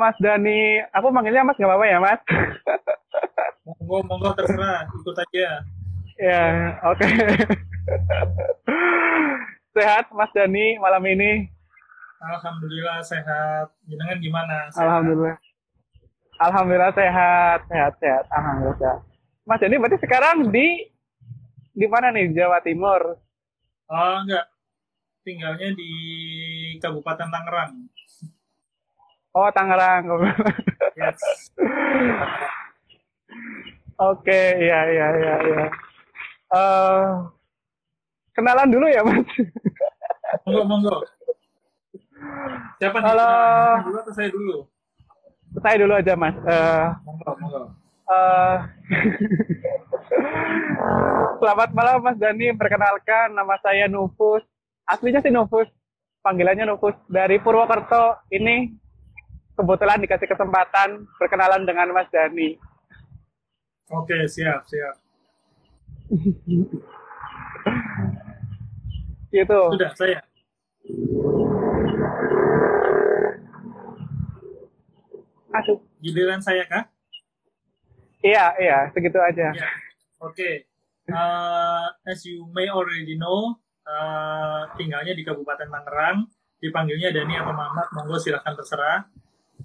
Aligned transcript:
Mas 0.00 0.16
Dani, 0.16 0.80
aku 0.96 1.12
manggilnya 1.12 1.44
Mas 1.44 1.60
nggak 1.60 1.68
apa-apa 1.68 1.84
ya 1.84 1.98
Mas? 2.00 2.20
Monggo, 3.68 4.00
monggo 4.08 4.32
terserah, 4.32 4.88
ikut 4.88 5.14
aja. 5.20 5.60
ya, 6.16 6.44
oke. 6.88 7.04
Sehat 9.76 10.08
Mas 10.16 10.32
Dani 10.32 10.80
malam 10.80 11.04
ini? 11.04 11.52
Alhamdulillah 12.24 13.04
sehat. 13.04 13.76
Jenengan 13.84 14.18
gimana? 14.24 14.72
Sehat? 14.72 14.88
Alhamdulillah. 14.88 15.36
Alhamdulillah 16.40 16.92
sehat, 16.96 17.58
sehat, 17.68 17.92
sehat. 18.00 18.24
Alhamdulillah 18.32 18.76
sehat. 18.80 18.98
Mas 19.44 19.60
Dani 19.60 19.76
berarti 19.76 19.98
sekarang 20.00 20.48
di 20.48 20.88
di 21.76 21.86
mana 21.92 22.08
nih 22.08 22.32
Jawa 22.32 22.64
Timur? 22.64 23.20
Oh 23.92 24.16
enggak, 24.24 24.48
tinggalnya 25.28 25.76
di 25.76 25.92
Kabupaten 26.80 27.28
Tangerang. 27.28 27.72
Oh, 29.30 29.46
Tangerang. 29.54 30.10
Yes. 30.98 31.18
Oke, 34.00 34.40
ya, 34.58 34.80
ya, 34.90 35.08
ya, 35.14 35.34
ya. 35.44 35.64
Uh, 36.50 37.30
kenalan 38.34 38.72
dulu 38.72 38.90
ya, 38.90 39.06
Mas. 39.06 39.22
Monggo, 40.42 40.62
monggo. 40.66 40.96
Siapa 42.82 42.96
nih? 42.98 43.06
Halo. 43.06 43.30
Dulu 43.86 43.96
atau 44.02 44.14
saya 44.16 44.28
dulu? 44.34 44.54
Saya 45.62 45.76
dulu 45.78 45.92
aja, 45.94 46.14
Mas. 46.18 46.36
Uh, 46.42 46.86
monggo, 47.06 47.30
monggo. 47.38 47.62
Uh, 48.10 48.56
Selamat 51.38 51.70
malam, 51.70 52.02
Mas 52.02 52.18
Dani. 52.18 52.50
Perkenalkan, 52.58 53.30
nama 53.30 53.54
saya 53.62 53.86
Nufus. 53.86 54.42
Aslinya 54.90 55.22
sih 55.22 55.30
Nufus. 55.30 55.70
Panggilannya 56.26 56.66
Nufus. 56.66 56.98
Dari 57.06 57.38
Purwokerto. 57.38 58.26
Ini 58.34 58.74
kebetulan 59.60 60.00
dikasih 60.00 60.24
kesempatan 60.24 61.04
berkenalan 61.20 61.68
dengan 61.68 61.92
Mas 61.92 62.08
Dani. 62.08 62.56
Oke, 63.92 64.24
siap, 64.24 64.64
siap. 64.64 64.96
gitu. 69.28 69.60
Sudah, 69.76 69.92
saya. 69.92 70.24
Aduh. 75.52 75.78
Giliran 76.00 76.40
saya 76.40 76.64
kah? 76.64 76.88
Iya, 78.24 78.56
iya, 78.56 78.78
segitu 78.96 79.20
aja. 79.20 79.52
Yeah. 79.52 79.68
Oke. 80.24 80.32
Okay. 80.32 80.54
Uh, 81.10 81.90
as 82.08 82.24
you 82.24 82.48
may 82.56 82.70
already 82.70 83.18
know, 83.20 83.58
uh, 83.84 84.64
tinggalnya 84.80 85.12
di 85.12 85.20
Kabupaten 85.20 85.68
Tangerang. 85.68 86.24
Dipanggilnya 86.60 87.08
Dani 87.12 87.40
atau 87.40 87.56
Mamat, 87.56 87.88
monggo 87.96 88.20
silahkan 88.20 88.52
terserah 88.52 89.08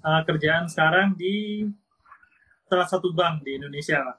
uh, 0.02 0.22
kerjaan 0.24 0.66
sekarang 0.68 1.14
di 1.14 1.66
salah 2.66 2.88
satu 2.88 3.14
bank 3.14 3.46
di 3.46 3.56
Indonesia 3.56 4.02
lah. 4.02 4.16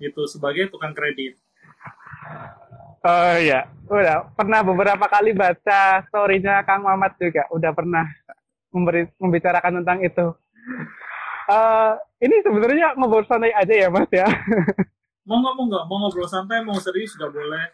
Gitu 0.00 0.24
sebagai 0.28 0.72
tukang 0.72 0.96
kredit. 0.96 1.36
Oh 3.06 3.34
iya, 3.38 3.70
udah 3.86 4.34
pernah 4.34 4.66
beberapa 4.66 5.06
kali 5.06 5.30
baca 5.30 6.02
story-nya 6.10 6.66
Kang 6.66 6.82
Mamat 6.82 7.14
juga, 7.22 7.46
udah 7.54 7.70
pernah 7.70 8.02
memberi, 8.74 9.06
membicarakan 9.22 9.78
tentang 9.82 9.98
itu. 10.02 10.26
Uh, 11.46 11.94
ini 12.18 12.42
sebenarnya 12.42 12.98
ngobrol 12.98 13.22
santai 13.30 13.54
aja 13.54 13.70
ya 13.70 13.86
Mas 13.86 14.10
ya. 14.10 14.26
mau 15.28 15.38
nggak 15.38 15.54
mau 15.54 15.64
nggak 15.70 15.84
mau 15.86 15.96
ngobrol 16.02 16.26
santai 16.26 16.66
mau 16.66 16.74
serius 16.82 17.14
juga 17.14 17.30
boleh. 17.30 17.70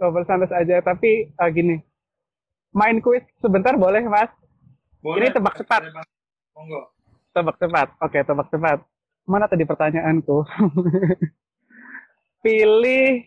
Ngobrol 0.00 0.24
santai 0.24 0.64
aja, 0.64 0.80
tapi 0.80 1.28
uh, 1.36 1.50
gini, 1.52 1.76
main 2.72 2.96
kuis 3.04 3.24
sebentar 3.44 3.76
boleh 3.76 4.00
Mas? 4.08 4.32
Boleh, 5.06 5.30
Ini 5.30 5.38
tebak 5.38 5.54
cepat. 5.54 5.86
Monggo. 6.50 6.90
Tebak 7.30 7.56
cepat. 7.62 7.94
Oke, 8.02 8.18
tebak 8.26 8.50
cepat. 8.50 8.82
Mana 9.22 9.46
tadi 9.46 9.62
pertanyaanku? 9.62 10.42
Pilih 12.42 13.22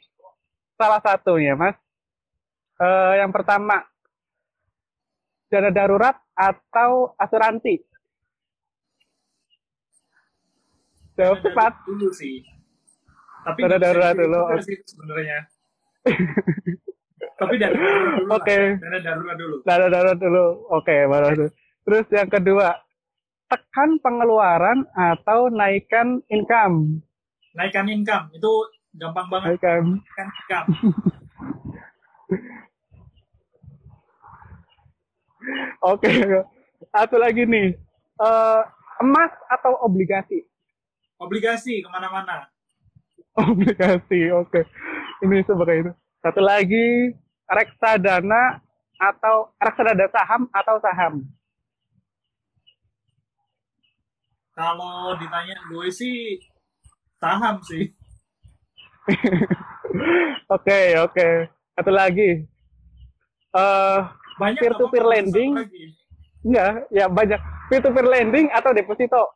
salah 0.76 1.00
satu 1.00 1.40
ya, 1.40 1.56
Mas. 1.56 1.80
Uh, 2.76 3.16
yang 3.16 3.32
pertama, 3.32 3.80
dana 5.48 5.72
darurat 5.72 6.20
atau 6.36 7.16
asuransi? 7.16 7.80
Jawab 11.16 11.40
cepat. 11.48 11.80
Dulu 11.88 12.12
sih. 12.12 12.44
Tapi 13.48 13.60
dana 13.64 13.80
darurat 13.80 14.16
dulu. 14.20 14.40
sebenarnya. 14.84 15.48
Tapi 17.40 17.56
dana 17.56 17.72
darurat 17.72 18.04
dulu. 18.20 18.28
Oke. 18.36 18.44
Okay. 18.44 18.64
Dana 18.84 19.00
darurat 19.00 19.36
dulu. 19.40 19.56
Dana 19.64 19.88
darurat 19.88 20.18
dulu. 20.20 20.46
Oke, 20.76 20.84
okay, 20.84 21.00
baru 21.08 21.28
itu. 21.32 21.48
Terus 21.90 22.06
yang 22.14 22.30
kedua, 22.30 22.70
tekan 23.50 23.98
pengeluaran 24.06 24.86
atau 24.94 25.50
naikkan 25.50 26.22
income. 26.30 27.02
Naikkan 27.58 27.90
income 27.90 28.30
itu 28.30 28.52
gampang 28.94 29.26
banget. 29.26 29.58
Naikkan. 29.58 29.98
Naikkan 29.98 30.28
income. 30.30 30.68
Oke, 35.82 36.06
okay. 36.06 36.46
satu 36.94 37.18
lagi 37.18 37.50
nih, 37.50 37.74
uh, 38.22 38.62
emas 39.02 39.34
atau 39.50 39.82
obligasi? 39.82 40.46
Obligasi 41.18 41.82
ke 41.82 41.90
mana-mana. 41.90 42.46
Obligasi, 43.50 44.30
oke. 44.30 44.52
Okay. 44.52 44.64
Ini 45.26 45.42
sebagai 45.48 45.76
itu. 45.80 45.92
Satu 46.22 46.44
lagi, 46.44 47.16
reksadana 47.50 48.62
atau 49.00 49.56
reksadana 49.58 50.06
saham 50.12 50.46
atau 50.52 50.76
saham? 50.84 51.24
Kalau 54.60 55.16
ditanya 55.16 55.56
gue 55.72 55.88
sih 55.88 56.36
saham 57.16 57.64
sih. 57.64 57.96
Oke 60.50 61.00
oke. 61.00 61.16
Okay. 61.16 61.36
Satu 61.74 61.92
lagi. 61.96 62.46
Uh, 63.56 64.06
banyak 64.38 64.62
peer 64.62 64.74
to 64.78 64.86
peer 64.92 65.06
lending. 65.08 65.58
Enggak, 66.46 66.86
ya 66.94 67.06
banyak. 67.10 67.42
Peer 67.72 67.82
to 67.82 67.90
peer 67.90 68.06
lending 68.06 68.52
atau 68.54 68.70
deposito? 68.70 69.34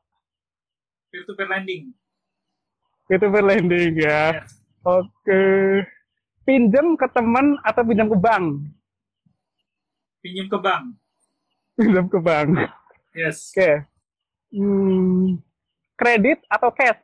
Peer 1.09 1.23
to 1.25 1.33
peer 1.33 1.49
lending. 1.49 1.89
Peer 3.09 3.17
to 3.17 3.27
peer 3.33 3.45
lending 3.45 3.91
ya. 3.97 4.37
Yes. 4.37 4.61
Oke. 4.85 5.09
Okay. 5.25 5.87
Pinjam 6.43 6.99
ke 6.99 7.07
teman 7.09 7.57
atau 7.63 7.81
pinjam 7.81 8.11
ke 8.11 8.17
bank? 8.19 8.45
Pinjam 10.21 10.47
ke 10.51 10.57
bank. 10.59 10.85
Pinjam 11.79 12.05
ke 12.11 12.19
bank. 12.21 12.49
Yes. 13.17 13.49
Oke. 13.53 13.57
Okay. 13.57 13.75
Hmm, 14.53 15.41
kredit 15.97 16.45
atau 16.45 16.69
cash? 16.69 17.01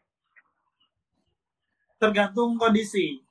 Tergantung 1.98 2.62
kondisi. 2.62 3.26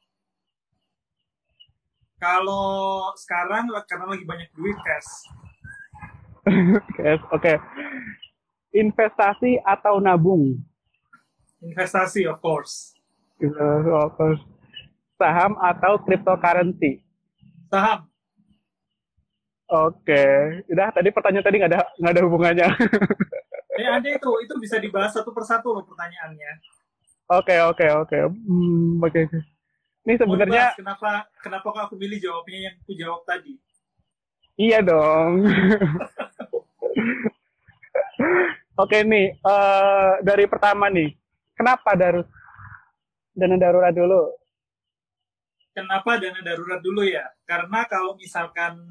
Kalau 2.18 3.14
sekarang 3.14 3.70
karena 3.86 4.10
lagi 4.10 4.26
banyak 4.26 4.50
duit 4.58 4.74
cash. 4.82 5.10
cash, 6.98 7.22
oke. 7.30 7.38
Okay. 7.38 7.56
Investasi 8.74 9.62
atau 9.62 10.02
nabung? 10.02 10.58
Investasi, 11.62 12.26
of 12.26 12.42
course. 12.42 12.98
Of 13.38 14.18
course. 14.18 14.42
Saham 15.14 15.54
atau 15.62 16.02
cryptocurrency? 16.02 17.06
Saham. 17.70 18.10
Oke, 19.68 20.10
okay. 20.10 20.64
udah 20.72 20.88
tadi 20.90 21.12
pertanyaan 21.12 21.44
tadi 21.44 21.56
nggak 21.60 21.72
ada 21.76 21.84
nggak 22.00 22.12
ada 22.16 22.22
hubungannya. 22.24 22.68
Eh 23.78 23.86
ada 23.86 24.08
itu, 24.10 24.30
itu 24.42 24.54
bisa 24.58 24.82
dibahas 24.82 25.14
satu 25.14 25.30
persatu 25.30 25.70
loh 25.70 25.86
pertanyaannya. 25.86 26.52
Oke 27.30 27.54
okay, 27.54 27.58
oke 27.62 27.78
okay, 27.78 27.90
oke, 27.94 28.10
okay. 28.10 28.20
hmm, 28.26 28.98
oke. 28.98 29.14
Okay. 29.14 29.24
Ini 30.08 30.14
sebenarnya 30.18 30.74
kenapa 30.74 31.28
kenapa 31.38 31.66
kok 31.68 31.82
aku 31.92 31.94
pilih 32.00 32.18
jawabnya 32.18 32.72
yang 32.72 32.74
aku 32.80 32.92
jawab 32.96 33.22
tadi? 33.28 33.60
Iya 34.58 34.82
dong. 34.82 35.46
oke 38.82 38.98
nih, 39.04 39.38
uh, 39.46 40.18
dari 40.26 40.50
pertama 40.50 40.90
nih, 40.90 41.14
kenapa 41.54 41.94
darus 41.94 42.26
dana 43.36 43.54
darurat 43.54 43.94
dulu? 43.94 44.34
Kenapa 45.70 46.18
dana 46.18 46.40
darurat 46.42 46.82
dulu 46.82 47.06
ya? 47.06 47.30
Karena 47.46 47.86
kalau 47.86 48.18
misalkan 48.18 48.82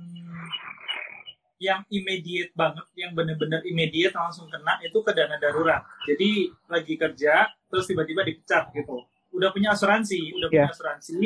yang 1.58 1.82
immediate 1.90 2.54
banget, 2.54 2.86
yang 2.94 3.12
benar-benar 3.18 3.66
immediate 3.66 4.14
langsung 4.14 4.46
kena 4.50 4.78
itu 4.86 4.98
ke 5.02 5.12
dana 5.14 5.38
darurat. 5.42 5.82
Jadi 6.06 6.54
lagi 6.70 6.94
kerja, 6.94 7.50
terus 7.70 7.86
tiba-tiba 7.90 8.22
dipecat 8.22 8.70
gitu. 8.74 9.06
Udah 9.34 9.50
punya 9.50 9.74
asuransi, 9.74 10.38
udah 10.38 10.48
yeah. 10.54 10.70
punya 10.70 10.74
asuransi, 10.74 11.20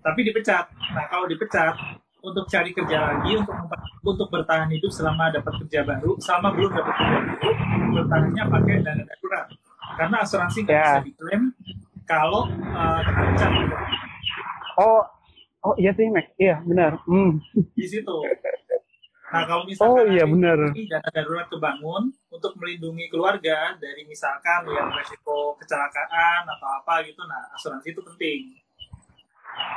tapi 0.00 0.20
dipecat. 0.24 0.72
Nah 0.96 1.04
kalau 1.12 1.28
dipecat, 1.28 1.76
untuk 2.22 2.46
cari 2.46 2.70
kerja 2.70 2.98
lagi, 3.02 3.34
untuk 3.34 3.56
untuk 4.06 4.28
bertahan 4.30 4.70
hidup 4.70 4.94
selama 4.94 5.34
dapat 5.34 5.58
kerja 5.66 5.82
baru, 5.82 6.14
selama 6.22 6.48
belum 6.54 6.70
dapat 6.70 6.94
kerja 6.94 7.18
baru, 7.18 7.50
bertahannya 7.98 8.42
pakai 8.46 8.74
dana 8.80 9.02
darurat. 9.04 9.46
Karena 9.98 10.16
asuransi 10.24 10.58
nggak 10.64 10.76
yeah. 10.78 10.96
bisa 11.02 11.06
diklaim 11.12 11.42
kalau 12.08 12.48
uh, 12.72 13.00
kena 13.04 13.20
pecat. 13.34 13.50
Gitu. 13.52 13.76
Oh, 14.80 15.02
oh 15.68 15.74
iya 15.76 15.92
sih, 15.92 16.08
Max. 16.08 16.32
Iya, 16.40 16.64
benar. 16.64 16.96
Hmm. 17.04 17.42
Di 17.76 17.86
situ. 17.86 18.16
Nah, 19.32 19.48
kalau 19.48 19.64
misalkan 19.64 19.96
Oh 19.96 20.04
iya 20.12 20.24
benar. 20.28 20.58
ini 20.76 20.84
dana 20.84 21.08
darurat 21.08 21.48
kebangun 21.48 22.12
untuk 22.28 22.52
melindungi 22.60 23.08
keluarga 23.08 23.72
dari 23.80 24.04
misalkan 24.04 24.68
yang 24.68 24.92
resiko 24.92 25.56
kecelakaan 25.56 26.44
atau 26.44 26.68
apa 26.68 27.00
gitu, 27.08 27.24
nah 27.24 27.48
asuransi 27.56 27.96
itu 27.96 28.02
penting. 28.12 28.40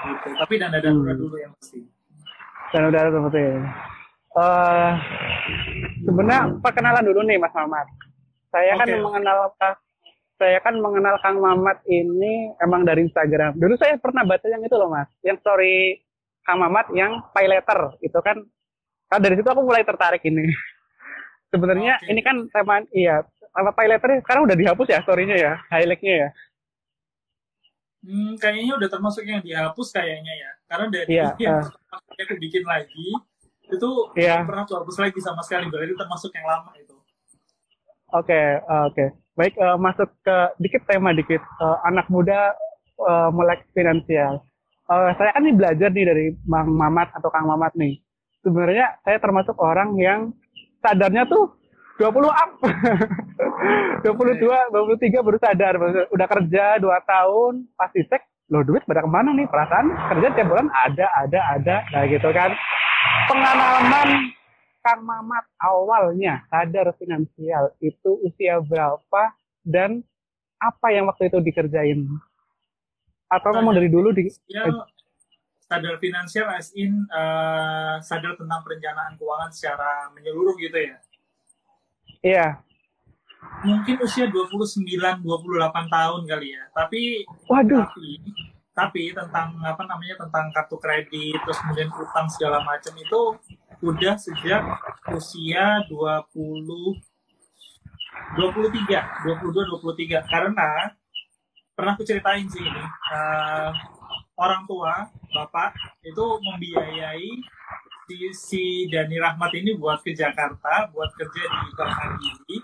Gitu. 0.06 0.28
Tapi 0.36 0.54
dana 0.60 0.76
darurat 0.76 1.16
Hmm. 1.16 1.24
dulu 1.24 1.36
yang 1.40 1.56
pasti. 1.56 1.80
Dan 2.76 2.92
udah 2.92 3.02
seperti 3.08 3.40
itu. 3.40 3.60
Eh, 4.36 4.92
sebenarnya 6.04 6.42
perkenalan 6.60 7.06
dulu 7.08 7.20
nih 7.24 7.40
Mas 7.40 7.56
Mamat. 7.56 7.88
Saya 8.52 8.76
kan 8.76 8.88
Oke. 8.92 9.00
mengenal 9.00 9.40
saya 10.36 10.60
kan 10.60 10.76
mengenal 10.84 11.16
Kang 11.24 11.40
Mamat 11.40 11.80
ini 11.88 12.52
emang 12.60 12.84
dari 12.84 13.08
Instagram. 13.08 13.56
Dulu 13.56 13.80
saya 13.80 13.96
pernah 13.96 14.28
baca 14.28 14.44
yang 14.52 14.60
itu 14.60 14.76
loh 14.76 14.92
Mas, 14.92 15.08
yang 15.24 15.40
story 15.40 16.04
Kang 16.44 16.60
Mamat 16.60 16.92
yang 16.92 17.24
pay 17.32 17.48
letter 17.48 17.96
itu 18.04 18.20
kan. 18.20 18.44
Kan 19.10 19.20
dari 19.22 19.36
situ 19.38 19.48
aku 19.48 19.62
mulai 19.62 19.86
tertarik 19.86 20.22
ini. 20.26 20.50
Sebenarnya 21.54 22.02
Oke. 22.02 22.10
ini 22.12 22.22
kan 22.26 22.36
tema 22.52 22.84
iya, 22.92 23.24
apa 23.56 23.82
letter 23.88 24.20
sekarang 24.20 24.44
udah 24.44 24.58
dihapus 24.58 24.88
ya 24.92 25.00
story-nya 25.06 25.38
ya, 25.40 25.54
highlight-nya 25.72 26.16
ya. 26.28 26.30
Hmm, 28.06 28.38
kayaknya 28.38 28.78
udah 28.78 28.90
termasuk 28.92 29.26
yang 29.26 29.42
dihapus 29.42 29.88
kayaknya 29.96 30.34
ya. 30.36 30.52
Karena 30.70 30.86
dari 30.92 31.08
Iya, 31.10 31.28
yang 31.42 31.64
ah. 31.66 31.70
kali 31.90 32.22
aku 32.22 32.36
bikin 32.38 32.64
lagi 32.68 33.08
itu 33.66 33.90
Iya. 34.14 34.46
belum 34.46 34.50
pernah 34.52 34.64
aku 34.68 34.74
hapus 34.78 34.98
lagi 35.02 35.20
sama 35.24 35.42
sekali. 35.42 35.66
Berarti 35.72 35.96
termasuk 35.98 36.30
yang 36.38 36.46
lama 36.46 36.72
itu. 36.78 36.96
Oke, 38.14 38.62
eh, 38.62 38.84
oke. 38.86 39.06
Baik, 39.36 39.54
eh, 39.58 39.78
masuk 39.82 40.10
ke 40.22 40.38
dikit 40.62 40.86
tema 40.86 41.12
dikit. 41.18 41.42
Eh, 41.42 41.78
anak 41.90 42.06
muda 42.14 42.54
eh, 42.96 43.30
melek 43.34 43.66
finansial. 43.74 44.46
Eh, 44.86 45.12
saya 45.18 45.34
kan 45.34 45.42
nih 45.42 45.56
belajar 45.58 45.90
nih 45.90 46.06
dari 46.06 46.26
Bang 46.46 46.70
Mamat 46.70 47.10
atau 47.18 47.34
Kang 47.34 47.50
Mamat 47.50 47.74
nih. 47.74 48.05
Sebenarnya 48.46 49.02
saya 49.02 49.18
termasuk 49.18 49.58
orang 49.58 49.98
yang 49.98 50.30
sadarnya 50.86 51.26
tuh 51.26 51.58
20 51.98 52.30
up. 52.30 52.52
22, 54.06 54.46
23 54.46 55.26
baru 55.26 55.38
sadar. 55.42 55.74
Udah 56.14 56.28
kerja 56.30 56.78
2 56.78 56.86
tahun, 57.10 57.54
pasti 57.74 58.06
cek, 58.06 58.54
loh 58.54 58.62
duit 58.62 58.86
pada 58.86 59.02
ke 59.02 59.10
mana 59.10 59.34
nih? 59.34 59.50
Perasaan 59.50 59.88
kerja 60.14 60.28
tiap 60.38 60.48
bulan 60.54 60.70
ada, 60.70 61.10
ada, 61.18 61.40
ada. 61.58 61.76
Nah 61.90 62.04
gitu 62.06 62.30
kan. 62.30 62.54
Pengalaman 63.26 64.30
Kang 64.86 65.02
Mamat 65.02 65.46
awalnya 65.58 66.46
sadar 66.54 66.94
finansial 67.02 67.74
itu 67.82 68.22
usia 68.22 68.62
berapa 68.62 69.34
dan 69.66 70.06
apa 70.62 70.94
yang 70.94 71.10
waktu 71.10 71.34
itu 71.34 71.42
dikerjain? 71.42 72.06
Atau 73.26 73.50
ngomong 73.58 73.74
dari 73.74 73.90
dulu 73.90 74.14
di 74.14 74.30
Ya, 74.46 74.70
sadar 75.66 75.98
finansial 75.98 76.48
as 76.54 76.70
in 76.78 77.06
eh, 77.10 77.96
sadar 78.06 78.38
tentang 78.38 78.62
perencanaan 78.62 79.18
keuangan 79.18 79.52
secara 79.52 80.10
menyeluruh 80.14 80.54
gitu 80.62 80.78
ya. 80.78 80.98
Iya. 82.22 82.48
Mungkin 83.66 84.02
usia 84.02 84.26
29 84.30 84.86
28 85.22 85.26
tahun 85.90 86.22
kali 86.26 86.48
ya. 86.54 86.64
Tapi 86.74 87.02
Waduh. 87.50 87.86
tapi 87.86 88.10
tapi 88.76 89.16
tentang 89.16 89.56
apa 89.64 89.88
namanya 89.88 90.20
tentang 90.28 90.52
kartu 90.52 90.76
kredit 90.76 91.40
terus 91.48 91.56
kemudian 91.64 91.88
utang 91.96 92.28
segala 92.28 92.60
macam 92.60 92.92
itu 93.00 93.22
udah 93.80 94.20
sejak 94.20 94.60
usia 95.16 95.80
20 95.88 96.28
23 98.36 98.36
22 98.36 99.80
23 99.80 100.28
karena 100.28 100.92
pernah 101.72 101.92
aku 101.96 102.04
ceritain 102.04 102.44
sih 102.52 102.68
ini 102.68 102.84
eh, 103.16 103.72
orang 104.36 104.64
tua 104.68 105.08
bapak 105.32 105.76
itu 106.04 106.26
membiayai 106.44 107.30
si, 108.06 108.18
si 108.36 108.64
Dani 108.92 109.18
Rahmat 109.18 109.52
ini 109.56 109.76
buat 109.76 110.04
ke 110.04 110.12
Jakarta 110.14 110.92
buat 110.92 111.12
kerja 111.16 111.44
di 111.44 111.70
Bank 111.76 111.92
Mandiri 111.96 112.58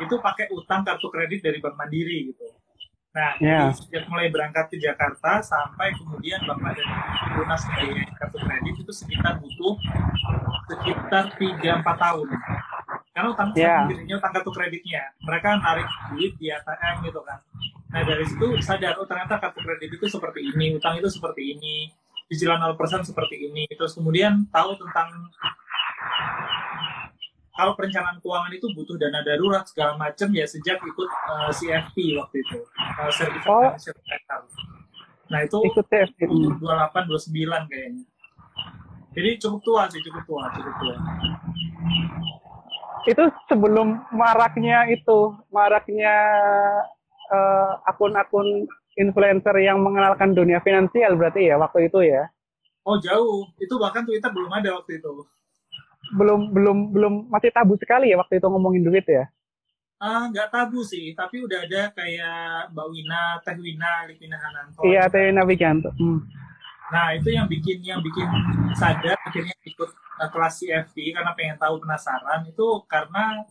itu 0.00 0.14
pakai 0.16 0.48
utang 0.52 0.82
kartu 0.82 1.08
kredit 1.12 1.44
dari 1.44 1.60
Bank 1.60 1.76
Mandiri 1.76 2.32
gitu 2.32 2.48
Nah, 3.10 3.34
jadi 3.42 3.74
sejak 3.74 4.06
mulai 4.06 4.30
berangkat 4.30 4.70
ke 4.70 4.78
Jakarta 4.78 5.42
sampai 5.42 5.90
kemudian 5.98 6.38
Bapak 6.46 6.78
dan 6.78 6.86
Ibu 6.86 7.42
lunas 7.42 7.62
membiayai 7.66 8.06
kartu 8.14 8.38
kredit 8.38 8.74
itu 8.78 8.92
sekitar 8.94 9.34
butuh 9.42 9.74
sekitar 10.70 11.24
3-4 11.34 11.82
tahun. 11.82 12.26
Karena 13.10 13.28
utang 13.34 13.50
Ya. 13.58 13.82
sendirinya 13.82 14.14
utang 14.14 14.30
kartu 14.30 14.50
kreditnya. 14.54 15.02
Mereka 15.26 15.58
narik 15.58 15.88
duit 16.14 16.38
di 16.38 16.54
ATM 16.54 17.02
gitu 17.10 17.18
kan. 17.26 17.42
Nah, 17.90 18.02
dari 18.06 18.22
situ 18.22 18.46
sadar, 18.62 18.94
oh 19.02 19.06
ternyata 19.06 19.42
kartu 19.42 19.58
kredit 19.66 19.90
itu 19.98 20.06
seperti 20.06 20.46
ini, 20.46 20.78
utang 20.78 20.94
itu 20.98 21.10
seperti 21.10 21.58
ini, 21.58 21.90
cicilan 22.30 22.62
0% 22.62 22.78
seperti 23.02 23.50
ini. 23.50 23.66
Terus 23.74 23.98
kemudian 23.98 24.46
tahu 24.54 24.78
tentang 24.78 25.10
kalau 27.60 27.76
perencanaan 27.76 28.16
keuangan 28.24 28.52
itu 28.56 28.72
butuh 28.72 28.96
dana 28.96 29.20
darurat 29.20 29.68
segala 29.68 29.92
macam 29.98 30.32
ya 30.32 30.48
sejak 30.48 30.80
ikut 30.80 31.10
eh, 31.12 31.50
CFP 31.52 32.16
waktu 32.16 32.36
itu 32.40 32.58
uh, 32.64 33.10
Certified 33.12 33.76
Oh. 34.32 34.40
Nah 35.28 35.44
itu 35.44 35.58
Ikut 35.62 35.86
umur 36.26 36.56
28 36.56 37.04
29 37.06 37.70
kayaknya. 37.70 38.04
Jadi 39.10 39.30
cukup 39.42 39.60
tua 39.66 39.82
sih, 39.90 40.00
cukup 40.06 40.22
tua, 40.24 40.44
cukup 40.54 40.74
tua. 40.80 40.96
Itu 43.10 43.24
sebelum 43.50 44.06
maraknya 44.14 44.86
itu, 44.90 45.34
maraknya 45.50 46.14
eh, 46.14 46.99
akun-akun 47.86 48.66
influencer 48.98 49.56
yang 49.62 49.78
mengenalkan 49.80 50.34
dunia 50.34 50.58
finansial 50.60 51.14
berarti 51.14 51.50
ya 51.50 51.56
waktu 51.56 51.86
itu 51.86 52.00
ya. 52.04 52.26
Oh 52.82 52.96
jauh, 52.96 53.46
itu 53.60 53.74
bahkan 53.76 54.02
Twitter 54.02 54.32
belum 54.32 54.50
ada 54.50 54.80
waktu 54.80 54.98
itu. 54.98 55.12
Belum 56.16 56.50
belum 56.50 56.78
belum 56.90 57.14
masih 57.30 57.52
tabu 57.54 57.76
sekali 57.78 58.10
ya 58.10 58.18
waktu 58.18 58.40
itu 58.40 58.46
ngomongin 58.48 58.82
duit 58.82 59.06
ya. 59.06 59.28
Ah, 60.00 60.32
nggak 60.32 60.48
tabu 60.48 60.80
sih, 60.80 61.12
tapi 61.12 61.44
udah 61.44 61.60
ada 61.60 61.92
kayak 61.92 62.72
Mbak 62.72 62.86
Wina, 62.88 63.36
Teh 63.44 63.52
Wina, 63.60 64.08
Lipina 64.08 64.40
Hananto. 64.40 64.80
Iya, 64.80 65.12
Teh 65.12 65.28
Naviganto. 65.28 65.92
Hmm. 65.92 66.24
Nah, 66.88 67.12
itu 67.12 67.28
yang 67.30 67.44
bikin 67.44 67.84
yang 67.84 68.00
bikin 68.00 68.24
sadar 68.74 69.14
akhirnya 69.28 69.52
ikut 69.62 69.90
uh, 69.92 70.30
kelas 70.32 70.64
CFP 70.64 71.12
karena 71.12 71.36
pengen 71.36 71.60
tahu 71.60 71.78
penasaran 71.84 72.48
itu 72.48 72.66
karena 72.88 73.44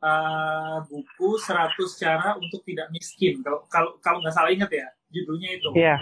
uh, 0.00 0.80
buku 0.88 1.28
100 1.38 1.76
cara 2.00 2.36
untuk 2.36 2.60
tidak 2.64 2.88
miskin. 2.92 3.40
Kalau 3.44 3.64
kalau 3.68 3.90
kalau 4.00 4.18
nggak 4.20 4.34
salah 4.34 4.50
ingat 4.52 4.70
ya, 4.72 4.88
judulnya 5.12 5.48
itu. 5.56 5.68
Iya. 5.76 5.96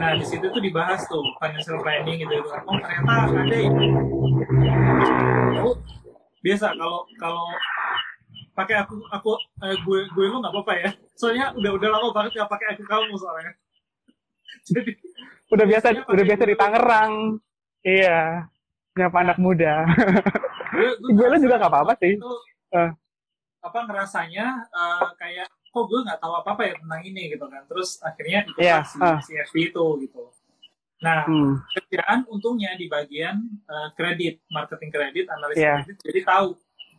Nah, 0.00 0.16
di 0.16 0.24
situ 0.24 0.46
tuh 0.48 0.62
dibahas 0.62 1.04
tuh 1.06 1.22
financial 1.38 1.78
planning 1.82 2.22
gitu. 2.24 2.32
gitu. 2.40 2.48
Oh, 2.66 2.76
ternyata 2.78 3.12
ada 3.28 3.56
ya. 3.56 3.70
Oh, 5.60 5.76
biasa 6.40 6.66
kalau 6.72 7.04
kalau 7.20 7.44
pakai 8.56 8.76
aku 8.82 8.94
aku 9.12 9.30
eh, 9.64 9.76
gue 9.80 9.98
gue 10.10 10.24
lu 10.30 10.38
nggak 10.40 10.52
apa-apa 10.54 10.72
ya. 10.78 10.90
Soalnya 11.18 11.52
udah 11.54 11.70
udah 11.76 11.88
lama 11.90 12.08
banget 12.16 12.40
nggak 12.40 12.50
pakai 12.50 12.66
aku 12.74 12.82
kamu 12.86 13.14
soalnya. 13.18 13.52
Jadi 14.70 14.92
Udah 15.50 15.66
biasa 15.66 15.86
udah 16.06 16.24
biasa 16.24 16.42
di. 16.46 16.54
Tangerang. 16.54 17.12
Iya. 17.82 18.46
Nyapa 18.94 19.18
anak 19.22 19.38
muda. 19.42 19.82
gue, 20.70 20.90
gue 21.02 21.10
Gue 21.10 21.26
ngerasa 21.26 21.42
juga 21.42 21.56
nggak 21.58 21.72
apa-apa 21.74 21.92
sih. 21.98 22.14
itu, 22.14 22.32
Eh. 22.70 22.90
Apa 23.60 23.78
ngerasanya 23.84 24.46
eh, 24.66 25.08
kayak 25.16 25.48
kok 25.70 25.84
gue 25.86 26.00
nggak 26.02 26.18
tahu 26.18 26.34
apa 26.34 26.48
apa 26.50 26.62
ya 26.66 26.74
tentang 26.76 27.02
ini 27.04 27.22
gitu 27.30 27.46
kan 27.46 27.62
terus 27.64 28.00
akhirnya 28.00 28.42
ikut 28.42 28.58
Iya, 28.58 28.78
si 28.82 28.98
ah. 28.98 29.18
CFP 29.20 29.70
itu 29.70 29.86
gitu 30.02 30.22
nah 31.00 31.24
Hmm. 31.24 31.56
kerjaan 31.72 32.28
untungnya 32.28 32.76
di 32.76 32.84
bagian 32.86 33.36
eh, 33.64 33.88
kredit 33.94 34.42
marketing 34.48 34.90
kredit 34.90 35.26
analisis 35.28 35.62
Iya. 35.62 35.74
kredit 35.80 35.96
jadi 36.04 36.20
tahu 36.26 36.48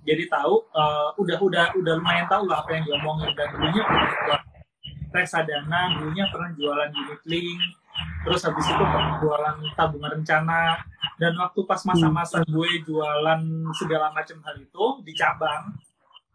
jadi 0.02 0.24
tahu 0.26 0.54
eh, 0.72 1.10
udah 1.20 1.38
udah 1.38 1.66
udah 1.78 1.94
lumayan 2.00 2.26
tahu 2.26 2.50
lah 2.50 2.64
apa 2.64 2.74
yang 2.74 2.84
diomongin 2.88 3.30
dan 3.36 3.52
dulunya 3.52 3.84
pernah 3.84 4.10
jual 4.16 4.40
reksadana 5.12 5.82
dulunya 6.00 6.26
pernah 6.32 6.50
jualan 6.56 6.90
unit 6.90 7.22
link 7.28 7.62
terus 8.24 8.42
habis 8.42 8.64
itu 8.64 8.80
pernah 8.80 9.20
jualan 9.20 9.56
tabungan 9.76 10.12
rencana 10.16 10.80
dan 11.20 11.34
waktu 11.36 11.60
pas 11.68 11.82
masa-masa 11.84 12.40
gue 12.42 12.70
jualan 12.82 13.42
segala 13.76 14.10
macam 14.10 14.38
hal 14.42 14.56
itu 14.58 14.86
di 15.04 15.12
cabang 15.14 15.76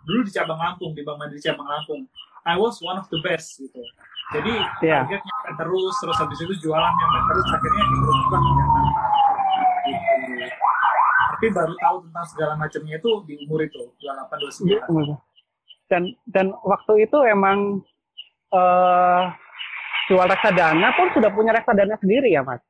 dulu 0.07 0.21
di 0.23 0.31
cabang 0.31 0.57
Lampung 0.57 0.95
di 0.95 1.03
Bank 1.03 1.19
Mandiri 1.19 1.43
cabang 1.43 1.67
Lampung 1.67 2.07
I 2.47 2.55
was 2.55 2.79
one 2.79 2.97
of 2.97 3.07
the 3.11 3.19
best 3.21 3.59
gitu 3.59 3.83
jadi 4.31 4.53
Iya. 4.81 5.03
target 5.03 5.21
nyampe 5.21 5.51
terus 5.57 5.95
terus 5.99 6.17
habis 6.17 6.39
itu 6.41 6.55
jualan 6.63 6.93
nyampe 6.93 7.19
terus 7.29 7.47
akhirnya 7.49 7.85
Jakarta 7.85 8.37
gitu. 8.39 8.61
tapi 11.27 11.47
baru 11.53 11.75
tahu 11.77 11.97
tentang 12.09 12.27
segala 12.27 12.53
macamnya 12.57 12.97
itu 12.97 13.11
di 13.25 13.35
umur 13.45 13.61
itu 13.61 13.83
28 13.99 14.65
Iya, 14.65 14.81
29 14.83 14.89
bener. 14.89 15.19
Dan 15.87 16.03
dan 16.27 16.47
waktu 16.65 16.93
itu 17.03 17.19
emang 17.23 17.79
eh 18.49 19.23
jual 20.07 20.27
reksadana 20.27 20.89
pun 20.95 21.07
sudah 21.13 21.31
punya 21.31 21.51
reksadana 21.51 21.95
sendiri 21.97 22.31
ya, 22.31 22.43
Mas. 22.43 22.63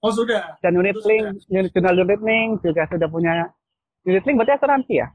oh 0.00 0.10
sudah 0.10 0.54
Dan 0.58 0.74
unit 0.76 0.94
Itu 0.94 1.06
link, 1.06 1.26
unit 1.46 1.70
jurnal 1.70 1.98
unit 1.98 2.20
link 2.20 2.50
juga 2.62 2.86
sudah 2.86 3.06
punya 3.06 3.50
unit 4.02 4.22
link 4.22 4.34
berarti 4.34 4.54
asuransi 4.56 4.92
ya? 4.96 5.06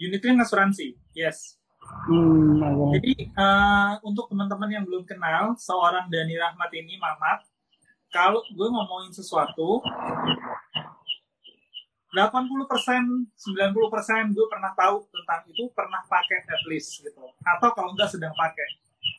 Unit 0.00 0.18
link 0.18 0.40
asuransi 0.40 0.96
yes 1.12 1.60
Hmm. 2.06 2.60
Jadi 2.94 3.26
eh, 3.26 3.92
untuk 4.06 4.30
teman-teman 4.30 4.70
yang 4.70 4.84
belum 4.86 5.02
kenal 5.02 5.58
seorang 5.58 6.06
Dani 6.06 6.38
Rahmat 6.38 6.70
ini 6.70 6.94
Mamat, 6.94 7.42
kalau 8.14 8.46
gue 8.46 8.68
ngomongin 8.68 9.10
sesuatu, 9.10 9.82
80 12.10 12.70
persen, 12.70 13.02
90 13.34 13.90
persen 13.90 14.22
gue 14.30 14.46
pernah 14.46 14.70
tahu 14.74 15.02
tentang 15.10 15.40
itu, 15.46 15.66
pernah 15.70 15.98
pakai 16.06 16.46
at 16.46 16.62
least 16.66 16.98
gitu. 16.98 17.26
Atau 17.42 17.74
kalau 17.74 17.90
enggak 17.90 18.10
sedang 18.10 18.34
pakai. 18.34 18.66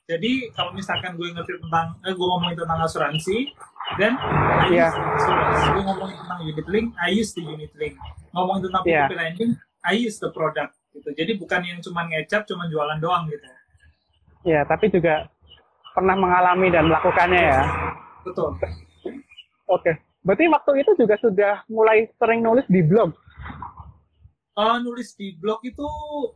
Jadi 0.07 0.51
kalau 0.51 0.71
misalkan 0.71 1.15
gue 1.15 1.27
ngerti 1.27 1.55
tentang, 1.59 1.95
eh, 2.03 2.11
gue 2.11 2.27
ngomongin 2.27 2.55
tentang 2.55 2.79
asuransi, 2.83 3.51
dan 3.95 4.15
I 4.15 4.75
Iya. 4.75 4.87
use 4.91 4.99
asuransi. 5.23 5.65
Gue 5.71 5.83
ngomongin 5.87 6.17
tentang 6.19 6.39
unit 6.43 6.67
link, 6.67 6.87
I 6.99 7.09
use 7.15 7.31
the 7.31 7.43
unit 7.43 7.71
link. 7.75 7.95
Ngomongin 8.31 8.67
tentang 8.67 8.83
Iya. 8.83 9.07
P2P 9.07 9.13
lending, 9.15 9.51
I 9.81 9.97
use 9.97 10.21
the 10.21 10.29
product. 10.29 10.77
Gitu. 10.91 11.09
Jadi 11.15 11.31
bukan 11.39 11.61
yang 11.63 11.79
cuma 11.81 12.05
ngecap, 12.05 12.45
cuma 12.45 12.67
jualan 12.67 12.99
doang 12.99 13.25
gitu. 13.31 13.47
Ya, 14.45 14.65
tapi 14.65 14.89
juga 14.89 15.29
pernah 15.93 16.15
mengalami 16.17 16.67
dan 16.73 16.89
melakukannya 16.89 17.41
ya. 17.41 17.61
Betul. 18.25 18.57
Oke. 19.69 19.91
Berarti 20.21 20.45
waktu 20.53 20.71
itu 20.85 20.91
juga 21.01 21.15
sudah 21.17 21.53
mulai 21.65 22.05
sering 22.21 22.45
nulis 22.45 22.65
di 22.69 22.85
blog. 22.85 23.17
Eh, 24.51 24.77
nulis 24.85 25.17
di 25.17 25.33
blog 25.33 25.65
itu 25.65 25.87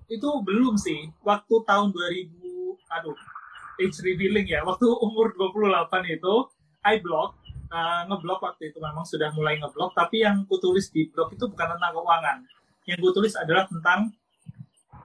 itu 0.09 0.29
belum 0.41 0.79
sih. 0.79 1.13
Waktu 1.21 1.55
tahun 1.67 1.93
2000, 1.93 2.79
aduh, 2.89 3.17
age 3.77 4.01
revealing 4.01 4.49
ya. 4.49 4.65
Waktu 4.65 4.89
umur 4.89 5.35
28 5.37 6.01
itu, 6.09 6.49
I 6.81 6.97
blog, 7.03 7.37
eh, 7.69 8.01
ngeblog 8.09 8.41
waktu 8.41 8.73
itu 8.73 8.81
memang 8.81 9.05
sudah 9.05 9.29
mulai 9.37 9.61
ngeblog, 9.61 9.93
tapi 9.93 10.25
yang 10.25 10.47
ku 10.49 10.57
tulis 10.57 10.89
di 10.89 11.05
blog 11.13 11.35
itu 11.35 11.45
bukan 11.45 11.77
tentang 11.77 11.91
keuangan. 11.93 12.37
Yang 12.85 12.97
ku 13.01 13.09
tulis 13.13 13.33
adalah 13.37 13.65
tentang 13.65 14.13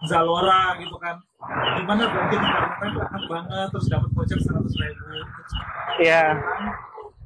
Zalora 0.08 0.76
gitu 0.80 0.96
kan. 0.96 1.20
Gimana 1.76 2.08
berarti 2.08 2.36
kemarin 2.36 2.92
itu 2.92 3.00
enak 3.00 3.24
banget, 3.28 3.66
terus 3.72 3.86
dapat 3.88 4.10
voucher 4.16 4.40
100 4.40 4.80
ribu. 4.80 5.02
Iya. 6.00 6.24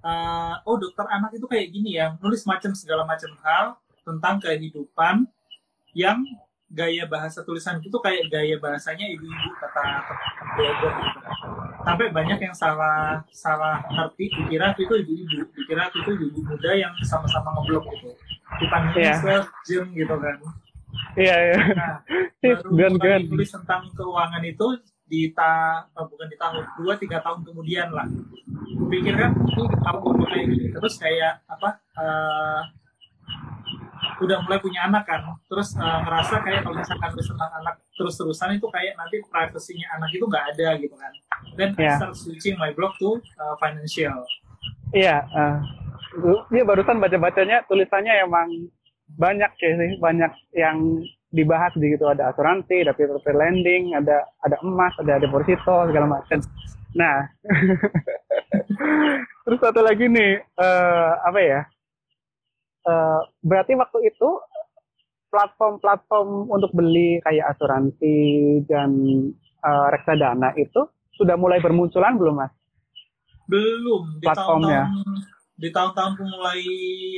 Eh, 0.04 0.54
oh 0.68 0.76
dokter 0.76 1.06
anak 1.08 1.32
itu 1.32 1.46
kayak 1.48 1.70
gini 1.70 1.96
ya, 1.96 2.18
nulis 2.20 2.44
macam 2.44 2.76
segala 2.76 3.08
macam 3.08 3.30
hal 3.40 3.78
tentang 4.04 4.36
kehidupan 4.36 5.24
yang 5.96 6.20
gaya 6.74 7.06
bahasa 7.06 7.40
tulisan 7.40 7.78
itu 7.78 7.94
kayak 7.96 8.26
gaya 8.28 8.58
bahasanya 8.58 9.06
ibu-ibu 9.08 9.48
kata 9.56 9.82
kata 10.04 10.14
blogger 10.54 10.92
gitu. 10.92 11.18
Sampai 11.84 12.06
banyak 12.10 12.38
yang 12.40 12.52
salah 12.52 13.22
salah 13.30 13.78
ngerti, 13.86 14.26
dikira 14.28 14.74
itu 14.74 14.90
ibu-ibu, 14.90 15.38
dikira 15.54 15.86
itu 15.88 16.10
ibu 16.10 16.38
muda 16.42 16.70
yang 16.74 16.92
sama-sama 17.02 17.54
ngeblog 17.56 17.84
gitu. 17.88 18.10
Dipanggilnya 18.58 18.98
Iya. 19.00 19.14
self-gym 19.22 19.84
gitu 19.94 20.14
kan. 20.18 20.36
Iya, 21.14 21.36
iya. 21.40 21.56
Nah, 21.74 21.94
Tips 22.42 22.66
baru 22.66 22.96
gan. 22.98 23.20
tulis 23.24 23.50
tentang 23.50 23.82
keuangan 23.94 24.42
itu 24.42 24.66
di 25.04 25.30
ta 25.30 25.84
oh, 25.94 26.08
bukan 26.08 26.26
di 26.26 26.36
tahun 26.36 26.64
dua 26.80 26.96
tiga 26.96 27.20
tahun 27.20 27.44
kemudian 27.44 27.92
lah 27.92 28.08
kupikir 28.74 29.12
kan 29.14 29.36
tahun 29.84 30.00
udah 30.00 30.28
kayak 30.32 30.46
gini 30.48 30.66
terus 30.72 30.96
kayak 30.96 31.44
apa 31.44 31.76
eh, 32.00 32.60
udah 34.20 34.38
mulai 34.44 34.58
punya 34.60 34.86
anak 34.86 35.06
kan 35.06 35.22
terus 35.48 35.74
eh, 35.74 35.98
ngerasa 36.04 36.34
kayak 36.42 36.60
kalau 36.62 36.76
misalkan 36.78 37.10
tentang 37.14 37.50
anak 37.58 37.74
terus 37.94 38.14
terusan 38.14 38.54
itu 38.54 38.66
kayak 38.70 38.94
nanti 38.94 39.16
privasinya 39.26 39.86
anak 39.98 40.10
itu 40.12 40.24
nggak 40.26 40.44
ada 40.54 40.68
gitu 40.78 40.94
kan 40.94 41.12
dan 41.58 41.68
I 41.74 41.82
Iya. 41.82 41.94
start 41.98 42.14
switching 42.14 42.56
my 42.58 42.70
blog 42.74 42.94
to 42.98 43.18
eh, 43.18 43.54
financial 43.58 44.22
Iya. 44.94 45.24
eh, 45.24 45.58
Iya 46.54 46.62
barusan 46.62 47.02
baca-bacanya 47.02 47.66
tulisannya 47.66 48.22
emang 48.22 48.70
banyak 49.18 49.50
ya 49.58 49.70
sih, 49.74 49.90
banyak 49.98 50.30
yang 50.54 51.02
dibahas 51.34 51.74
di 51.74 51.90
gitu 51.90 52.06
ada 52.06 52.30
asuransi, 52.30 52.86
ada 52.86 52.94
peer-to-peer 52.94 53.34
lending, 53.34 53.98
ada 53.98 54.22
ada 54.46 54.56
emas, 54.62 54.94
ada 55.02 55.18
deposito 55.18 55.90
segala 55.90 56.06
macam. 56.06 56.38
Nah, 56.94 57.26
terus 59.44 59.58
satu 59.58 59.82
lagi 59.82 60.06
nih 60.06 60.38
eh, 60.40 61.12
apa 61.26 61.40
ya? 61.42 61.60
Eh, 62.84 63.20
berarti 63.40 63.72
waktu 63.80 63.98
itu 64.12 64.28
platform-platform 65.32 66.52
untuk 66.52 66.70
beli 66.76 67.18
kayak 67.24 67.56
asuransi 67.56 68.16
dan 68.68 68.90
eh, 69.64 69.86
reksadana 69.92 70.52
itu 70.60 70.84
sudah 71.16 71.38
mulai 71.38 71.62
bermunculan 71.64 72.18
belum 72.18 72.44
mas? 72.44 72.52
belum 73.44 74.20
di 74.20 74.26
Platformnya. 74.26 74.88
tahun-tahun 74.88 75.32
di 75.54 75.68
tahun-tahun 75.70 76.14
mulai 76.18 76.60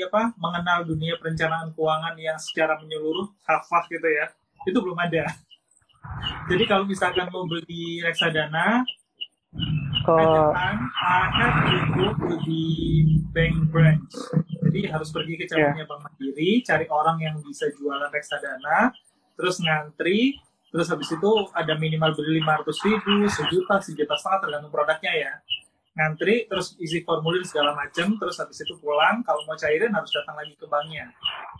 apa 0.04 0.22
mengenal 0.36 0.84
dunia 0.84 1.16
perencanaan 1.16 1.72
keuangan 1.72 2.14
yang 2.20 2.36
secara 2.36 2.76
menyeluruh 2.76 3.32
hafal 3.48 3.80
gitu 3.88 4.04
ya 4.04 4.28
itu 4.68 4.76
belum 4.76 4.98
ada 5.00 5.24
jadi 6.50 6.64
kalau 6.68 6.84
misalkan 6.84 7.32
mau 7.32 7.48
beli 7.48 8.04
reksadana 8.04 8.84
Ke 10.06 10.14
ajakan 10.14 10.76
I 10.94 11.18
have 11.34 11.58
to 11.66 11.78
go 11.98 12.06
to 12.14 12.34
the 12.46 12.62
bank 13.34 13.58
branch. 13.74 14.14
Jadi 14.62 14.80
harus 14.86 15.10
pergi 15.10 15.34
ke 15.34 15.44
cabangnya 15.50 15.82
Bank 15.82 16.06
Mandiri 16.06 16.62
cari 16.62 16.86
orang 16.86 17.18
yang 17.18 17.36
bisa 17.42 17.66
jualan 17.74 18.06
reksadana 18.14 18.94
terus 19.34 19.58
ngantri 19.60 20.38
terus 20.70 20.86
habis 20.92 21.10
itu 21.10 21.30
ada 21.56 21.74
minimal 21.74 22.14
beli 22.14 22.38
500 22.38 22.86
ribu 22.86 23.14
sejuta 23.26 23.82
sejuta 23.82 24.14
setengah 24.14 24.38
tergantung 24.46 24.72
produknya 24.72 25.12
ya. 25.12 25.32
Ngantri 25.96 26.46
terus 26.46 26.76
isi 26.78 27.02
formulir 27.02 27.42
segala 27.42 27.74
macam 27.74 28.14
terus 28.20 28.36
habis 28.38 28.62
itu 28.62 28.78
pulang. 28.78 29.26
Kalau 29.26 29.42
mau 29.48 29.58
cairin 29.58 29.90
harus 29.90 30.12
datang 30.14 30.38
lagi 30.38 30.54
ke 30.54 30.66
banknya. 30.70 31.10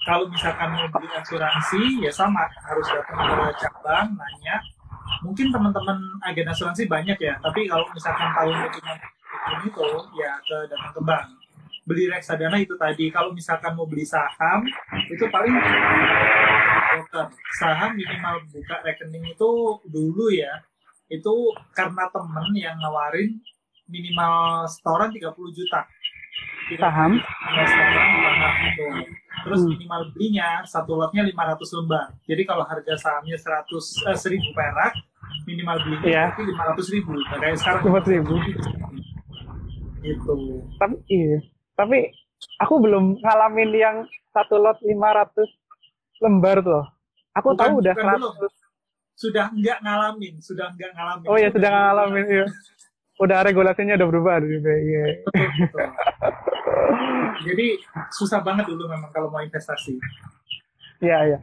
Kalau 0.06 0.30
misalkan 0.30 0.70
mau 0.70 0.86
beli 0.92 1.08
asuransi 1.18 2.04
ya 2.04 2.12
sama 2.14 2.46
harus 2.62 2.86
datang 2.94 3.18
ke 3.26 3.58
cabang 3.58 4.14
nanya 4.14 4.62
mungkin 5.22 5.48
teman-teman 5.50 5.98
agen 6.26 6.46
asuransi 6.50 6.86
banyak 6.86 7.18
ya 7.18 7.34
tapi 7.42 7.66
kalau 7.66 7.86
misalkan 7.94 8.28
tahunnya 8.34 8.68
cuma 8.75 8.92
ini 9.46 9.68
tuh 9.70 10.02
ya 10.18 10.32
ke 10.42 10.56
datang 10.66 10.92
ke 10.94 11.02
bank. 11.02 11.26
Beli 11.86 12.10
reksadana 12.10 12.58
itu 12.58 12.75
tadi 12.75 13.06
kalau 13.14 13.30
misalkan 13.30 13.78
mau 13.78 13.86
beli 13.86 14.02
saham 14.02 14.66
itu 15.06 15.22
paling 15.30 15.54
broker 16.90 17.30
saham 17.54 17.94
minimal 17.94 18.42
buka 18.50 18.76
rekening 18.82 19.30
itu 19.30 19.50
dulu 19.86 20.26
ya. 20.34 20.66
Itu 21.06 21.54
karena 21.70 22.10
temen 22.10 22.46
yang 22.58 22.75
nawarin 22.82 23.38
minimal 23.86 24.66
setoran 24.66 25.14
30 25.14 25.30
juta 25.54 25.86
saham, 26.68 27.12
terus 29.38 29.61
Hmm. 29.61 29.70
minimal 29.70 30.02
belinya 30.11 30.49
satu 30.64 30.96
lotnya 30.96 31.23
500 31.23 31.70
lembar 31.73 32.11
jadi 32.23 32.42
kalau 32.42 32.64
harga 32.64 32.94
sahamnya 32.96 33.37
100 33.37 33.70
eh, 34.02 34.16
1000 34.16 34.50
perak 34.50 34.92
minimal 35.44 35.76
belinya 35.78 36.02
Iya. 36.04 36.25
berarti 36.28 36.42
500 36.50 36.87
ribu 36.90 37.12
Nah, 37.14 37.38
kayak 37.38 37.56
sekarang 37.56 37.82
500.000. 37.85 38.35
gitu 40.02 40.35
tapi 40.76 40.94
iya. 41.08 41.38
Tapi 41.75 41.99
aku 42.56 42.75
belum 42.78 43.04
ngalamin 43.18 43.70
yang 43.70 43.96
satu 44.30 44.56
lot 44.56 44.78
500 44.80 45.44
lembar 46.18 46.58
tuh. 46.61 46.85
Aku 47.35 47.52
Bukan- 47.52 47.61
tahu 47.68 47.75
udah 47.78 47.92
bukan 47.92 48.06
100. 48.08 48.35
belum. 48.38 48.52
sudah 49.16 49.49
enggak 49.49 49.78
ngalamin 49.80 50.35
sudah 50.38 50.68
enggak 50.70 50.92
ngalamin 50.92 51.25
Oh 51.25 51.37
ya 51.37 51.49
Itu 51.49 51.56
sudah 51.56 51.68
udah 51.68 51.82
ngalamin 51.87 52.25
iya. 52.26 52.44
Udah 53.16 53.40
regulasinya 53.44 53.96
udah 53.96 54.08
berubah 54.08 54.35
juga. 54.44 54.73
Iya. 54.76 55.04
betul, 55.25 55.49
betul. 55.73 55.88
jadi 57.46 57.66
susah 58.12 58.40
banget 58.44 58.68
dulu 58.68 58.88
memang 58.88 59.08
kalau 59.12 59.28
mau 59.32 59.40
investasi 59.40 59.96
Iya, 61.00 61.18
iya. 61.28 61.38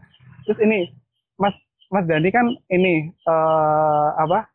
Terus 0.46 0.60
ini 0.66 0.90
Mas 1.38 1.54
Mas 1.94 2.06
Dani 2.10 2.30
kan 2.34 2.46
ini 2.74 3.14
eh 3.14 4.10
apa? 4.18 4.50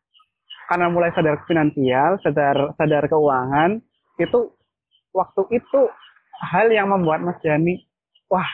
Karena 0.69 0.91
mulai 0.91 1.09
sadar 1.15 1.41
finansial, 1.49 2.21
sadar 2.21 2.77
sadar 2.77 3.09
keuangan, 3.09 3.81
itu 4.21 4.53
waktu 5.15 5.41
itu 5.57 5.81
hal 6.39 6.67
yang 6.69 6.93
membuat 6.93 7.25
Mas 7.25 7.39
Dani, 7.41 7.79
wah, 8.29 8.45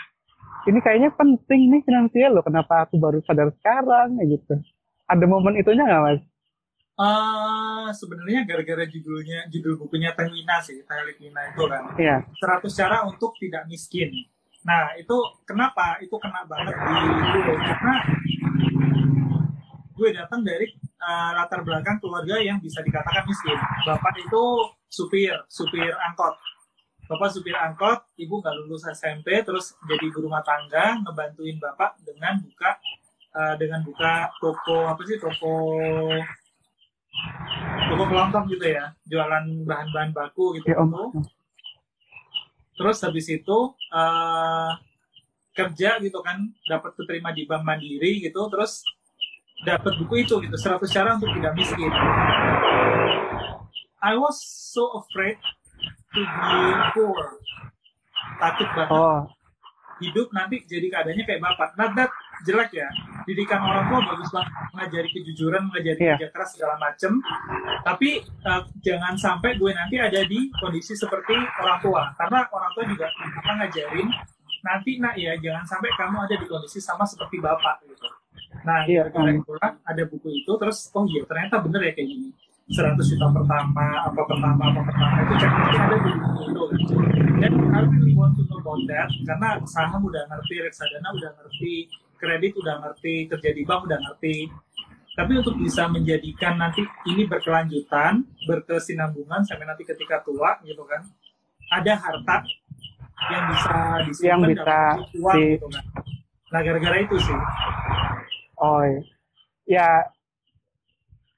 ini 0.69 0.79
kayaknya 0.79 1.11
penting 1.13 1.73
nih 1.73 1.81
finansial 1.83 2.39
loh. 2.39 2.45
Kenapa 2.45 2.87
aku 2.87 2.95
baru 3.01 3.19
sadar 3.25 3.51
sekarang 3.59 4.15
gitu? 4.25 4.55
Ada 5.05 5.25
momen 5.27 5.59
itunya 5.59 5.83
nggak 5.83 6.03
Mas? 6.05 6.21
Eh, 6.95 7.87
sebenarnya 7.91 8.47
gara-gara 8.47 8.87
judulnya 8.87 9.51
judul 9.51 9.75
bukunya 9.75 10.15
Teh 10.15 10.31
Wina 10.31 10.63
sih 10.63 10.79
Teh 10.79 10.95
Wina 11.19 11.41
itu 11.51 11.67
kan 11.67 11.91
Iya. 11.99 12.23
100 12.39 12.71
cara 12.71 13.03
untuk 13.03 13.35
tidak 13.35 13.67
miskin. 13.67 14.15
Nah, 14.63 14.95
itu 14.95 15.17
kenapa? 15.43 15.99
Itu 15.99 16.15
kena 16.23 16.47
banget 16.47 16.71
di 16.71 16.91
gue 17.35 17.55
karena 17.59 17.95
gue 19.91 20.09
datang 20.15 20.39
dari 20.47 20.71
uh, 21.03 21.35
latar 21.35 21.67
belakang 21.67 21.99
keluarga 21.99 22.39
yang 22.39 22.63
bisa 22.63 22.79
dikatakan 22.79 23.27
miskin. 23.27 23.59
Bapak 23.83 24.15
itu 24.15 24.43
supir, 24.87 25.35
supir 25.51 25.91
angkot. 25.99 26.39
Bapak 27.11 27.27
supir 27.27 27.59
angkot, 27.59 28.07
ibu 28.15 28.39
nggak 28.39 28.55
lulus 28.63 28.87
SMP, 28.87 29.43
terus 29.43 29.75
jadi 29.83 29.99
ibu 30.07 30.23
rumah 30.23 30.47
tangga, 30.47 30.95
ngebantuin 31.03 31.59
bapak 31.59 31.99
dengan 32.07 32.39
buka 32.39 32.79
uh, 33.35 33.55
dengan 33.59 33.83
buka 33.83 34.31
toko 34.39 34.87
apa 34.87 35.01
sih 35.03 35.19
toko 35.19 35.53
toko 37.91 38.03
kelontong 38.09 38.45
gitu 38.51 38.65
ya, 38.65 38.91
jualan 39.07 39.45
bahan-bahan 39.67 40.11
baku 40.11 40.59
gitu. 40.59 40.73
Ya, 40.73 40.81
Om. 40.81 40.91
gitu 40.91 41.29
terus 42.75 42.99
habis 43.01 43.25
itu 43.31 43.57
eh, 43.95 44.71
kerja 45.55 45.97
gitu 46.03 46.19
kan 46.19 46.43
dapat 46.67 46.91
keterima 46.99 47.31
di 47.31 47.47
bank 47.47 47.63
mandiri 47.63 48.19
gitu 48.19 48.51
terus 48.51 48.83
dapat 49.63 49.95
buku 50.03 50.27
itu 50.27 50.35
gitu 50.43 50.55
100 50.59 50.83
cara 50.91 51.15
untuk 51.15 51.31
tidak 51.31 51.55
miskin 51.55 51.91
I 54.03 54.13
was 54.19 54.43
so 54.43 54.99
afraid 54.99 55.39
to 56.11 56.21
be 56.21 56.63
poor 56.93 57.39
takut 58.43 58.67
banget 58.75 58.91
Oh, 58.91 59.23
hidup 60.03 60.27
nanti 60.35 60.59
jadi 60.67 60.91
keadaannya 60.91 61.23
kayak 61.23 61.39
bapak. 61.39 61.69
Nah, 61.79 61.87
that 61.95 62.11
jelek 62.43 62.69
ya. 62.73 62.89
Didikan 63.23 63.57
orang 63.57 63.87
tua 63.87 63.99
bagus 64.05 64.29
banget, 64.29 64.53
ngajari 64.75 65.09
kejujuran, 65.11 65.63
ngajari 65.71 65.97
Iya. 65.97 66.13
kerja 66.19 66.27
keras 66.29 66.49
segala 66.53 66.75
macem. 66.77 67.11
Tapi 67.81 68.09
uh, 68.43 68.61
jangan 68.83 69.13
sampai 69.15 69.55
gue 69.55 69.71
nanti 69.71 69.95
ada 69.97 70.21
di 70.25 70.51
kondisi 70.57 70.93
seperti 70.93 71.33
orang 71.33 71.79
tua, 71.79 72.03
karena 72.17 72.45
orang 72.49 72.71
tua 72.75 72.83
juga 72.85 73.07
apa 73.09 73.51
ngajarin 73.63 74.09
nanti 74.61 74.97
nak 74.97 75.13
ya 75.13 75.37
jangan 75.37 75.61
sampai 75.63 75.89
kamu 75.93 76.17
ada 76.25 76.35
di 76.35 76.45
kondisi 76.45 76.81
sama 76.81 77.05
seperti 77.05 77.37
bapak 77.37 77.85
gitu. 77.85 78.09
Nah, 78.65 78.81
Iya, 78.85 79.05
gara-gara 79.13 79.77
ada 79.77 80.03
buku 80.09 80.41
itu, 80.41 80.51
terus 80.57 80.89
oh 80.91 81.05
iya 81.05 81.21
ternyata 81.23 81.61
bener 81.61 81.81
ya 81.85 81.93
kayak 81.93 82.09
gini. 82.09 82.29
100 82.65 82.97
juta 82.97 83.29
pertama, 83.29 83.85
apa 84.01 84.21
pertama, 84.25 84.73
apa 84.73 84.81
pertama 84.81 85.15
itu 85.21 85.33
cek 85.37 85.51
ada 85.53 85.97
di 86.01 86.11
buku 86.17 86.63
itu. 86.81 86.95
Dan 87.37 87.51
I 87.69 87.79
really 87.85 88.17
want 88.17 88.33
to 88.33 88.43
know 88.49 88.57
about 88.57 88.81
that 88.89 89.05
karena 89.21 89.61
saham 89.69 90.01
udah 90.01 90.25
ngerti, 90.25 90.65
reksadana 90.65 91.13
udah 91.13 91.29
ngerti, 91.37 91.85
kredit 92.17 92.55
udah 92.57 92.81
ngerti, 92.81 93.29
kerja 93.29 93.49
di 93.51 93.63
bank 93.63 93.87
udah 93.87 93.99
ngerti. 93.99 94.49
Tapi 95.15 95.31
untuk 95.39 95.55
bisa 95.55 95.87
menjadikan 95.87 96.59
nanti 96.59 96.83
ini 97.07 97.23
berkelanjutan, 97.23 98.27
berkesinambungan 98.43 99.47
sampai 99.47 99.63
nanti 99.63 99.87
ketika 99.87 100.19
tua 100.27 100.59
gitu 100.67 100.83
kan, 100.83 101.07
ada 101.71 101.93
harta 101.95 102.43
yang 103.31 103.43
bisa 103.47 103.75
disimpan 104.03 104.27
Yang 104.27 104.39
bisa 104.51 104.77
uang 105.15 105.35
di- 105.39 105.51
gitu 105.55 105.67
kan. 105.71 105.83
Nah 106.51 106.59
gara-gara 106.61 106.97
itu 106.99 107.15
sih. 107.19 107.39
Oh 108.59 108.83
iya. 108.83 108.99
ya 109.65 109.89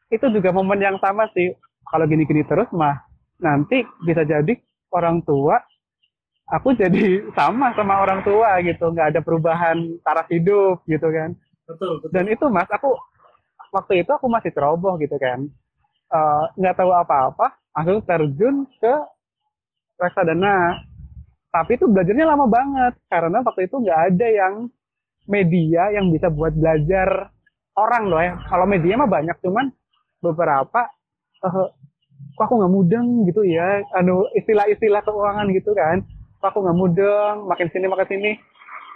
itu 0.10 0.26
juga 0.34 0.50
momen 0.50 0.82
yang 0.82 0.98
sama 0.98 1.30
sih. 1.38 1.54
Kalau 1.88 2.04
gini-gini 2.10 2.44
terus 2.44 2.68
mah 2.74 3.06
nanti 3.38 3.86
bisa 4.04 4.26
jadi 4.26 4.58
orang 4.90 5.22
tua 5.24 5.62
aku 6.48 6.76
jadi 6.76 7.28
sama 7.36 7.76
sama 7.76 8.00
orang 8.04 8.24
tua 8.24 8.60
gitu, 8.64 8.92
nggak 8.92 9.16
ada 9.16 9.22
perubahan 9.24 9.78
taraf 10.04 10.28
hidup 10.32 10.84
gitu 10.88 11.08
kan. 11.12 11.36
Betul, 11.68 12.00
betul. 12.00 12.10
Dan 12.16 12.26
itu 12.32 12.46
mas, 12.48 12.70
aku 12.72 12.96
waktu 13.76 14.04
itu 14.04 14.12
aku 14.16 14.28
masih 14.32 14.52
ceroboh 14.56 14.96
gitu 15.00 15.16
kan, 15.20 15.48
Eh, 16.08 16.44
nggak 16.56 16.80
tahu 16.80 16.92
apa-apa, 16.96 17.52
langsung 17.76 18.00
terjun 18.08 18.64
ke 18.80 18.94
reksadana. 20.00 20.84
Tapi 21.52 21.80
itu 21.80 21.86
belajarnya 21.90 22.26
lama 22.28 22.46
banget 22.48 22.94
karena 23.10 23.42
waktu 23.42 23.66
itu 23.66 23.76
nggak 23.82 24.00
ada 24.14 24.28
yang 24.30 24.54
media 25.28 25.92
yang 25.96 26.12
bisa 26.14 26.28
buat 26.32 26.54
belajar 26.56 27.32
orang 27.76 28.04
loh 28.08 28.22
ya. 28.22 28.34
Kalau 28.48 28.66
media 28.70 28.94
mah 29.00 29.10
banyak, 29.10 29.38
cuman 29.44 29.68
beberapa 30.24 30.88
eh 31.44 31.68
kok 32.38 32.44
aku 32.46 32.56
nggak 32.62 32.74
mudeng 32.74 33.08
gitu 33.30 33.42
ya, 33.46 33.82
anu 33.98 34.26
istilah-istilah 34.38 35.02
keuangan 35.06 35.48
gitu 35.54 35.72
kan. 35.76 36.04
Aku 36.42 36.58
nggak 36.62 36.78
mudeng, 36.78 37.36
makin 37.50 37.68
sini 37.74 37.86
makin 37.90 38.08
sini. 38.08 38.32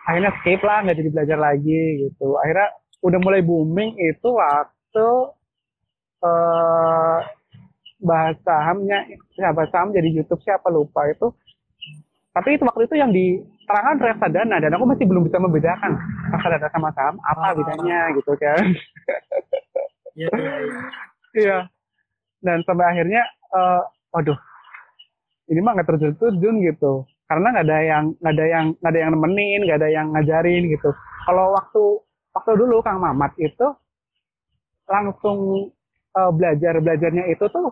Akhirnya 0.06 0.32
skip 0.41 0.62
lah, 0.62 0.82
nggak 0.86 0.97
jadi 0.97 1.10
belajar 1.13 1.38
lagi 1.38 1.82
gitu. 2.06 2.38
Akhirnya 2.38 2.69
udah 3.01 3.19
mulai 3.21 3.41
booming 3.41 3.97
itu 3.97 4.27
waktu 4.30 5.08
eh 6.21 7.17
bahas 8.01 8.38
sahamnya, 8.41 9.06
ya 9.38 9.54
saham 9.69 9.93
jadi 9.93 10.10
YouTube 10.10 10.41
siapa 10.41 10.69
lupa 10.69 11.06
itu. 11.10 11.30
Tapi 12.32 12.56
itu 12.56 12.63
waktu 12.63 12.88
itu 12.88 12.95
yang 12.95 13.12
diterangkan 13.12 13.99
reksadana 13.99 14.58
dan 14.63 14.71
aku 14.71 14.88
masih 14.88 15.04
belum 15.04 15.27
bisa 15.27 15.38
membedakan 15.38 15.99
reksadana 16.32 16.69
sama 16.71 16.89
saham 16.95 17.19
apa 17.27 17.51
Ah. 17.51 17.54
bedanya 17.58 17.99
gitu 18.17 18.34
kan. 18.38 18.63
Iya, 20.12 20.27
iya, 20.36 20.54
iya. 20.60 20.80
Iya. 21.32 21.58
Dan 22.43 22.67
sampai 22.67 22.84
akhirnya, 22.84 23.23
eh, 23.56 23.82
waduh, 24.12 24.36
ini 25.47 25.63
mah 25.63 25.71
nggak 25.71 25.88
terjun-terjun 25.88 26.56
gitu. 26.67 27.08
Karena 27.31 27.47
nggak 27.55 27.63
ada 27.63 27.79
yang 27.79 28.03
nggak 28.19 28.33
ada 28.35 28.45
yang 28.51 28.65
nggak 28.75 28.91
ada 28.91 28.99
yang 28.99 29.11
nemenin, 29.15 29.59
nggak 29.63 29.79
ada 29.79 29.89
yang 29.89 30.07
ngajarin 30.11 30.63
gitu. 30.67 30.89
Kalau 31.23 31.45
waktu 31.55 31.83
waktu 32.35 32.51
dulu 32.59 32.83
Kang 32.83 32.99
Mamat 32.99 33.31
itu 33.39 33.67
langsung 34.85 35.71
eh, 36.11 36.31
belajar 36.35 36.83
belajarnya 36.83 37.31
itu 37.31 37.47
tuh 37.47 37.71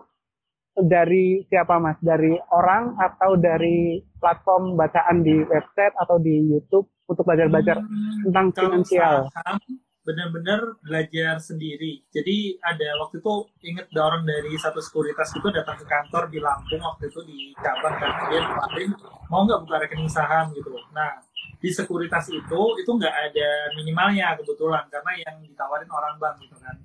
dari 0.80 1.44
siapa 1.44 1.76
mas? 1.76 2.00
Dari 2.00 2.32
orang 2.56 2.96
atau 2.96 3.36
dari 3.36 4.00
platform 4.16 4.80
bacaan 4.80 5.20
di 5.20 5.44
website 5.44 5.92
atau 6.00 6.16
di 6.16 6.40
YouTube 6.48 6.88
untuk 7.04 7.28
belajar-belajar 7.28 7.76
Hmm, 7.84 8.32
tentang 8.32 8.46
finansial? 8.56 9.28
saham 9.28 9.58
benar-benar 10.00 10.80
belajar 10.80 11.36
sendiri. 11.38 12.00
Jadi 12.08 12.56
ada 12.64 12.96
waktu 13.04 13.20
itu 13.20 13.34
inget 13.68 13.86
orang 14.00 14.24
dari 14.24 14.56
satu 14.56 14.80
sekuritas 14.80 15.36
itu 15.36 15.48
datang 15.52 15.76
ke 15.76 15.84
kantor 15.84 16.32
di 16.32 16.40
Lampung 16.40 16.80
waktu 16.80 17.12
itu 17.12 17.20
di 17.28 17.38
cabang 17.60 17.94
karena 18.00 18.22
dia 18.32 18.40
nawarin 18.48 18.90
mau 19.28 19.44
nggak 19.44 19.60
buka 19.68 19.76
rekening 19.84 20.08
saham 20.08 20.48
gitu. 20.56 20.72
Nah 20.96 21.20
di 21.60 21.68
sekuritas 21.68 22.32
itu 22.32 22.60
itu 22.80 22.90
nggak 22.90 23.14
ada 23.30 23.48
minimalnya 23.76 24.40
kebetulan 24.40 24.88
karena 24.88 25.12
yang 25.20 25.36
ditawarin 25.44 25.90
orang 25.92 26.16
bank 26.16 26.40
gitu 26.40 26.56
kan. 26.56 26.76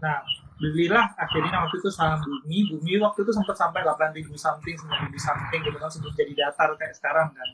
Nah 0.00 0.24
belilah 0.56 1.12
akhirnya 1.20 1.68
waktu 1.68 1.76
itu 1.84 1.90
saham 1.92 2.16
bumi 2.24 2.72
bumi 2.72 2.96
waktu 3.02 3.28
itu 3.28 3.32
sempat 3.34 3.58
sampai 3.58 3.82
8.000 3.82 4.30
something 4.38 4.76
9.000 4.78 5.10
something 5.18 5.60
gitu 5.66 5.74
kan 5.74 5.90
sebelum 5.90 6.14
jadi 6.14 6.32
datar 6.38 6.70
kayak 6.78 6.94
sekarang 6.94 7.34
kan 7.34 7.48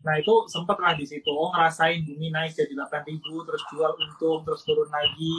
nah 0.00 0.14
itu 0.14 0.30
sempat 0.46 0.78
lah 0.78 0.94
di 0.94 1.02
situ 1.02 1.26
oh 1.26 1.50
ngerasain 1.50 2.00
bumi 2.00 2.30
naik 2.30 2.52
jadi 2.52 2.70
8.000 2.72 3.18
terus 3.18 3.62
jual 3.68 3.92
untung 3.92 4.40
terus 4.40 4.62
turun 4.62 4.86
lagi 4.86 5.34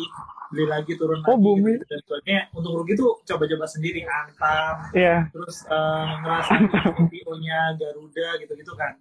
beli 0.49 0.65
lagi 0.65 0.93
turun 0.93 1.23
Oh, 1.23 1.33
lagi 1.33 1.41
Bumi. 1.41 1.71
gitu. 1.73 1.85
dan 1.85 1.99
sebagainya 2.01 2.41
untung 2.51 2.75
rugi 2.75 2.93
tuh 2.93 3.11
coba-coba 3.23 3.65
sendiri 3.65 4.03
antam 4.03 4.75
Iya, 4.91 5.29
terus 5.29 5.63
eh, 5.63 6.05
ngerasain 6.19 6.63
IPO-nya 6.99 7.59
Garuda 7.75 8.29
gitu-gitu 8.37 8.73
kan 8.73 8.93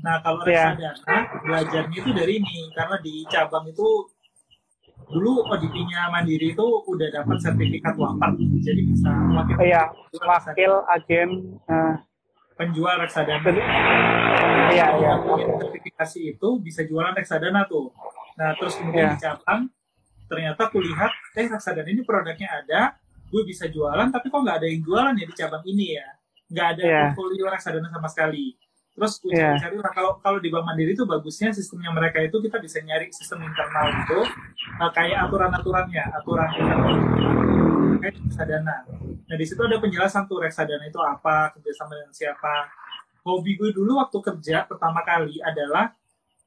nah 0.00 0.18
kalau 0.18 0.42
Iya. 0.42 0.74
reksadana 0.74 1.16
belajarnya 1.40 1.96
itu 1.96 2.10
dari 2.10 2.32
ini 2.36 2.56
karena 2.72 2.96
di 2.98 3.14
cabang 3.24 3.64
itu 3.64 3.88
dulu 5.04 5.46
ODP-nya 5.46 6.10
Mandiri 6.10 6.50
itu 6.50 6.66
udah 6.82 7.08
dapat 7.12 7.36
sertifikat 7.38 7.94
wafat 7.94 8.34
jadi 8.58 8.82
bisa 8.82 9.10
wakil 9.30 9.56
iya, 9.60 9.82
wakil 10.18 10.72
agen. 10.90 11.28
eh, 11.64 11.94
penjual 12.54 12.98
reksadana 12.98 14.23
iya, 14.70 14.86
iya. 14.96 15.12
sertifikasi 15.60 16.18
itu 16.36 16.48
bisa 16.60 16.80
jualan 16.84 17.12
reksadana 17.12 17.66
tuh. 17.66 17.90
Nah 18.38 18.54
terus 18.56 18.78
kemudian 18.78 19.10
Iya. 19.10 19.14
di 19.14 19.18
cabang 19.20 19.60
ternyata 20.24 20.60
aku 20.66 20.78
lihat 20.80 21.12
eh 21.36 21.46
reksadana 21.46 21.88
ini 21.88 22.02
produknya 22.02 22.48
ada, 22.48 22.80
gue 23.28 23.42
bisa 23.44 23.68
jualan 23.68 24.08
tapi 24.08 24.30
kok 24.30 24.40
nggak 24.40 24.56
ada 24.62 24.66
yang 24.66 24.80
jualan 24.80 25.14
ya 25.14 25.26
di 25.26 25.34
cabang 25.36 25.62
ini 25.66 25.86
ya, 25.98 26.06
nggak 26.50 26.66
ada 26.76 26.82
Iya. 26.82 27.00
portfolio 27.12 27.44
reksadana 27.50 27.88
sama 27.90 28.08
sekali. 28.08 28.56
Terus 28.94 29.12
gue 29.18 29.34
Iya. 29.34 29.58
cari-cari 29.58 29.76
lah, 29.82 29.90
kalau 29.90 30.12
kalau 30.22 30.38
di 30.38 30.48
Bank 30.54 30.70
Mandiri 30.70 30.94
itu 30.94 31.02
bagusnya 31.02 31.50
sistemnya 31.50 31.90
mereka 31.90 32.22
itu 32.22 32.38
kita 32.38 32.62
bisa 32.62 32.78
nyari 32.78 33.10
sistem 33.10 33.42
internal 33.42 33.90
itu 33.90 34.20
eh, 34.80 34.90
kayak 34.94 35.18
aturan-aturannya, 35.28 36.04
aturan 36.14 36.48
internal 36.54 36.94
kayak 37.98 38.14
reksadana. 38.22 38.76
Nah 39.24 39.36
di 39.36 39.44
situ 39.48 39.60
ada 39.60 39.80
penjelasan 39.80 40.30
tuh 40.30 40.38
reksadana 40.38 40.84
itu 40.86 41.00
apa, 41.00 41.50
kerjasama 41.56 41.96
dengan 41.98 42.14
siapa. 42.14 42.54
Hobi 43.24 43.56
gue 43.56 43.72
dulu 43.72 43.96
waktu 43.96 44.20
kerja 44.20 44.68
pertama 44.68 45.00
kali 45.00 45.40
adalah 45.40 45.96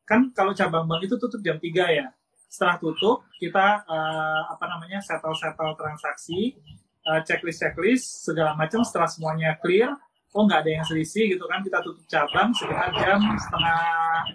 kan 0.06 0.30
kalau 0.32 0.54
cabang 0.54 0.86
bank 0.86 1.10
itu 1.10 1.18
tutup 1.18 1.42
jam 1.42 1.58
3 1.58 1.98
ya. 1.98 2.08
Setelah 2.48 2.78
tutup 2.80 3.26
kita 3.42 3.84
eh, 3.84 4.42
apa 4.48 4.66
namanya 4.70 5.02
settle 5.02 5.36
settle 5.36 5.74
transaksi, 5.74 6.56
eh, 7.04 7.22
checklist 7.26 7.60
checklist 7.60 8.06
segala 8.30 8.54
macam. 8.54 8.86
Setelah 8.86 9.10
semuanya 9.10 9.58
clear, 9.58 9.92
oh 10.38 10.46
nggak 10.46 10.64
ada 10.64 10.72
yang 10.80 10.86
selisih 10.86 11.34
gitu 11.34 11.44
kan 11.50 11.66
kita 11.66 11.82
tutup 11.82 12.06
cabang 12.06 12.54
sekitar 12.54 12.94
jam 12.94 13.20
setengah 13.26 13.82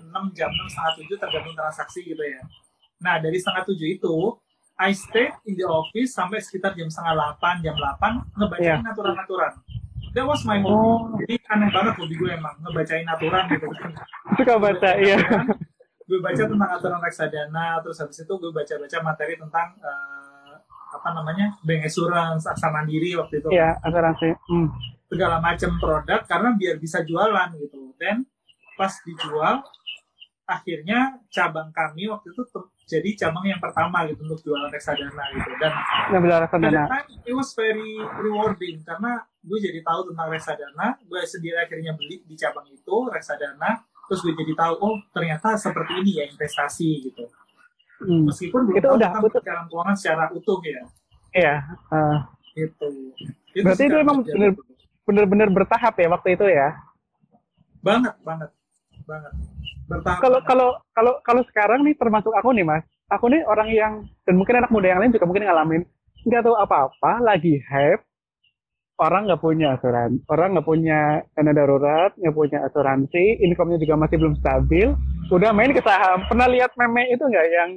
enam 0.02 0.24
jam 0.34 0.50
enam 0.50 0.66
setengah 0.66 0.92
tujuh 0.98 1.16
tergantung 1.16 1.56
transaksi 1.56 2.00
gitu 2.02 2.20
ya. 2.26 2.42
Nah 3.00 3.22
dari 3.22 3.38
setengah 3.38 3.62
tujuh 3.70 3.88
itu 4.02 4.16
I 4.82 4.90
stay 4.98 5.30
in 5.46 5.54
the 5.54 5.68
office 5.68 6.10
sampai 6.10 6.42
sekitar 6.42 6.74
jam 6.74 6.90
setengah 6.90 7.14
delapan, 7.14 7.54
jam 7.62 7.74
delapan 7.78 8.12
ngebacain 8.34 8.82
aturan-aturan. 8.82 9.52
That 10.12 10.28
was 10.28 10.44
my 10.44 10.60
hobby. 10.60 10.76
Oh. 10.76 11.16
Jadi 11.24 11.34
aneh 11.48 11.68
banget 11.72 11.94
hobi 11.96 12.14
gue 12.20 12.30
emang 12.32 12.54
ngebacain 12.60 13.08
aturan 13.08 13.44
gitu. 13.48 13.66
Suka 14.36 14.54
baca, 14.60 14.90
iya. 15.00 15.16
gue 16.08 16.18
baca 16.20 16.42
tentang 16.44 16.70
aturan 16.76 17.00
reksadana, 17.00 17.80
terus 17.80 17.96
habis 17.96 18.20
itu 18.20 18.32
gue 18.36 18.52
baca-baca 18.52 18.96
materi 19.00 19.40
tentang 19.40 19.72
eh, 19.80 20.54
apa 20.92 21.08
namanya 21.16 21.56
bank 21.64 21.88
assurance, 21.88 22.44
aksa 22.44 22.68
mandiri 22.68 23.16
waktu 23.16 23.40
itu 23.40 23.48
Iya, 23.48 23.80
asuransi. 23.80 24.36
Hmm. 24.48 24.68
segala 25.12 25.44
macam 25.44 25.76
produk 25.76 26.24
karena 26.24 26.56
biar 26.56 26.76
bisa 26.80 27.04
jualan 27.04 27.48
gitu. 27.60 27.92
Dan 28.00 28.24
pas 28.80 28.92
dijual, 29.04 29.60
akhirnya 30.48 31.20
cabang 31.28 31.68
kami 31.72 32.08
waktu 32.08 32.32
itu 32.32 32.42
jadi 32.86 33.10
cabang 33.16 33.46
yang 33.46 33.60
pertama 33.62 34.04
gitu 34.04 34.20
untuk 34.22 34.40
jualan 34.42 34.68
reksadana 34.68 35.24
gitu. 35.32 35.50
Dan 35.60 35.72
pada 36.10 36.36
reksadana. 36.44 36.82
time 36.86 37.08
it 37.24 37.34
was 37.34 37.54
very 37.54 37.96
rewarding 38.20 38.82
karena 38.82 39.22
gue 39.42 39.58
jadi 39.58 39.80
tahu 39.82 40.12
tentang 40.12 40.28
reksadana, 40.30 40.86
gue 40.98 41.20
sendiri 41.24 41.56
akhirnya 41.58 41.92
beli 41.94 42.22
di 42.22 42.34
cabang 42.34 42.66
itu 42.68 42.96
reksadana, 43.08 43.82
terus 44.06 44.20
gue 44.22 44.34
jadi 44.34 44.52
tahu 44.54 44.74
oh 44.78 44.94
ternyata 45.10 45.54
seperti 45.56 45.92
ini 46.02 46.20
ya 46.20 46.24
investasi 46.28 47.10
gitu. 47.10 47.24
Hmm. 48.02 48.26
Meskipun 48.26 48.66
belum 48.66 48.78
Itu 48.78 48.86
tahu 48.86 48.94
udah 48.98 49.08
tentang 49.10 49.24
perencanaan 49.30 49.66
keuangan 49.70 49.96
secara 49.96 50.24
utuh 50.34 50.58
ya. 50.62 50.82
Iya. 51.32 51.54
eh, 51.90 52.18
Gitu. 52.52 52.88
Berarti 53.64 53.82
itu 53.88 53.96
bener- 53.96 54.52
itu. 54.52 54.62
bener-bener 55.02 55.48
bertahap 55.48 55.94
ya 55.96 56.08
waktu 56.12 56.36
itu 56.36 56.46
ya. 56.46 56.68
banget 57.82 58.14
banget 58.22 58.46
banget 59.02 59.32
bertahap 59.92 60.20
kalau 60.24 60.40
kalau 60.48 60.68
kalau 60.96 61.12
kalau 61.20 61.42
sekarang 61.52 61.84
nih 61.84 61.94
termasuk 61.94 62.32
aku 62.32 62.50
nih 62.56 62.64
mas. 62.64 62.84
Aku 63.12 63.28
nih 63.28 63.44
orang 63.44 63.68
yang 63.68 63.92
dan 64.24 64.40
mungkin 64.40 64.56
anak 64.56 64.72
muda 64.72 64.88
yang 64.88 65.00
lain 65.04 65.12
juga 65.12 65.28
mungkin 65.28 65.44
ngalamin 65.44 65.82
nggak 66.24 66.42
tahu 66.42 66.56
apa-apa 66.56 67.20
lagi 67.20 67.60
hype. 67.68 68.00
Orang 68.96 69.26
nggak 69.26 69.42
punya 69.42 69.74
asuransi 69.76 70.22
orang 70.30 70.56
nggak 70.56 70.68
punya 70.68 71.00
dana 71.34 71.52
darurat 71.52 72.12
nggak 72.16 72.36
punya 72.36 72.58
asuransi 72.64 73.40
income-nya 73.44 73.78
juga 73.82 74.00
masih 74.00 74.16
belum 74.16 74.34
stabil. 74.40 74.88
Udah 75.28 75.50
main 75.52 75.72
ke 75.76 75.82
saham. 75.84 76.24
Pernah 76.28 76.48
lihat 76.48 76.72
meme 76.76 77.12
itu 77.12 77.24
nggak 77.24 77.46
yang 77.52 77.70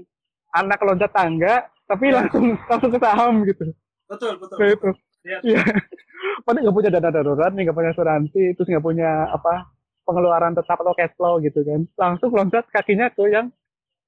anak 0.56 0.80
loncat 0.80 1.12
tangga 1.12 1.68
tapi 1.86 2.10
Ya. 2.10 2.24
langsung 2.24 2.56
langsung 2.72 2.92
ke 2.96 3.00
saham 3.00 3.44
gitu? 3.44 3.66
Betul 4.08 4.34
betul. 4.40 4.58
Kayak 4.60 4.74
itu. 4.80 4.90
Iya. 5.26 5.62
Padahal 6.46 6.64
nggak 6.70 6.78
punya 6.78 6.90
dana 6.94 7.10
darurat 7.10 7.52
nih 7.52 7.64
nggak 7.66 7.78
punya 7.78 7.92
asuransi 7.92 8.44
terus 8.56 8.68
nggak 8.70 8.86
punya 8.86 9.10
apa 9.34 9.66
pengeluaran 10.06 10.54
tetap 10.54 10.78
atau 10.80 10.94
cash 10.94 11.14
flow 11.18 11.42
gitu 11.42 11.66
kan. 11.66 11.84
Langsung 11.98 12.32
loncat 12.32 12.66
kakinya 12.70 13.10
ke 13.12 13.26
yang 13.28 13.50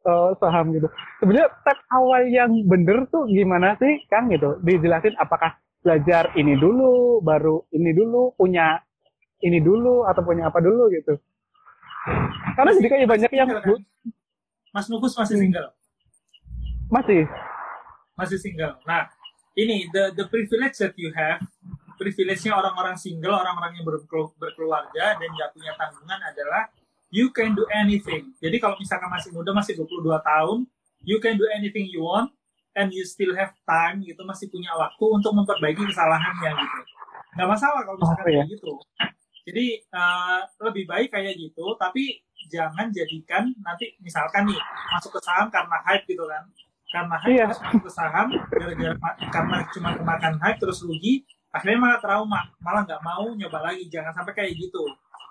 eh, 0.06 0.30
saham 0.40 0.72
gitu. 0.72 0.88
Sebenarnya 1.20 1.50
step 1.62 1.80
awal 1.92 2.30
yang 2.30 2.52
bener 2.70 3.10
tuh 3.10 3.26
gimana 3.28 3.76
sih 3.82 4.06
kang 4.08 4.30
gitu? 4.32 4.62
Dijelasin 4.62 5.18
apakah 5.18 5.58
belajar 5.82 6.32
ini 6.36 6.56
dulu 6.56 7.20
baru 7.22 7.66
ini 7.74 7.92
dulu 7.92 8.34
punya 8.38 8.82
ini 9.42 9.62
dulu 9.62 10.06
atau 10.06 10.22
punya 10.26 10.50
apa 10.50 10.62
dulu 10.62 10.90
gitu. 10.94 11.18
Karena 12.56 12.72
jadi 12.74 12.88
kayak 12.90 13.10
banyak 13.10 13.32
yang 13.36 13.50
kan? 13.52 13.82
Mas 14.74 14.88
Nufus 14.88 15.14
masih 15.18 15.36
Hmm. 15.38 15.44
single? 15.44 15.70
Masih. 16.88 17.22
Masih 18.16 18.38
single. 18.40 18.78
Nah 18.88 19.10
ini 19.54 19.86
the 19.92 20.14
the 20.16 20.26
privilege 20.30 20.78
that 20.80 20.94
you 20.96 21.12
have 21.14 21.42
privilege-nya 21.98 22.54
orang-orang 22.54 22.96
single 22.96 23.34
orang-orang 23.34 23.74
yang 23.74 23.84
berkelu- 23.84 24.34
berkeluarga 24.38 25.18
dan 25.18 25.28
nggak 25.28 25.50
punya 25.52 25.74
tanggungan 25.74 26.20
adalah 26.22 26.70
you 27.10 27.28
can 27.30 27.52
do 27.52 27.66
anything 27.74 28.32
jadi 28.38 28.58
kalau 28.58 28.78
misalkan 28.78 29.10
masih 29.10 29.30
muda 29.32 29.52
masih 29.52 29.74
22 29.76 30.06
tahun 30.22 30.60
you 31.02 31.18
can 31.18 31.36
do 31.36 31.46
anything 31.52 31.86
you 31.88 32.02
want 32.02 32.30
and 32.74 32.92
you 32.92 33.02
still 33.02 33.34
have 33.34 33.52
time 33.64 34.00
gitu 34.00 34.22
masih 34.22 34.48
punya 34.48 34.70
waktu 34.72 35.04
untuk 35.04 35.34
memperbaiki 35.34 35.82
kesalahannya 35.84 36.52
gitu 36.54 36.80
nggak 37.34 37.48
masalah 37.48 37.82
kalau 37.82 37.98
misalkan 37.98 38.24
Oh, 38.24 38.30
iya. 38.30 38.38
kayak 38.40 38.50
gitu 38.54 38.72
jadi 39.44 39.66
eh, 39.82 40.40
lebih 40.62 40.84
baik 40.86 41.10
kayak 41.10 41.34
gitu 41.34 41.66
tapi 41.76 42.22
jangan 42.48 42.88
jadikan 42.90 43.50
nanti 43.60 43.96
misalkan 43.98 44.46
nih 44.46 44.60
masuk 44.90 45.16
ke 45.16 45.22
saham 45.22 45.48
karena 45.48 45.78
hype 45.84 46.06
gitu 46.06 46.24
kan 46.24 46.44
karena 46.88 47.16
hype 47.18 47.32
Iya. 47.34 47.44
terus 47.46 47.60
masuk 47.62 47.82
ke 47.84 47.92
saham 47.92 48.28
gara-gara 48.48 48.96
karena 49.28 49.58
cuma 49.72 49.90
kemakan 49.94 50.34
hype 50.38 50.60
terus 50.60 50.80
rugi 50.82 51.24
akhirnya 51.54 51.80
malah 51.80 52.00
trauma. 52.02 52.42
Malah 52.60 52.82
nggak 52.88 53.02
mau 53.04 53.26
nyoba 53.34 53.60
lagi. 53.72 53.88
Jangan 53.88 54.12
sampai 54.14 54.34
kayak 54.36 54.54
gitu. 54.58 54.84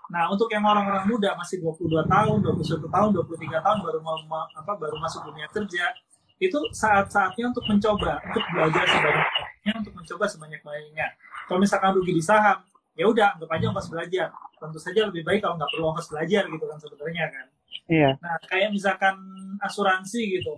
Nah 0.07 0.31
untuk 0.31 0.47
yang 0.55 0.63
orang-orang 0.63 1.03
muda 1.11 1.35
masih 1.35 1.59
22 1.59 2.07
tahun 2.07 2.39
21 2.39 2.87
tahun 2.87 3.09
23 3.11 3.59
tahun 3.59 3.79
baru 3.83 3.99
mau 4.01 4.15
ma- 4.31 4.47
apa 4.55 4.73
baru 4.79 4.97
masuk 5.03 5.27
dunia 5.27 5.51
kerja 5.51 5.91
itu 6.39 6.59
saat-saatnya 6.71 7.51
untuk 7.51 7.65
mencoba 7.67 8.21
untuk 8.29 8.45
belajar 8.55 8.85
sebanyak-banyaknya 8.87 9.73
untuk 9.83 9.95
mencoba 9.97 10.25
sebanyak-banyaknya. 10.31 11.07
Kalau 11.49 11.59
misalkan 11.59 11.91
rugi 11.97 12.13
di 12.15 12.23
saham 12.23 12.63
ya 12.95 13.05
udah 13.11 13.35
anggap 13.37 13.51
aja 13.57 13.65
ongkos 13.73 13.89
belajar. 13.91 14.29
Tentu 14.57 14.79
saja 14.81 15.01
lebih 15.11 15.27
baik 15.27 15.43
kalau 15.43 15.59
nggak 15.59 15.71
perlu 15.75 15.85
ongkos 15.91 16.09
belajar 16.13 16.43
gitu 16.47 16.65
kan 16.65 16.79
sebenarnya 16.79 17.25
kan. 17.29 17.47
Iya. 17.87 18.11
Nah, 18.19 18.37
kayak 18.49 18.71
misalkan 18.73 19.15
asuransi 19.61 20.41
gitu. 20.41 20.55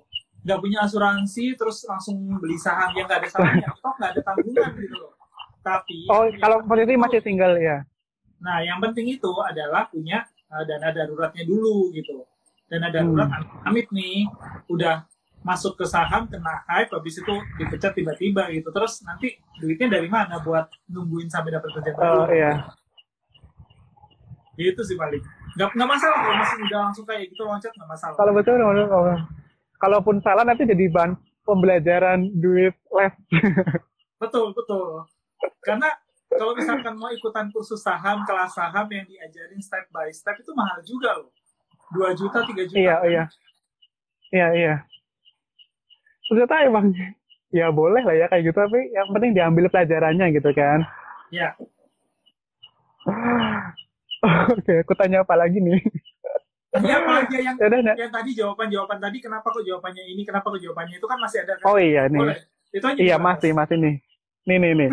Nggak 0.46 0.58
punya 0.62 0.78
asuransi, 0.86 1.58
terus 1.58 1.82
langsung 1.84 2.16
beli 2.38 2.54
saham 2.56 2.94
yang 2.94 3.04
nggak 3.10 3.26
ada 3.26 3.28
salahnya. 3.28 3.68
Toh 3.74 3.92
nggak 3.98 4.10
ada 4.16 4.20
tanggungan 4.22 4.70
gitu 4.78 4.96
loh. 4.96 5.12
Tapi, 5.68 6.08
oh 6.08 6.24
kalau 6.40 6.64
posisi 6.64 6.96
itu- 6.96 7.02
masih 7.02 7.20
single 7.20 7.56
ya 7.58 7.78
Nah, 8.38 8.62
yang 8.62 8.78
penting 8.78 9.10
itu 9.10 9.32
adalah 9.42 9.90
punya 9.90 10.22
uh, 10.46 10.62
dana 10.62 10.88
daruratnya 10.88 11.42
dulu 11.42 11.90
gitu. 11.90 12.22
Dana 12.64 12.86
darurat 12.86 13.26
Hmm. 13.26 13.66
amit 13.66 13.90
nih, 13.90 14.30
udah 14.70 15.02
masuk 15.40 15.74
ke 15.74 15.82
saham, 15.82 16.30
kena 16.30 16.62
hype, 16.64 16.86
habis 16.88 17.18
itu 17.18 17.34
dipecat 17.58 17.92
tiba-tiba 17.92 18.46
gitu. 18.48 18.70
Terus 18.70 19.02
nanti 19.02 19.34
duitnya 19.58 19.90
dari 19.90 20.06
mana 20.06 20.38
buat 20.38 20.70
nungguin 20.86 21.26
sampai 21.26 21.50
dapat 21.50 21.66
kerja 21.74 21.90
oh 21.92 21.98
baru? 21.98 22.30
iya 22.30 22.52
Gitu 24.54 24.80
sih 24.82 24.94
paling. 24.94 25.22
Nggak, 25.54 25.68
nggak 25.74 25.88
masalah 25.88 26.16
kalau 26.18 26.36
masih 26.36 26.56
udah 26.62 26.80
langsung 26.80 27.04
kayak 27.06 27.22
gitu 27.28 27.42
loncat, 27.42 27.72
nggak 27.74 27.90
masalah. 27.90 28.14
kalau 28.14 28.32
betul 28.32 28.54
kalau 28.54 29.14
kalaupun 29.78 30.16
salah 30.18 30.42
nanti 30.42 30.62
jadi 30.62 30.86
bahan 30.88 31.12
pembelajaran 31.42 32.30
duit 32.34 32.74
les 32.92 33.14
Betul, 34.22 34.50
betul. 34.50 35.06
Karena 35.60 35.88
kalau 36.28 36.52
misalkan 36.52 36.94
mau 36.94 37.08
ikutan 37.08 37.48
kursus 37.50 37.80
saham, 37.80 38.22
kelas 38.28 38.52
saham 38.52 38.86
yang 38.88 39.06
diajarin 39.06 39.58
step 39.58 39.88
by 39.90 40.08
step 40.10 40.36
itu 40.38 40.52
mahal 40.52 40.78
juga 40.84 41.16
loh. 41.18 41.30
2 41.88 42.12
juta, 42.12 42.44
3 42.44 42.68
juta. 42.68 42.76
iya 42.76 42.96
iya 43.08 43.24
iya 44.28 44.48
iya 44.52 44.74
ternyata 46.28 46.68
emang 46.68 46.92
ya 47.48 47.72
boleh 47.72 48.04
lah 48.04 48.12
ya 48.12 48.26
kayak 48.28 48.44
gitu 48.44 48.60
tapi 48.60 48.92
yang 48.92 49.08
penting 49.08 49.32
diambil 49.32 49.72
pelajarannya 49.72 50.28
gitu 50.36 50.52
kan 50.52 50.84
Ya, 51.28 51.52
oke 54.52 54.72
aku 54.84 54.92
tanya 54.96 55.24
apa 55.24 55.32
lagi 55.36 55.60
nih 55.60 55.80
Ini 56.76 56.92
apalagi 56.92 57.36
yang 57.40 57.56
ya 57.56 57.66
udah, 57.72 57.80
Nak. 57.80 57.96
yang 57.96 58.12
tadi 58.12 58.30
jawaban-jawaban 58.36 59.00
tadi 59.00 59.16
kenapa 59.24 59.48
kok 59.48 59.64
jawabannya 59.64 60.04
ini, 60.04 60.20
kenapa 60.28 60.52
kok 60.52 60.60
jawabannya 60.60 61.00
itu 61.00 61.06
kan 61.08 61.16
masih 61.16 61.38
ada 61.48 61.56
kan? 61.56 61.64
oh 61.72 61.80
iya 61.80 62.04
nih 62.08 62.20
Boleh. 62.20 62.38
Itu 62.68 62.84
aja 62.84 63.00
iya 63.00 63.16
masih 63.16 63.56
masih 63.56 63.76
nih 63.80 63.94
nih 64.48 64.58
nih 64.58 64.72
nih 64.74 64.90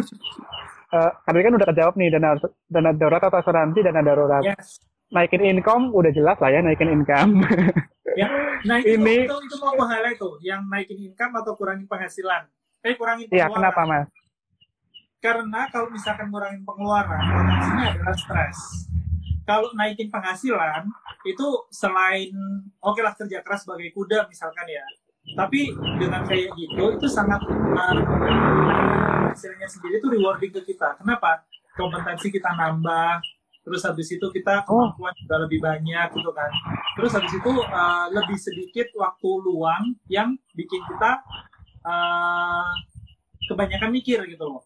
Eh, 0.87 1.11
tadi 1.25 1.39
kan 1.41 1.51
udah 1.51 1.67
kejawab 1.67 1.95
nih 1.95 2.07
dana 2.09 2.37
dana 2.67 2.91
darurat 2.93 3.19
atau 3.19 3.35
asuransi 3.37 3.79
dana 3.81 3.99
darurat 3.99 4.43
Yes. 4.43 4.79
naikin 5.07 5.43
income 5.43 5.89
udah 5.89 6.07
jelas 6.09 6.37
lah 6.37 6.49
ya 6.49 6.59
naikin 6.59 6.91
income 6.93 7.39
Ya. 8.15 8.31
Nah, 8.63 8.79
itu, 8.79 8.95
Ini- 8.95 9.27
itu, 9.27 9.37
itu 9.43 9.55
mau 9.59 9.75
highlight 9.81 10.15
tuh, 10.15 10.39
yang 10.39 10.63
naikin 10.65 10.95
income 11.03 11.35
atau 11.35 11.51
kurangin 11.51 11.83
penghasilan. 11.83 12.47
Eh, 12.79 12.95
kurangin 12.95 13.27
iya 13.27 13.43
pengeluaran. 13.45 13.75
kenapa 13.75 13.81
mas 13.83 14.07
Karena 15.17 15.61
kalau 15.67 15.89
misalkan 15.89 16.29
ngurangin 16.29 16.63
pengeluaran, 16.63 17.19
potensinya 17.19 17.85
adalah 17.91 18.15
stres. 18.15 18.59
Kalau 19.43 19.67
naikin 19.73 20.07
penghasilan, 20.07 20.87
itu 21.23 21.43
selain 21.69 22.31
oke 22.79 22.97
lah 22.99 23.11
kerja 23.13 23.41
keras 23.41 23.61
sebagai 23.61 23.91
kuda 23.91 24.25
misalkan 24.25 24.63
ya, 24.65 24.85
tapi 25.35 25.67
dengan 25.97 26.23
kayak 26.23 26.55
gitu 26.55 26.95
itu 26.95 27.07
sangat 27.07 27.43
uh, 27.43 27.93
hasilnya 29.35 29.67
sendiri 29.67 29.99
itu 29.99 30.07
rewarding 30.07 30.55
ke 30.55 30.61
kita. 30.63 30.95
Kenapa? 30.95 31.43
Kompetensi 31.75 32.31
kita 32.31 32.55
nambah, 32.55 33.19
terus 33.67 33.83
habis 33.83 34.07
itu 34.07 34.23
kita 34.31 34.63
Oh. 34.63 34.87
kemampuan 34.87 35.11
juga 35.19 35.35
lebih 35.43 35.59
banyak 35.59 36.07
gitu 36.15 36.31
kan. 36.31 36.47
Terus 36.95 37.11
habis 37.11 37.33
itu 37.35 37.51
uh, 37.51 38.07
lebih 38.15 38.39
sedikit 38.39 38.87
waktu 38.95 39.29
luang 39.43 39.91
yang 40.07 40.39
bikin 40.55 40.79
kita 40.87 41.19
uh, 41.83 42.71
kebanyakan 43.51 43.91
mikir 43.91 44.23
gitu 44.23 44.45
loh. 44.47 44.63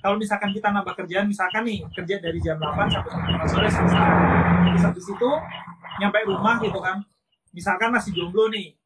Kalau 0.00 0.16
misalkan 0.16 0.54
kita 0.56 0.72
nambah 0.72 0.94
kerjaan, 0.96 1.26
misalkan 1.26 1.66
nih 1.66 1.84
kerja 1.92 2.16
dari 2.22 2.38
jam 2.40 2.56
8 2.56 2.88
sampai 2.88 3.10
jam 3.10 3.36
5 3.42 3.52
sore 3.52 3.68
selesai. 3.68 4.06
Terus 4.70 4.82
habis 4.86 5.06
itu 5.08 5.30
nyampe 5.98 6.18
rumah 6.24 6.56
gitu 6.62 6.78
kan. 6.78 7.02
Misalkan 7.52 7.90
masih 7.92 8.12
jomblo 8.16 8.48
nih. 8.48 8.76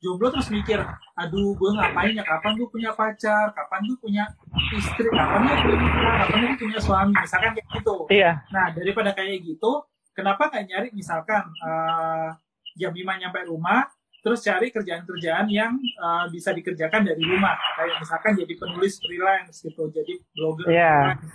Jomblo 0.00 0.32
terus 0.32 0.48
mikir, 0.48 0.80
aduh 1.14 1.52
gue 1.52 1.70
ngapain 1.76 2.16
ya, 2.16 2.24
kapan 2.24 2.56
gue 2.56 2.68
punya 2.68 2.88
pacar, 2.90 3.52
kapan 3.52 3.84
gue 3.84 3.98
punya 4.00 4.24
istri, 4.72 5.04
kapan 5.06 5.44
gue 5.44 5.76
punya 5.76 5.88
kapan 6.24 6.38
gue 6.40 6.56
punya 6.58 6.78
suami, 6.80 7.12
misalkan 7.14 7.52
kayak 7.52 7.68
gitu. 7.70 7.96
iya 8.08 8.40
Nah, 8.48 8.72
daripada 8.72 9.12
kayak 9.12 9.44
gitu, 9.44 9.84
kenapa 10.10 10.48
nggak 10.48 10.64
nyari 10.66 10.88
misalkan 10.90 11.44
eh, 11.52 12.28
jam 12.74 12.96
5 12.96 12.96
nyampe 12.96 13.44
rumah, 13.44 13.92
terus 14.20 14.40
cari 14.40 14.72
kerjaan-kerjaan 14.72 15.52
yang 15.52 15.76
eh, 15.76 16.24
bisa 16.32 16.56
dikerjakan 16.56 17.04
dari 17.04 17.20
rumah. 17.20 17.60
Kayak 17.76 18.00
misalkan 18.00 18.32
jadi 18.40 18.52
penulis 18.56 18.96
freelance 19.04 19.60
gitu, 19.60 19.84
jadi 19.92 20.16
blogger 20.32 20.66
Iya. 20.72 20.92
freelance. 20.96 21.28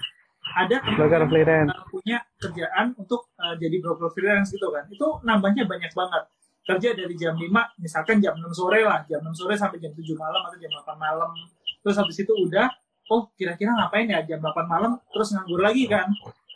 Ada 0.46 0.76
blogger 0.90 1.24
freelance 1.30 1.70
eh, 1.70 1.86
punya 1.94 2.18
kerjaan 2.42 2.98
untuk 2.98 3.30
eh, 3.38 3.56
jadi 3.62 3.78
blogger 3.78 4.10
freelance 4.10 4.50
gitu 4.50 4.74
kan. 4.74 4.90
Itu 4.90 5.22
nambahnya 5.22 5.70
banyak 5.70 5.94
banget. 5.94 6.24
Kerja 6.66 6.98
dari 6.98 7.14
jam 7.14 7.38
5, 7.38 7.46
misalkan 7.78 8.18
jam 8.18 8.34
6 8.34 8.50
sore 8.58 8.82
lah, 8.82 9.06
jam 9.06 9.22
6 9.22 9.38
sore 9.38 9.54
sampai 9.54 9.78
jam 9.78 9.94
7 9.94 10.02
malam 10.18 10.42
atau 10.50 10.58
jam 10.58 10.74
8 10.74 10.98
malam. 10.98 11.30
Terus 11.86 11.96
habis 12.02 12.18
itu 12.18 12.34
udah, 12.34 12.66
oh 13.14 13.30
kira-kira 13.38 13.70
ngapain 13.78 14.10
ya 14.10 14.26
jam 14.26 14.42
8 14.42 14.66
malam, 14.66 14.98
terus 15.14 15.30
nganggur 15.30 15.62
lagi 15.62 15.86
kan. 15.86 16.10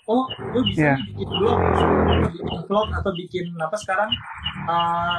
Oh, 0.10 0.26
gue 0.26 0.66
bisa 0.66 0.98
nih 0.98 1.14
bikin 1.14 1.30
blog, 1.30 1.60
atau 1.62 1.86
bikin 2.34 2.62
vlog, 2.66 2.88
atau 2.90 3.12
bikin 3.14 3.46
apa 3.62 3.78
sekarang, 3.78 4.10
eh, 4.66 5.18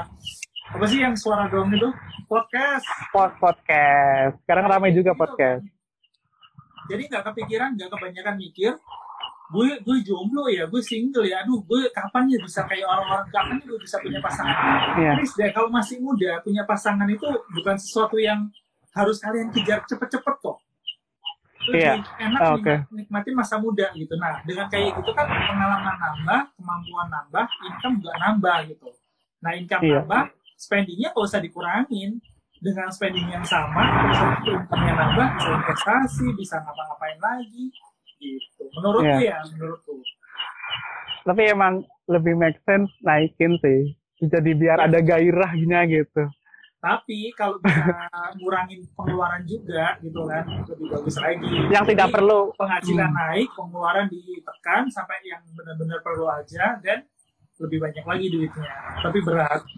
apa 0.75 0.85
sih 0.91 0.99
yang 0.99 1.15
suara 1.15 1.47
doang 1.47 1.71
itu? 1.71 1.87
Podcast. 2.27 2.83
Pod- 3.15 3.39
podcast 3.39 4.43
sekarang 4.43 4.67
ramai 4.67 4.91
juga 4.91 5.15
Gitu 5.15 5.23
podcast 5.23 5.63
kan. 5.63 5.79
Jadi 6.91 7.03
nggak 7.07 7.23
kepikiran, 7.31 7.79
nggak 7.79 7.91
kebanyakan 7.95 8.35
mikir. 8.35 8.75
Gue 9.51 9.83
gue 9.83 9.97
jomblo 10.01 10.47
ya, 10.47 10.63
gue 10.65 10.79
single 10.81 11.27
ya. 11.27 11.43
Aduh, 11.43 11.59
gue 11.61 11.91
kapan 11.91 12.31
ya 12.31 12.39
bisa 12.39 12.63
kayak 12.65 12.87
orang-orang 12.87 13.27
kapan 13.29 13.55
ya 13.57 13.65
gue 13.67 13.81
bisa 13.81 13.97
punya 13.99 14.21
pasangan? 14.21 14.55
iya 14.95 15.13
Please 15.19 15.35
deh, 15.35 15.51
kalau 15.51 15.69
masih 15.69 15.99
muda 15.99 16.39
punya 16.41 16.63
pasangan 16.63 17.07
itu 17.07 17.27
bukan 17.51 17.75
sesuatu 17.75 18.15
yang 18.17 18.47
harus 18.91 19.19
kalian 19.19 19.51
kejar 19.51 19.83
cepet-cepet 19.85 20.35
kok. 20.39 20.59
Lebih 21.61 21.77
Iya. 21.77 21.93
enak 22.21 22.41
Ah, 22.41 22.51
oke. 22.51 22.63
nikmat- 22.65 22.89
nikmatin 22.91 23.35
masa 23.37 23.55
muda 23.59 23.87
gitu. 23.93 24.15
Nah, 24.17 24.39
dengan 24.43 24.67
kayak 24.67 24.97
gitu 24.97 25.11
kan 25.13 25.27
pengalaman 25.27 25.95
nambah, 25.95 26.41
kemampuan 26.55 27.07
nambah, 27.09 27.45
income 27.63 27.95
juga 28.01 28.15
nambah 28.19 28.59
gitu. 28.67 28.89
Nah, 29.41 29.53
income 29.53 29.83
Iya. 29.83 30.01
nambah, 30.01 30.23
spendingnya 30.57 31.09
nggak 31.11 31.27
usah 31.27 31.39
dikurangin. 31.39 32.23
Dengan 32.61 32.93
spending 32.93 33.25
yang 33.27 33.41
sama, 33.43 33.81
bisa 34.05 34.25
income-nya 34.43 34.93
nambah, 34.95 35.27
bisa 35.33 35.49
investasi, 35.51 36.27
bisa 36.35 36.61
ngapa-ngapain 36.61 37.17
lagi. 37.19 37.73
Gitu. 38.21 38.63
Menurutku 38.71 39.17
Iya. 39.19 39.35
ya, 39.35 39.39
menurutku. 39.51 39.93
Tapi 41.23 41.43
emang 41.47 41.75
lebih 42.07 42.35
make 42.35 42.61
sense 42.63 42.93
naikin 43.01 43.57
sih. 43.59 43.97
Jadi 44.21 44.53
biar 44.53 44.79
Ya. 44.79 44.87
ada 44.87 45.01
gairahnya 45.01 45.81
gitu. 45.89 46.29
Tapi 46.81 47.29
kalau 47.35 47.61
bisa 47.61 47.93
ngurangin 48.37 48.81
pengeluaran 48.95 49.45
juga, 49.45 50.01
gitu 50.01 50.25
kan, 50.25 50.45
lebih 50.65 50.87
bagus 50.91 51.17
lagi. 51.17 51.45
Yang 51.69 51.85
tidak 51.93 52.09
Jadi, 52.09 52.15
perlu 52.17 52.39
penghasilan 52.57 53.05
Hmm. 53.07 53.21
naik, 53.21 53.49
pengeluaran 53.53 54.07
ditekan 54.09 54.89
sampai 54.89 55.21
yang 55.25 55.45
benar-benar 55.51 56.01
perlu 56.01 56.25
aja 56.27 56.81
dan 56.81 57.05
lebih 57.59 57.85
banyak 57.85 58.01
lagi 58.01 58.27
duitnya. 58.29 58.73
Tapi 58.99 59.19
berat. 59.21 59.61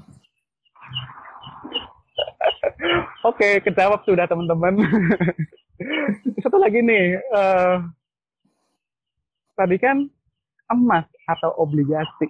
Oke, 3.24 3.62
kejawab 3.62 4.02
sudah 4.02 4.26
teman-teman. 4.26 4.78
Satu 6.42 6.58
lagi 6.58 6.78
nih, 6.78 7.18
eh, 7.18 7.74
tadi 9.52 9.76
kan 9.76 10.06
emas 10.68 11.04
atau 11.26 11.52
obligasi. 11.58 12.28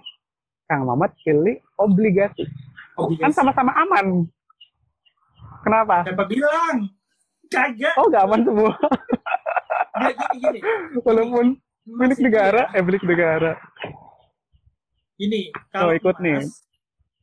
Kang 0.63 0.87
Mamat 0.87 1.11
pilih 1.21 1.59
obligasi. 1.75 2.47
Kan 2.95 3.09
Obligasi. 3.09 3.35
sama-sama 3.35 3.73
aman. 3.75 4.25
Kenapa? 5.61 6.07
Siapa 6.07 6.23
bilang? 6.25 6.87
Kagak. 7.49 7.93
Oh, 7.99 8.07
nggak 8.07 8.23
aman 8.25 8.41
semua. 8.41 8.71
Gini, 9.93 10.13
gini. 10.39 10.59
Walaupun 11.01 11.45
milik 11.85 12.19
negara, 12.19 12.71
ya, 12.71 12.77
eh 12.79 12.83
milik 12.83 13.03
negara. 13.03 13.53
Ini, 15.15 15.53
kalau 15.69 15.93
Oh, 15.93 15.95
ikut 15.95 16.17
nih. 16.17 16.41
emas, 16.41 16.65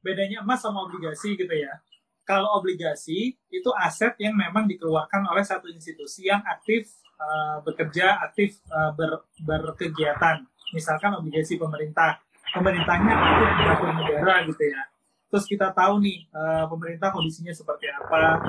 bedanya 0.01 0.39
emas 0.41 0.63
sama 0.63 0.87
obligasi 0.87 1.35
gitu 1.35 1.51
ya. 1.51 1.83
Kalau 2.23 2.47
obligasi 2.55 3.35
itu 3.51 3.71
aset 3.75 4.15
yang 4.23 4.39
memang 4.39 4.71
dikeluarkan 4.71 5.27
oleh 5.27 5.43
satu 5.43 5.67
institusi 5.67 6.31
yang 6.31 6.41
aktif 6.47 6.87
eh, 7.21 7.57
bekerja, 7.61 8.25
aktif 8.25 8.57
eh, 8.65 8.91
ber- 8.97 9.29
berkegiatan. 9.45 10.41
Misalkan 10.73 11.21
obligasi 11.21 11.61
pemerintah. 11.61 12.17
Pemerintahnya 12.51 13.15
aktif 13.15 13.49
mengatur 13.61 13.91
negara 13.95 14.35
gitu 14.49 14.65
ya. 14.65 14.83
Terus 15.31 15.45
kita 15.47 15.71
tahu 15.77 16.01
nih 16.01 16.25
eh, 16.33 16.65
pemerintah 16.67 17.13
kondisinya 17.13 17.53
seperti 17.53 17.93
apa. 17.93 18.41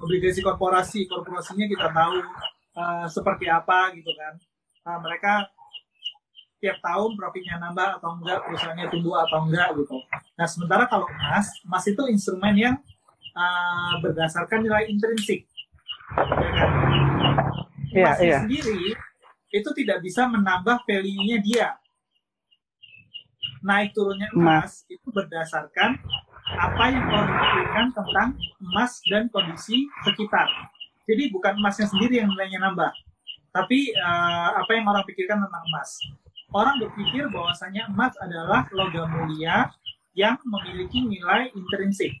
Obligasi 0.00 0.40
korporasi, 0.42 1.06
korporasinya 1.06 1.68
kita 1.68 1.92
tahu 1.92 2.16
eh, 2.80 3.06
seperti 3.12 3.46
apa 3.52 3.92
gitu 3.92 4.10
kan. 4.16 4.34
Nah, 4.84 5.00
mereka 5.00 5.48
tiap 6.60 6.80
tahun 6.80 7.12
profitnya 7.16 7.60
nambah 7.60 8.00
atau 8.00 8.16
enggak, 8.16 8.40
perusahaannya 8.48 8.88
tumbuh 8.88 9.20
atau 9.20 9.44
enggak 9.44 9.68
gitu. 9.76 10.00
Nah, 10.36 10.48
sementara 10.48 10.88
kalau 10.88 11.04
emas, 11.08 11.52
emas 11.60 11.84
itu 11.84 12.02
instrumen 12.08 12.56
yang 12.56 12.76
uh, 13.36 14.00
berdasarkan 14.00 14.64
nilai 14.64 14.88
intrinsik. 14.88 15.44
Ya 16.16 16.50
kan? 16.56 16.83
Iya, 17.94 18.02
Emasnya 18.10 18.26
iya. 18.26 18.38
sendiri 18.42 18.80
itu 19.54 19.70
tidak 19.78 19.98
bisa 20.02 20.26
menambah 20.26 20.82
value-nya 20.82 21.38
dia. 21.38 21.68
Naik 23.62 23.94
turunnya 23.94 24.28
emas 24.34 24.82
itu 24.90 25.08
berdasarkan 25.14 25.96
apa 26.58 26.84
yang 26.90 27.06
orang 27.08 27.30
pikirkan 27.32 27.86
tentang 27.94 28.28
emas 28.60 28.98
dan 29.08 29.30
kondisi 29.30 29.86
sekitar. 30.04 30.50
Jadi 31.06 31.30
bukan 31.32 31.56
emasnya 31.56 31.86
sendiri 31.88 32.20
yang 32.20 32.28
nilainya 32.34 32.60
nambah, 32.60 32.92
tapi 33.54 33.94
uh, 33.96 34.58
apa 34.58 34.74
yang 34.74 34.84
orang 34.90 35.06
pikirkan 35.06 35.40
tentang 35.40 35.64
emas. 35.70 35.90
Orang 36.52 36.76
berpikir 36.82 37.30
bahwasanya 37.30 37.88
emas 37.88 38.12
adalah 38.20 38.68
logam 38.74 39.08
mulia 39.08 39.70
yang 40.12 40.36
memiliki 40.44 41.02
nilai 41.02 41.48
intrinsik. 41.54 42.12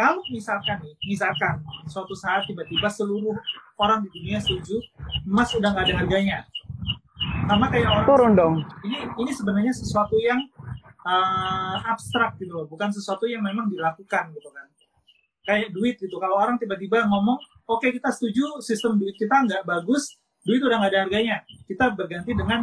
Kalau 0.00 0.24
misalkan 0.32 0.80
nih, 0.80 0.96
misalkan 1.12 1.60
suatu 1.84 2.16
saat 2.16 2.48
tiba-tiba 2.48 2.88
seluruh 2.88 3.36
orang 3.80 4.04
di 4.04 4.08
dunia 4.12 4.38
setuju 4.44 4.76
emas 5.24 5.48
udah 5.56 5.72
nggak 5.72 5.84
ada 5.88 5.94
harganya, 6.04 6.38
sama 7.48 7.66
kayak 7.72 7.88
orang 7.88 8.04
Turun 8.06 8.32
dong. 8.36 8.54
ini 8.84 8.98
ini 9.16 9.32
sebenarnya 9.32 9.72
sesuatu 9.72 10.14
yang 10.20 10.40
uh, 11.02 11.76
abstrak 11.88 12.36
gitu 12.36 12.52
loh, 12.52 12.66
bukan 12.68 12.92
sesuatu 12.92 13.24
yang 13.24 13.40
memang 13.40 13.72
dilakukan 13.72 14.36
gitu 14.36 14.52
kan. 14.52 14.68
Kayak 15.40 15.72
duit 15.72 15.96
gitu, 15.96 16.20
kalau 16.20 16.36
orang 16.36 16.60
tiba-tiba 16.60 17.08
ngomong, 17.08 17.40
oke 17.64 17.88
kita 17.88 18.12
setuju 18.12 18.60
sistem 18.60 19.00
duit 19.00 19.16
kita 19.16 19.40
nggak 19.48 19.64
bagus, 19.64 20.20
duit 20.44 20.60
udah 20.60 20.76
nggak 20.78 20.92
ada 20.92 21.00
harganya, 21.08 21.36
kita 21.64 21.90
berganti 21.96 22.36
dengan 22.36 22.60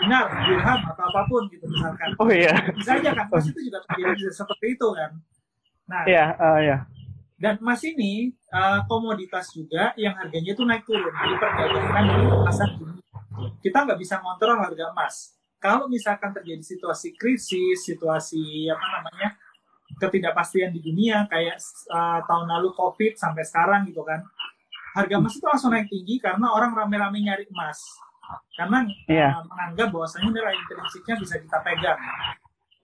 dinar, 0.00 0.26
dirham 0.48 0.80
atau 0.88 1.04
apa 1.04 1.20
pun 1.28 1.44
gitu 1.52 1.68
misalkan. 1.68 2.16
Oh 2.16 2.28
iya, 2.32 2.52
Bisa 2.72 2.96
aja 2.96 3.10
kan, 3.12 3.28
emas 3.28 3.44
itu 3.44 3.60
juga 3.68 3.84
terjadi 3.92 4.32
seperti 4.32 4.66
itu 4.72 4.88
kan. 4.96 5.10
Nah, 5.84 6.04
iya, 6.08 6.32
eh, 6.32 6.58
iya. 6.64 6.76
Dan 7.44 7.60
emas 7.60 7.84
ini 7.84 8.32
uh, 8.56 8.88
komoditas 8.88 9.52
juga 9.52 9.92
yang 10.00 10.16
harganya 10.16 10.56
itu 10.56 10.64
naik 10.64 10.88
turun 10.88 11.12
diperdagangkan 11.12 12.04
di 12.08 12.24
pasar 12.40 12.68
dunia. 12.72 13.04
Kita 13.60 13.84
nggak 13.84 14.00
bisa 14.00 14.16
ngontrol 14.24 14.56
harga 14.64 14.96
emas. 14.96 15.36
Kalau 15.60 15.84
misalkan 15.84 16.32
terjadi 16.32 16.64
situasi 16.64 17.12
krisis, 17.12 17.84
situasi 17.84 18.72
apa 18.72 18.86
namanya 18.96 19.36
ketidakpastian 20.00 20.72
di 20.72 20.80
dunia 20.80 21.28
kayak 21.28 21.60
uh, 21.92 22.24
tahun 22.24 22.48
lalu 22.48 22.72
COVID 22.72 23.20
sampai 23.20 23.44
sekarang 23.44 23.92
gitu 23.92 24.00
kan, 24.08 24.24
harga 24.96 25.14
emas 25.20 25.36
itu 25.36 25.44
langsung 25.44 25.68
naik 25.68 25.92
tinggi 25.92 26.24
karena 26.24 26.48
orang 26.48 26.72
rame-rame 26.72 27.28
nyari 27.28 27.44
emas. 27.52 27.76
Karena 28.56 28.88
Iya. 29.04 29.36
uh, 29.36 29.44
menganggap 29.52 29.92
bahwasanya 29.92 30.32
nilai 30.32 30.56
intrinsiknya 30.56 31.20
bisa 31.20 31.36
kita 31.36 31.60
pegang. 31.60 32.00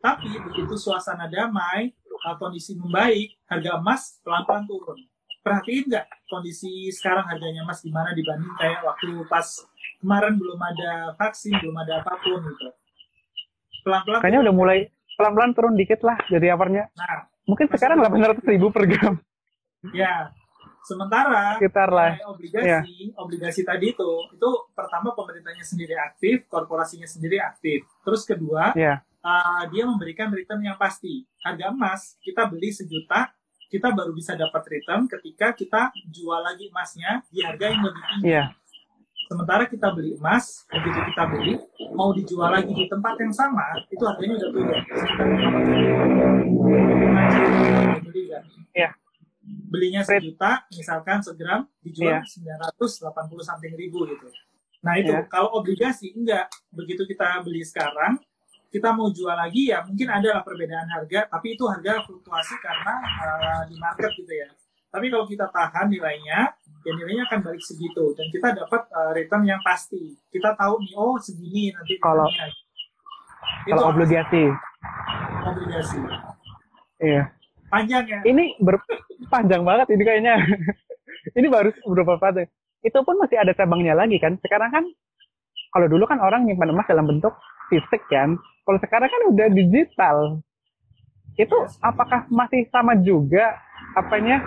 Tapi 0.04 0.28
begitu 0.36 0.76
suasana 0.76 1.32
damai, 1.32 1.96
uh, 2.22 2.36
kondisi 2.36 2.74
membaik, 2.74 3.36
harga 3.44 3.76
emas 3.76 4.20
pelan-pelan 4.20 4.64
turun. 4.64 4.98
Perhatiin 5.40 5.88
nggak 5.88 6.06
kondisi 6.26 6.88
sekarang 6.90 7.24
harganya 7.24 7.64
emas 7.64 7.80
gimana 7.80 8.12
dibanding 8.12 8.52
kayak 8.54 8.84
waktu 8.84 9.24
pas 9.24 9.46
kemarin 9.98 10.36
belum 10.36 10.60
ada 10.60 10.92
vaksin, 11.16 11.56
belum 11.56 11.76
ada 11.78 12.04
apa 12.04 12.12
pun 12.16 12.40
gitu. 12.44 12.68
Pelan-pelan. 13.80 14.20
Kayaknya 14.20 14.40
udah 14.44 14.54
mulai 14.54 14.78
pelan-pelan 15.16 15.52
turun 15.52 15.74
dikit 15.74 16.00
lah 16.02 16.20
jadi 16.26 16.52
apernya. 16.52 16.88
Nah, 16.92 17.24
Mungkin 17.48 17.66
sekarang 17.66 17.98
belum. 17.98 18.20
800 18.36 18.46
ribu 18.46 18.70
per 18.70 18.84
gram. 18.86 19.14
ya. 19.90 20.30
Sementara 20.80 21.60
Sekitar 21.60 21.92
lah. 21.92 22.16
obligasi, 22.24 23.12
obligasi 23.12 23.60
tadi 23.62 23.92
itu, 23.92 24.10
itu 24.32 24.48
pertama 24.72 25.12
pemerintahnya 25.12 25.60
sendiri 25.60 25.92
aktif, 25.92 26.48
korporasinya 26.48 27.04
sendiri 27.04 27.36
aktif. 27.36 27.84
Terus 28.00 28.24
kedua, 28.24 28.72
Iya. 28.72 29.04
Uh, 29.24 29.64
dia 29.68 29.84
memberikan 29.86 30.32
return 30.32 30.64
yang 30.64 30.76
pasti. 30.80 31.26
Harga 31.40 31.72
emas 31.72 32.16
kita 32.20 32.46
beli 32.48 32.72
sejuta, 32.72 33.32
kita 33.70 33.92
baru 33.94 34.12
bisa 34.12 34.34
dapat 34.34 34.64
return 34.66 35.06
ketika 35.06 35.54
kita 35.54 35.92
jual 36.10 36.42
lagi 36.42 36.68
emasnya 36.68 37.22
di 37.30 37.40
harga 37.44 37.66
yang 37.70 37.82
lebih 37.86 38.02
tinggi. 38.02 38.28
Iya. 38.34 38.44
Sementara 39.30 39.62
kita 39.70 39.94
beli 39.94 40.18
emas, 40.18 40.66
begitu 40.66 40.98
kita 41.14 41.22
beli, 41.30 41.54
mau 41.94 42.10
dijual 42.10 42.50
lagi 42.50 42.74
di 42.74 42.90
tempat 42.90 43.14
yang 43.14 43.30
sama, 43.30 43.62
itu 43.86 44.02
harganya 44.02 44.34
udah 44.42 44.50
turun. 44.50 44.82
Sekitar 44.90 45.26
800. 45.30 48.02
Beli 48.10 48.22
kan? 48.26 48.42
Iya. 48.74 48.90
Belinya 49.70 50.02
sejuta, 50.02 50.66
misalkan 50.74 51.22
segram, 51.22 51.62
dijual 51.78 52.26
Iya. 52.26 52.26
980 52.26 53.46
something 53.46 53.70
ribu 53.78 54.02
gitu. 54.10 54.26
Nah 54.82 54.98
itu, 54.98 55.14
Iya. 55.14 55.30
kalau 55.30 55.62
obligasi, 55.62 56.10
enggak. 56.10 56.50
Begitu 56.74 57.06
kita 57.06 57.38
beli 57.46 57.62
sekarang, 57.62 58.18
kita 58.70 58.94
mau 58.94 59.10
jual 59.10 59.34
lagi 59.34 59.74
ya 59.74 59.82
mungkin 59.82 60.06
ada 60.06 60.38
lah 60.38 60.42
perbedaan 60.46 60.86
harga, 60.86 61.26
tapi 61.26 61.58
itu 61.58 61.66
harga 61.66 62.06
fluktuasi 62.06 62.54
karena 62.62 62.94
uh, 63.02 63.62
di 63.66 63.74
market 63.76 64.10
gitu 64.14 64.30
ya. 64.30 64.46
Tapi 64.90 65.06
kalau 65.06 65.26
kita 65.26 65.46
tahan 65.50 65.86
nilainya, 65.86 66.50
ya 66.82 66.92
nilainya 66.94 67.22
akan 67.30 67.46
balik 67.46 67.62
segitu 67.62 68.10
dan 68.14 68.26
kita 68.30 68.48
dapat 68.58 68.82
uh, 68.90 69.10
return 69.14 69.46
yang 69.46 69.62
pasti. 69.62 70.18
Kita 70.30 70.54
tahu 70.58 70.82
nih, 70.82 70.94
oh 70.98 71.14
segini 71.18 71.70
nanti 71.70 71.94
Kalau- 71.98 72.30
itu 73.66 73.74
Kalau 73.74 73.90
obligasi. 73.90 74.44
obligasi. 75.46 75.98
Iya. 77.00 77.22
Panjang 77.70 78.04
ya. 78.06 78.20
Ini 78.26 78.58
ber- 78.58 78.82
panjang 79.30 79.62
banget 79.62 79.94
ini 79.94 80.02
kayaknya. 80.02 80.34
ini 81.38 81.46
baru 81.46 81.70
beberapa 81.86 82.18
fase. 82.18 82.50
Itu 82.82 83.02
pun 83.06 83.18
masih 83.20 83.38
ada 83.38 83.54
cabangnya 83.54 83.94
lagi 83.94 84.18
kan. 84.18 84.34
Sekarang 84.42 84.70
kan 84.74 84.84
kalau 85.70 85.86
dulu 85.86 86.02
kan 86.10 86.18
orang 86.18 86.50
nyimpan 86.50 86.74
emas 86.74 86.86
dalam 86.90 87.06
bentuk 87.06 87.34
fisik 87.70 88.02
kan. 88.10 88.34
Kalau 88.70 88.78
sekarang 88.86 89.10
kan 89.10 89.22
udah 89.34 89.48
digital. 89.50 90.38
Itu 91.34 91.58
Yes. 91.66 91.74
apakah 91.82 92.30
masih 92.30 92.70
sama 92.70 92.94
juga 93.02 93.58
apanya 93.98 94.46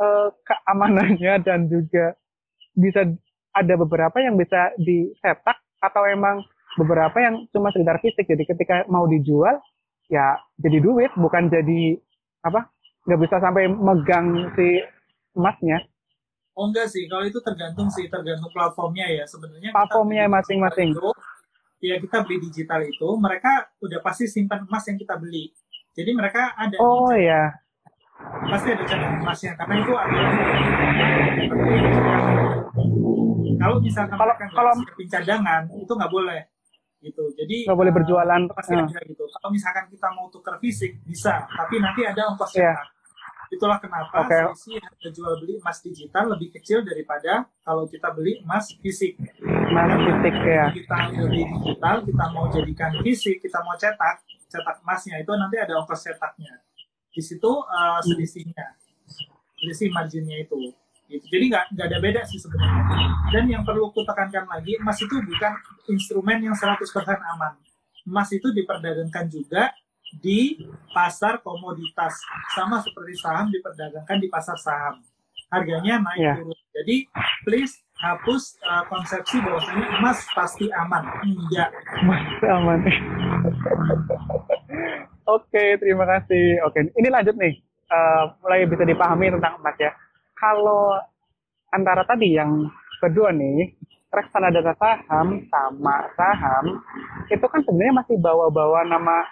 eh, 0.00 0.28
keamanannya 0.40 1.44
dan 1.44 1.68
juga 1.68 2.16
bisa 2.72 3.04
ada 3.52 3.74
beberapa 3.76 4.24
yang 4.24 4.40
bisa 4.40 4.72
dicetak 4.80 5.60
atau 5.84 6.02
emang 6.08 6.40
beberapa 6.80 7.20
yang 7.20 7.44
cuma 7.52 7.68
sekedar 7.76 8.00
fisik. 8.00 8.24
Jadi 8.24 8.48
ketika 8.48 8.88
mau 8.88 9.04
dijual 9.04 9.60
ya 10.08 10.40
jadi 10.56 10.80
duit 10.80 11.12
bukan 11.12 11.52
jadi 11.52 12.00
apa 12.40 12.72
nggak 13.04 13.20
bisa 13.20 13.36
sampai 13.44 13.68
megang 13.68 14.48
si 14.56 14.80
emasnya 15.36 15.84
Oh 16.56 16.66
enggak 16.66 16.90
sih, 16.90 17.06
kalau 17.06 17.22
itu 17.22 17.38
tergantung 17.38 17.86
sih, 17.86 18.10
tergantung 18.10 18.50
platformnya 18.50 19.06
ya. 19.06 19.22
Sebenarnya 19.30 19.70
Platformnya 19.70 20.26
masing-masing. 20.26 20.90
Ya 21.78 21.94
kita 22.02 22.26
beli 22.26 22.42
digital 22.42 22.82
itu, 22.82 23.08
mereka 23.22 23.70
udah 23.78 24.02
pasti 24.02 24.26
simpan 24.26 24.66
emas 24.66 24.82
yang 24.90 24.98
kita 24.98 25.14
beli. 25.14 25.54
Jadi 25.94 26.10
mereka 26.10 26.54
ada. 26.58 26.74
Oh 26.82 27.14
ya. 27.14 27.54
Pasti 28.50 28.74
ada 28.74 28.82
cadangan 28.82 29.22
emasnya 29.22 29.52
karena 29.54 29.74
itu 29.78 29.92
ada. 29.94 30.18
Kalau 33.58 33.76
misalkan 33.78 34.16
kalau, 34.18 34.34
kalau 34.34 34.72
siapin 34.74 35.06
cadangan 35.06 35.62
itu 35.70 35.92
nggak 35.94 36.10
boleh 36.10 36.40
gitu. 36.98 37.22
Jadi 37.38 37.56
nggak 37.70 37.78
boleh 37.78 37.92
berjualan. 37.94 38.42
pasti 38.58 38.74
uh. 38.74 38.82
ada 38.82 39.00
gitu. 39.06 39.24
Kalau 39.30 39.48
misalkan 39.54 39.84
kita 39.86 40.08
mau 40.18 40.26
tukar 40.34 40.58
fisik 40.58 40.98
bisa, 41.06 41.46
tapi 41.46 41.78
nanti 41.78 42.02
ada 42.02 42.34
ongkos 42.34 42.58
Iya. 42.58 42.74
cetak. 42.74 42.97
Itulah 43.48 43.80
kenapa 43.80 44.28
Oke. 44.28 44.36
selisih 44.52 44.76
harga 44.84 45.08
jual 45.08 45.32
beli 45.40 45.54
emas 45.56 45.80
digital 45.80 46.24
lebih 46.36 46.52
kecil 46.52 46.84
daripada 46.84 47.48
kalau 47.64 47.88
kita 47.88 48.12
beli 48.12 48.44
emas 48.44 48.68
fisik. 48.84 49.16
Mas 49.72 49.88
titik 49.96 50.36
ya. 50.44 50.68
kita 50.68 50.96
beli 51.16 51.48
digital, 51.48 52.04
kita 52.04 52.24
mau 52.36 52.44
jadikan 52.52 52.92
fisik, 53.00 53.40
kita 53.40 53.58
mau 53.64 53.72
cetak, 53.80 54.20
cetak 54.52 54.84
emasnya 54.84 55.24
itu 55.24 55.32
nanti 55.32 55.56
ada 55.56 55.80
ongkos 55.80 56.04
cetaknya. 56.04 56.60
Di 57.08 57.22
situ 57.24 57.48
uh, 57.48 58.00
selisihnya, 58.04 58.76
selisih 59.56 59.88
marginnya 59.96 60.44
itu. 60.44 60.76
Gitu. 61.08 61.24
Jadi 61.32 61.44
nggak 61.48 61.64
nggak 61.72 61.86
ada 61.88 61.98
beda 62.04 62.20
sih 62.28 62.36
sebenarnya. 62.36 62.84
Dan 63.32 63.44
yang 63.48 63.64
perlu 63.64 63.88
ku 63.96 64.04
tekankan 64.04 64.44
lagi, 64.44 64.76
emas 64.76 65.00
itu 65.00 65.16
bukan 65.16 65.52
instrumen 65.88 66.44
yang 66.44 66.52
100% 66.52 66.84
aman. 67.08 67.56
Emas 68.04 68.28
itu 68.28 68.52
diperdagangkan 68.52 69.24
juga 69.32 69.72
di 70.16 70.56
pasar 70.90 71.44
komoditas, 71.44 72.16
sama 72.56 72.80
seperti 72.80 73.14
saham 73.20 73.52
diperdagangkan 73.52 74.18
di 74.18 74.28
pasar 74.28 74.56
saham. 74.56 75.04
Harganya 75.48 76.00
naik 76.00 76.20
Iya. 76.20 76.34
turun. 76.40 76.58
Jadi 76.78 76.96
please 77.42 77.74
hapus 77.98 78.60
uh, 78.62 78.84
konsepsi 78.86 79.40
bahwasanya 79.40 79.86
emas 79.98 80.18
pasti 80.30 80.68
aman. 80.70 81.02
Enggak. 81.24 81.70
Mas 82.04 82.22
aman. 82.44 82.80
Oke, 85.28 85.76
terima 85.76 86.04
kasih. 86.08 86.64
Oke, 86.64 86.88
ini 86.88 87.08
lanjut 87.08 87.36
nih. 87.36 87.54
Eh, 87.88 88.24
mulai 88.44 88.68
bisa 88.68 88.84
dipahami 88.84 89.32
tentang 89.32 89.56
emas 89.60 89.76
ya. 89.80 89.92
Kalau 90.36 90.96
antara 91.72 92.04
tadi 92.04 92.36
yang 92.36 92.68
kedua 93.00 93.32
nih, 93.32 93.72
reksadana 94.08 94.72
saham 94.76 95.40
sama 95.48 95.96
saham 96.16 96.64
itu 97.28 97.44
kan 97.44 97.60
sebenarnya 97.64 98.04
masih 98.04 98.16
bawa-bawa 98.20 98.84
nama 98.88 99.24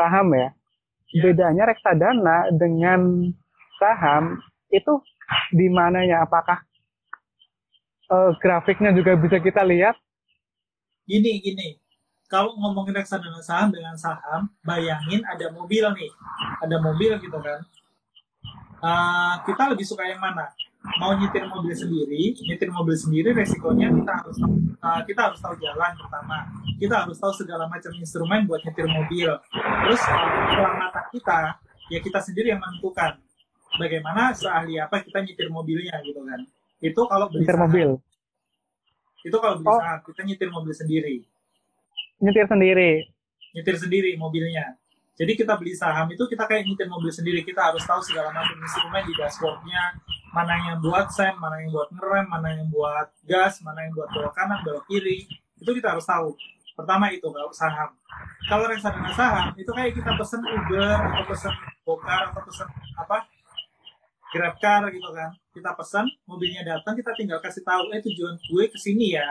saham 0.00 0.32
ya. 0.32 0.48
Ya. 1.12 1.20
Bedanya 1.28 1.68
reksadana 1.68 2.48
dengan 2.56 3.28
saham 3.76 4.40
itu 4.72 5.04
di 5.52 5.68
mananya? 5.68 6.24
Apakah 6.24 6.64
eh, 8.08 8.32
grafiknya 8.40 8.96
juga 8.96 9.20
bisa 9.20 9.36
kita 9.36 9.60
lihat? 9.60 10.00
Gini, 11.04 11.44
gini. 11.44 11.76
Kalau 12.30 12.54
ngomongin 12.56 12.94
reksadana 12.96 13.42
saham 13.44 13.74
dengan 13.74 13.98
saham, 13.98 14.48
bayangin 14.64 15.20
ada 15.28 15.52
mobil 15.52 15.82
nih. 15.82 16.10
Ada 16.64 16.76
mobil 16.80 17.12
gitu 17.20 17.38
kan. 17.42 17.60
Uh, 18.80 19.36
kita 19.44 19.68
lebih 19.68 19.84
suka 19.84 20.08
yang 20.08 20.24
mana? 20.24 20.48
Mau 20.80 21.12
nyetir 21.12 21.44
mobil 21.44 21.76
sendiri, 21.76 22.32
nyetir 22.48 22.72
mobil 22.72 22.96
sendiri 22.96 23.36
resikonya 23.36 23.92
kita 23.92 24.12
harus 24.16 24.36
tahu, 24.40 24.54
uh, 24.80 25.00
kita 25.04 25.20
harus 25.28 25.38
tahu 25.38 25.54
jalan 25.60 25.92
pertama. 25.92 26.38
Kita 26.80 26.94
harus 27.04 27.16
tahu 27.20 27.32
segala 27.36 27.68
macam 27.68 27.92
instrumen 27.94 28.48
buat 28.48 28.64
nyetir 28.64 28.88
mobil. 28.88 29.28
Terus 29.52 30.00
uh, 30.08 30.28
keselamatan 30.48 31.04
kita, 31.12 31.38
ya 31.92 31.98
kita 32.00 32.18
sendiri 32.24 32.56
yang 32.56 32.60
menentukan. 32.64 33.20
Bagaimana 33.76 34.32
seahli 34.32 34.80
apa 34.80 35.04
kita 35.04 35.20
nyetir 35.20 35.52
mobilnya 35.52 36.00
gitu 36.00 36.24
kan. 36.24 36.40
Itu 36.80 37.04
kalau 37.06 37.28
beli 37.28 37.44
Nyetir 37.44 37.54
saham. 37.54 37.64
mobil, 37.68 37.88
Itu 39.20 39.36
kalau 39.36 39.54
beli 39.60 39.68
Oh. 39.68 39.78
saham, 39.78 39.98
kita 40.00 40.20
nyetir 40.24 40.48
mobil 40.48 40.72
sendiri. 40.72 41.14
nyetir 42.18 42.46
sendiri. 42.48 42.90
nyetir 43.50 43.76
sendiri 43.76 44.10
mobilnya. 44.16 44.76
Jadi 45.12 45.36
kita 45.36 45.52
beli 45.60 45.76
saham 45.76 46.08
itu 46.08 46.24
kita 46.24 46.48
kayak 46.48 46.64
nyetir 46.64 46.88
mobil 46.88 47.12
sendiri. 47.12 47.44
Kita 47.44 47.68
harus 47.68 47.84
tahu 47.84 48.00
segala 48.00 48.32
macam 48.32 48.56
instrumen 48.56 49.04
di 49.04 49.12
dashboardnya, 49.12 49.82
mana 50.30 50.54
yang 50.70 50.78
buat 50.78 51.10
sen, 51.10 51.34
mana 51.38 51.58
yang 51.62 51.70
buat 51.74 51.90
ngerem, 51.90 52.26
mana 52.30 52.48
yang 52.54 52.68
buat 52.70 53.08
gas, 53.26 53.58
mana 53.66 53.82
yang 53.86 53.92
buat 53.94 54.08
belok 54.14 54.34
kanan, 54.34 54.62
belok 54.62 54.84
kiri. 54.86 55.26
Itu 55.58 55.70
kita 55.74 55.94
harus 55.94 56.06
tahu. 56.06 56.34
Pertama 56.78 57.10
itu 57.12 57.26
kalau 57.28 57.52
saham. 57.52 57.90
Kalau 58.48 58.64
reksadana 58.70 59.12
saham 59.12 59.52
itu 59.58 59.68
kayak 59.68 59.92
kita 59.92 60.16
pesen 60.16 60.40
Uber 60.40 60.96
atau 60.96 61.24
pesen 61.28 61.52
Gokar 61.84 62.30
atau 62.30 62.42
pesen 62.46 62.68
apa 62.96 63.26
GrabCar 64.30 64.88
gitu 64.94 65.10
kan. 65.10 65.34
Kita 65.50 65.74
pesan, 65.74 66.06
mobilnya 66.24 66.62
datang, 66.62 66.94
kita 66.94 67.10
tinggal 67.18 67.42
kasih 67.42 67.66
tahu, 67.66 67.90
eh 67.90 67.98
tujuan 67.98 68.38
gue 68.38 68.64
ke 68.70 68.78
sini 68.78 69.18
ya. 69.18 69.26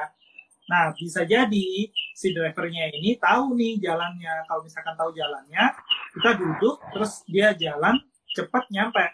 Nah, 0.70 0.94
bisa 0.94 1.26
jadi 1.26 1.90
si 2.14 2.28
drivernya 2.36 2.92
ini 2.94 3.18
tahu 3.18 3.58
nih 3.58 3.82
jalannya. 3.82 4.46
Kalau 4.46 4.62
misalkan 4.62 4.94
tahu 4.94 5.16
jalannya, 5.16 5.66
kita 6.14 6.38
duduk, 6.38 6.78
terus 6.94 7.24
dia 7.26 7.56
jalan, 7.58 7.98
cepat 8.36 8.70
nyampe. 8.70 9.08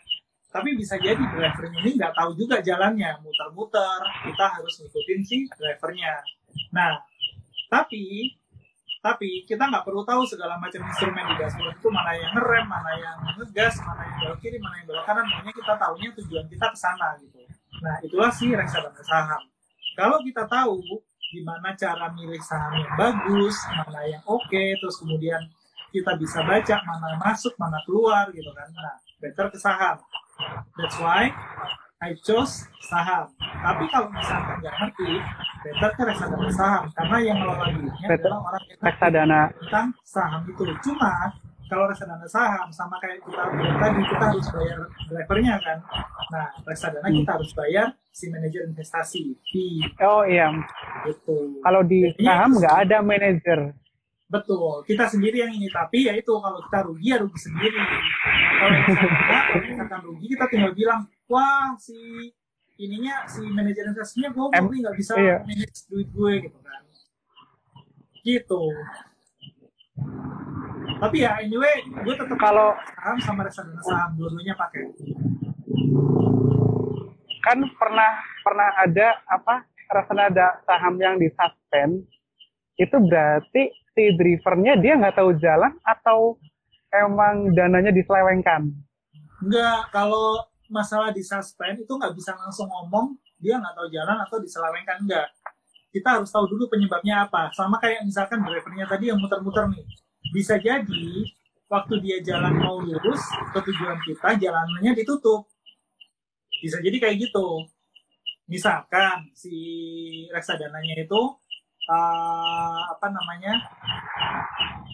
Tapi 0.55 0.71
bisa 0.79 0.95
jadi 0.95 1.19
drivernya 1.19 1.83
ini 1.83 1.99
nggak 1.99 2.15
tahu 2.15 2.31
juga 2.39 2.63
jalannya, 2.63 3.19
muter-muter. 3.19 3.99
Kita 4.23 4.45
harus 4.55 4.79
ngikutin 4.79 5.19
si 5.27 5.37
drivernya. 5.51 6.23
Nah, 6.71 6.95
tapi 7.67 8.31
tapi 9.03 9.43
kita 9.43 9.67
nggak 9.67 9.83
perlu 9.83 10.01
tahu 10.07 10.23
segala 10.23 10.55
macam 10.57 10.79
instrumen 10.81 11.27
di 11.29 11.35
dashboard 11.37 11.75
itu 11.75 11.89
mana 11.91 12.15
yang 12.15 12.31
ngerem, 12.33 12.65
mana 12.65 12.91
yang 12.97 13.17
ngegas, 13.35 13.77
mana 13.83 14.01
yang 14.01 14.17
belok 14.23 14.37
kiri, 14.39 14.57
mana 14.63 14.79
yang 14.79 14.87
belok 14.87 15.03
kanan. 15.03 15.27
Makanya 15.27 15.53
kita 15.59 15.73
tahunya 15.75 16.09
tujuan 16.23 16.45
kita 16.47 16.65
ke 16.71 16.77
sana 16.79 17.07
gitu. 17.19 17.39
Nah, 17.83 17.95
itulah 18.01 18.31
si 18.31 18.49
reksadana 18.55 19.03
saham. 19.03 19.43
Kalau 19.93 20.23
kita 20.23 20.47
tahu 20.47 20.79
gimana 21.35 21.75
cara 21.75 22.07
milih 22.15 22.39
saham 22.39 22.79
yang 22.79 22.93
bagus, 22.95 23.59
mana 23.75 24.01
yang 24.07 24.23
oke, 24.23 24.63
terus 24.79 24.95
kemudian 25.03 25.43
kita 25.91 26.15
bisa 26.15 26.39
baca 26.41 26.75
mana 26.87 27.19
masuk, 27.19 27.53
mana 27.61 27.77
keluar 27.83 28.31
gitu 28.31 28.49
kan. 28.55 28.71
Nah, 28.73 28.95
better 29.21 29.53
ke 29.53 29.59
saham. 29.61 30.01
That's 30.75 30.97
why 30.99 31.31
I 32.03 32.11
chose 32.21 32.67
saham. 32.83 33.31
Tapi 33.39 33.83
kalau 33.89 34.11
misalkan 34.11 34.59
nggak 34.59 34.75
ngerti, 34.77 35.09
better 35.63 35.91
ke 35.95 36.01
reksadana 36.05 36.49
saham 36.51 36.83
karena 36.93 37.17
yang 37.23 37.37
ngelola 37.39 37.65
duitnya 37.71 38.07
adalah 38.11 38.39
orang 38.43 38.63
yang 38.67 38.79
Reksadana. 38.83 39.41
tentang 39.57 39.87
saham 40.03 40.41
itu. 40.45 40.63
Cuma 40.83 41.11
kalau 41.65 41.89
reksadana 41.89 42.27
saham 42.29 42.67
sama 42.69 42.99
kayak 43.01 43.23
kita 43.25 43.41
bilang 43.49 43.77
tadi 43.79 44.01
kita 44.05 44.25
harus 44.29 44.47
bayar 44.53 44.79
drivernya 45.07 45.55
kan. 45.57 45.77
Nah, 46.29 46.47
reksadana 46.61 47.07
kita 47.09 47.31
harus 47.31 47.51
bayar 47.57 47.87
si 48.11 48.29
manajer 48.29 48.61
investasi 48.69 49.21
fee 49.43 49.83
Oh 49.99 50.23
iya, 50.23 50.47
gitu. 51.03 51.59
kalau 51.59 51.81
di 51.81 52.11
saham 52.21 52.53
nggak 52.53 52.75
ada 52.85 52.97
manajer. 53.01 53.59
Betul, 54.25 54.81
kita 54.89 55.05
sendiri 55.05 55.45
yang 55.45 55.53
ini. 55.53 55.69
Tapi 55.69 56.09
ya 56.09 56.13
itu 56.17 56.33
kalau 56.33 56.57
kita 56.65 56.79
rugi 56.81 57.07
ya 57.13 57.17
rugi 57.21 57.39
sendiri. 57.39 57.77
Kalau 58.57 58.71
misalkan, 58.73 59.11
kalau 59.21 59.61
misalkan 59.69 60.01
rugi 60.01 60.25
kita 60.33 60.45
tinggal 60.49 60.73
bilang, 60.73 61.01
wah 61.29 61.77
si 61.77 61.97
ininya 62.75 63.23
si 63.29 63.45
manajer 63.45 63.87
investasinya 63.87 64.35
gue 64.35 64.51
nih 64.51 64.79
nggak 64.83 64.97
bisa 64.99 65.13
iya. 65.15 65.39
manage 65.47 65.87
duit 65.87 66.09
gue 66.09 66.33
gitu 66.49 66.57
kan. 66.59 66.81
Gitu. 68.25 68.63
Tapi 70.95 71.17
ya 71.21 71.37
anyway, 71.39 71.85
gue 71.85 72.15
tetap 72.17 72.37
Kalau 72.41 72.73
saham 72.97 73.17
sama 73.21 73.41
reksadana 73.45 73.81
saham 73.85 74.17
dua-duanya 74.17 74.57
pakai. 74.57 74.89
kan 77.45 77.61
pernah 77.77 78.25
pernah 78.41 78.73
ada 78.81 79.21
apa 79.29 79.69
reksadana 79.85 80.65
saham 80.65 80.97
yang 80.97 81.21
disuspend 81.21 82.09
itu 82.75 82.97
berarti 82.99 83.71
si 83.95 84.03
drivernya 84.19 84.75
dia 84.79 84.99
nggak 84.99 85.15
tahu 85.15 85.31
jalan 85.39 85.71
atau 85.83 86.35
emang 86.91 87.51
dananya 87.55 87.91
diselewengkan. 87.91 88.71
Enggak, 89.43 89.91
kalau 89.91 90.43
masalah 90.71 91.11
di 91.15 91.23
suspend 91.23 91.83
itu 91.83 91.91
nggak 91.91 92.15
bisa 92.15 92.35
langsung 92.35 92.67
ngomong 92.67 93.15
dia 93.39 93.59
nggak 93.59 93.75
tahu 93.75 93.87
jalan 93.91 94.17
atau 94.23 94.37
diselewengkan 94.39 94.97
enggak. 95.03 95.27
Kita 95.91 96.19
harus 96.19 96.27
tahu 96.27 96.51
dulu 96.51 96.67
penyebabnya 96.67 97.27
apa. 97.27 97.51
Sama 97.55 97.79
kayak 97.79 98.03
misalkan 98.03 98.43
drivernya 98.43 98.83
tadi 98.87 99.11
yang 99.11 99.19
muter-muter 99.19 99.71
nih. 99.71 99.85
Bisa 100.35 100.59
jadi 100.59 101.07
waktu 101.71 101.93
dia 102.03 102.17
jalan 102.19 102.59
mau 102.59 102.83
lurus 102.83 103.23
ke 103.55 103.59
tujuan 103.71 103.95
kita 104.03 104.35
jalannya 104.35 104.91
ditutup. 104.91 105.47
Bisa 106.59 106.83
jadi 106.83 106.99
kayak 106.99 107.15
gitu. 107.29 107.63
Misalkan 108.51 109.31
si 109.31 109.55
reksadananya 110.35 111.07
itu 111.07 111.21
eh, 111.85 112.79
apa 112.89 113.07
namanya 113.13 113.53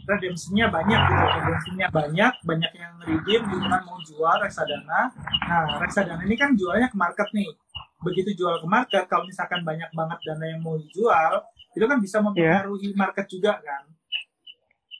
redemptionnya 0.07 0.67
banyak 0.67 0.99
gitu 0.99 1.23
redemptionnya 1.39 1.87
banyak 1.87 2.33
banyak 2.43 2.71
yang 2.75 2.93
redeem 3.05 3.41
gitu 3.47 3.65
kan 3.69 3.81
mau 3.85 3.97
jual 4.03 4.35
reksadana. 4.43 5.01
Nah 5.47 5.79
reksadana 5.79 6.21
ini 6.25 6.35
kan 6.35 6.57
jualnya 6.57 6.87
ke 6.91 6.97
market 6.97 7.27
nih. 7.31 7.51
Begitu 8.01 8.33
jual 8.43 8.59
ke 8.59 8.67
market 8.67 9.05
kalau 9.07 9.23
misalkan 9.29 9.61
banyak 9.61 9.87
banget 9.93 10.19
dana 10.25 10.45
yang 10.45 10.61
mau 10.65 10.75
dijual 10.75 11.45
itu 11.71 11.85
kan 11.87 11.97
bisa 12.03 12.17
mempengaruhi 12.19 12.91
market 12.97 13.25
juga 13.31 13.61
kan. 13.61 13.83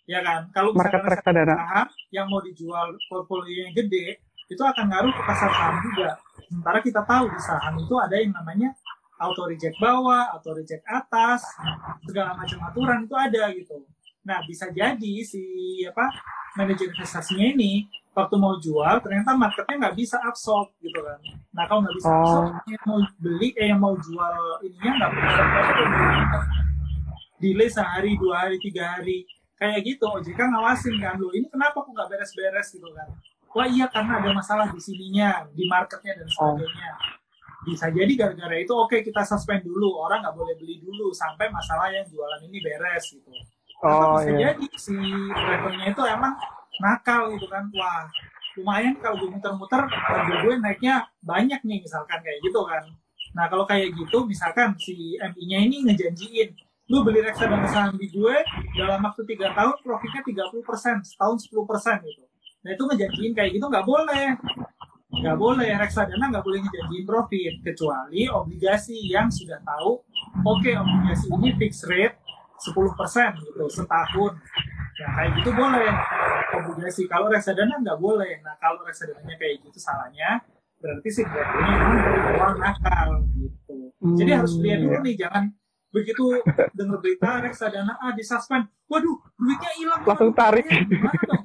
Ya 0.10 0.20
kan? 0.24 0.48
Kalau 0.52 0.76
Market 0.76 1.00
misalkan 1.00 1.12
reksadana. 1.14 1.56
saham 1.56 1.88
yang 2.12 2.26
mau 2.28 2.42
dijual 2.44 2.88
portfolio 3.08 3.68
yang 3.68 3.74
gede 3.76 4.20
itu 4.52 4.60
akan 4.60 4.92
ngaruh 4.92 5.14
ke 5.16 5.22
pasar 5.24 5.50
saham 5.52 5.76
juga. 5.88 6.20
Sementara 6.52 6.80
kita 6.84 7.02
tahu 7.08 7.26
di 7.32 7.40
saham 7.40 7.74
itu 7.80 7.96
ada 7.96 8.16
yang 8.20 8.36
namanya 8.36 8.76
auto 9.22 9.46
reject 9.46 9.78
bawah, 9.78 10.34
auto 10.34 10.58
reject 10.58 10.82
atas, 10.90 11.46
segala 12.04 12.34
macam 12.34 12.58
aturan 12.66 13.06
itu 13.06 13.14
ada 13.14 13.54
gitu. 13.54 13.86
Nah, 14.22 14.42
bisa 14.44 14.70
jadi 14.70 15.14
si 15.22 15.42
apa 15.86 16.10
manajer 16.58 16.90
investasinya 16.90 17.46
ini 17.48 17.86
waktu 18.12 18.36
mau 18.36 18.60
jual 18.60 19.00
ternyata 19.00 19.32
marketnya 19.32 19.88
nggak 19.88 19.96
bisa 19.96 20.20
absorb 20.20 20.68
gitu 20.84 21.00
kan. 21.00 21.16
Nah 21.56 21.64
kalau 21.64 21.80
nggak 21.80 21.96
bisa 21.96 22.10
Oh. 22.12 22.20
absorb 22.20 22.54
yang 22.68 22.84
mau 22.84 23.00
beli 23.24 23.50
eh 23.56 23.68
yang 23.72 23.80
mau 23.80 23.96
jual 23.96 24.36
ininya 24.68 24.92
nggak 25.00 25.12
bisa 25.16 25.42
delay 27.42 27.70
sehari 27.72 28.12
dua 28.20 28.46
hari 28.46 28.58
tiga 28.60 29.00
hari 29.00 29.26
kayak 29.56 29.82
gitu 29.86 30.06
OJK 30.06 30.38
ngawasin 30.38 30.96
kan 31.00 31.18
lo 31.18 31.32
ini 31.34 31.48
kenapa 31.50 31.82
kok 31.82 31.90
nggak 31.90 32.10
beres-beres 32.12 32.68
gitu 32.70 32.90
kan 32.94 33.08
wah 33.50 33.66
iya 33.66 33.86
karena 33.90 34.22
ada 34.22 34.30
masalah 34.36 34.68
di 34.70 34.82
sininya 34.82 35.48
di 35.54 35.66
marketnya 35.66 36.22
dan 36.22 36.28
sebagainya 36.30 36.92
bisa 37.62 37.94
jadi 37.94 38.10
gara-gara 38.18 38.56
itu 38.58 38.74
oke 38.74 38.98
kita 39.06 39.22
suspend 39.22 39.62
dulu. 39.66 40.02
Orang 40.02 40.26
nggak 40.26 40.36
boleh 40.36 40.54
beli 40.58 40.82
dulu 40.82 41.14
sampai 41.14 41.50
masalah 41.54 41.94
yang 41.94 42.06
jualan 42.10 42.42
ini 42.46 42.58
beres 42.62 43.06
gitu. 43.14 43.30
Oh 43.82 43.90
atau 43.90 44.08
bisa 44.22 44.32
iya. 44.38 44.54
jadi 44.54 44.66
si 44.78 44.96
drivernya 45.34 45.86
itu 45.94 46.04
emang 46.06 46.34
nakal 46.82 47.34
gitu 47.38 47.46
kan. 47.50 47.70
Wah 47.74 48.10
lumayan 48.60 49.00
kalau 49.00 49.16
gue 49.24 49.30
muter-muter 49.32 49.82
harga 49.88 50.36
gue 50.44 50.54
naiknya 50.60 51.08
banyak 51.24 51.62
nih 51.64 51.80
misalkan 51.86 52.20
kayak 52.20 52.40
gitu 52.44 52.62
kan. 52.68 52.84
Nah 53.32 53.46
kalau 53.48 53.64
kayak 53.64 53.96
gitu 53.96 54.28
misalkan 54.28 54.76
si 54.76 55.16
MI-nya 55.16 55.60
ini 55.64 55.88
ngejanjiin 55.88 56.52
lu 56.92 57.08
beli 57.08 57.24
reksadana 57.24 57.64
saham 57.72 57.96
di 57.96 58.12
gue 58.12 58.36
dalam 58.76 59.00
waktu 59.00 59.24
tiga 59.24 59.56
tahun 59.56 59.80
profitnya 59.80 60.22
30% 60.28 61.08
setahun 61.08 61.38
10% 61.48 62.04
gitu. 62.04 62.24
Nah 62.68 62.70
itu 62.76 62.84
ngejanjiin 62.84 63.32
kayak 63.32 63.50
gitu 63.56 63.66
nggak 63.72 63.88
boleh 63.88 64.36
nggak 65.12 65.38
boleh 65.38 65.70
reksadana 65.76 66.32
nggak 66.32 66.46
boleh 66.48 66.64
ngejanjiin 66.64 67.04
profit 67.04 67.54
kecuali 67.68 68.32
obligasi 68.32 68.96
yang 69.12 69.28
sudah 69.28 69.60
tahu 69.60 70.00
oke 70.48 70.72
obligasi 70.72 71.28
ini 71.36 71.52
fixed 71.60 71.84
rate 71.92 72.16
10% 72.62 73.42
gitu 73.42 73.66
setahun. 73.74 74.34
Nah 75.02 75.12
kayak 75.18 75.32
gitu 75.42 75.50
boleh. 75.58 75.90
Obligasi 76.62 77.10
kalau 77.10 77.28
reksadana 77.34 77.82
nggak 77.82 77.98
boleh. 77.98 78.38
Nah 78.46 78.54
kalau 78.62 78.86
reksadananya 78.86 79.36
kayak 79.42 79.66
gitu 79.66 79.82
salahnya 79.82 80.46
berarti 80.82 81.10
si 81.14 81.22
drivernya 81.22 81.74
memang 81.78 81.98
dari 82.02 82.20
awal 82.34 82.54
nakal 82.58 83.10
gitu. 83.38 83.78
Jadi 84.18 84.32
harus 84.34 84.54
lihat 84.62 84.80
dulu 84.82 84.98
nih 85.06 85.16
jangan 85.18 85.44
begitu 85.92 86.24
dengar 86.72 86.98
berita 87.02 87.30
reksadana 87.42 87.98
A 87.98 88.14
disuspend. 88.14 88.70
Waduh 88.86 89.18
duitnya 89.36 89.72
hilang. 89.82 90.02
Langsung 90.06 90.32
tarik. 90.38 90.70
Gitu 90.70 90.96
kan. 91.02 91.40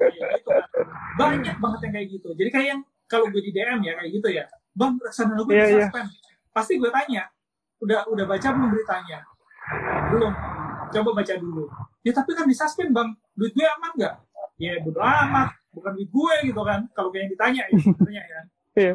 Banyak 1.16 1.56
banget 1.56 1.80
yang 1.88 1.92
kayak 1.96 2.08
gitu. 2.12 2.28
Jadi 2.36 2.50
kayak 2.52 2.68
yang 2.76 2.80
kalau 3.06 3.30
gue 3.30 3.40
di 3.40 3.50
DM 3.50 3.80
ya 3.80 3.92
kayak 3.96 4.10
gitu 4.12 4.28
ya. 4.28 4.44
Bang 4.72 4.98
reksadana 4.98 5.40
gue 5.40 5.54
Iya, 5.54 5.64
iya. 5.64 5.70
disuspend 5.80 6.08
pasti 6.50 6.72
gue 6.76 6.90
tanya. 6.90 7.22
Udah 7.78 8.04
udah 8.06 8.24
baca 8.24 8.48
belum 8.50 8.68
beritanya? 8.70 9.18
Belum. 10.10 10.32
Coba 10.86 11.10
baca 11.12 11.34
dulu. 11.36 11.64
Ya 12.02 12.12
tapi 12.12 12.30
kan 12.32 12.44
disuspend 12.44 12.90
bang. 12.90 13.08
Duit 13.32 13.52
gue 13.52 13.64
aman 13.64 13.90
nggak? 13.94 14.14
Ya 14.56 14.80
bodo 14.80 15.00
amat. 15.00 15.54
Bukan 15.72 15.92
duit 15.94 16.10
gue 16.10 16.34
gitu 16.46 16.60
kan. 16.60 16.80
Kalau 16.92 17.08
kayak 17.08 17.22
yang 17.22 17.32
ditanya 17.32 17.62
ya 17.64 17.76
sebenarnya 17.84 18.22
ya. 18.24 18.40
Iya. 18.76 18.94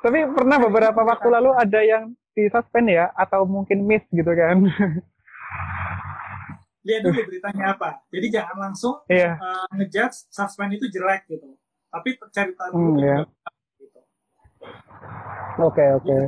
Tapi 0.00 0.18
pernah 0.30 0.56
beberapa 0.60 1.00
waktu 1.02 1.28
lalu 1.30 1.50
ada 1.52 1.80
yang 1.82 2.04
di 2.30 2.46
suspend 2.46 2.86
ya 2.88 3.10
atau 3.16 3.42
mungkin 3.48 3.82
miss 3.82 4.04
gitu 4.12 4.28
kan. 4.30 4.60
lihat 6.86 7.02
dulu 7.02 7.18
beritanya 7.26 7.74
apa. 7.74 7.98
Jadi 8.14 8.26
jangan 8.30 8.56
langsung 8.62 9.02
Iya. 9.10 9.34
uh, 9.34 9.66
ngejudge 9.74 10.30
suspend 10.30 10.70
itu 10.70 10.86
jelek 10.86 11.26
gitu 11.26 11.58
tapi 11.96 12.08
cari 12.30 12.52
tahu 12.52 12.70
Hmm, 12.72 12.92
dulu 12.92 13.00
iya. 13.00 13.16
gitu. 13.80 14.00
Oke 15.58 15.84
oke. 15.96 16.18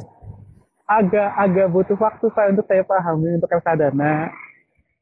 Agak 0.89 1.29
agak 1.37 1.69
butuh 1.69 1.99
waktu 2.01 2.27
saya 2.33 2.49
untuk 2.51 2.65
saya 2.65 2.81
pahami 2.83 3.37
untuk 3.37 3.53
reksadana. 3.53 4.33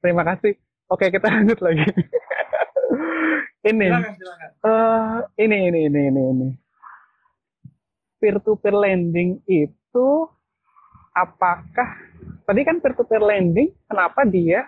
Terima 0.02 0.26
kasih. 0.26 0.58
Oke 0.86 1.10
kita 1.10 1.30
lanjut 1.34 1.58
lagi. 1.62 1.86
ini 3.62 3.88
silakan 3.90 4.12
silakan 4.14 4.50
eh 4.62 5.14
ini 5.42 5.56
ini 5.70 5.80
ini 5.86 6.00
ini 6.10 6.22
ini. 6.32 6.48
Peer 8.18 8.38
to 8.42 8.58
peer 8.58 8.74
lending 8.74 9.38
itu 9.46 10.08
apakah 11.12 11.88
tadi 12.44 12.60
kan 12.62 12.78
peer 12.78 12.94
to 12.94 13.04
peer 13.04 13.22
lending 13.22 13.70
kenapa 13.86 14.26
dia 14.26 14.66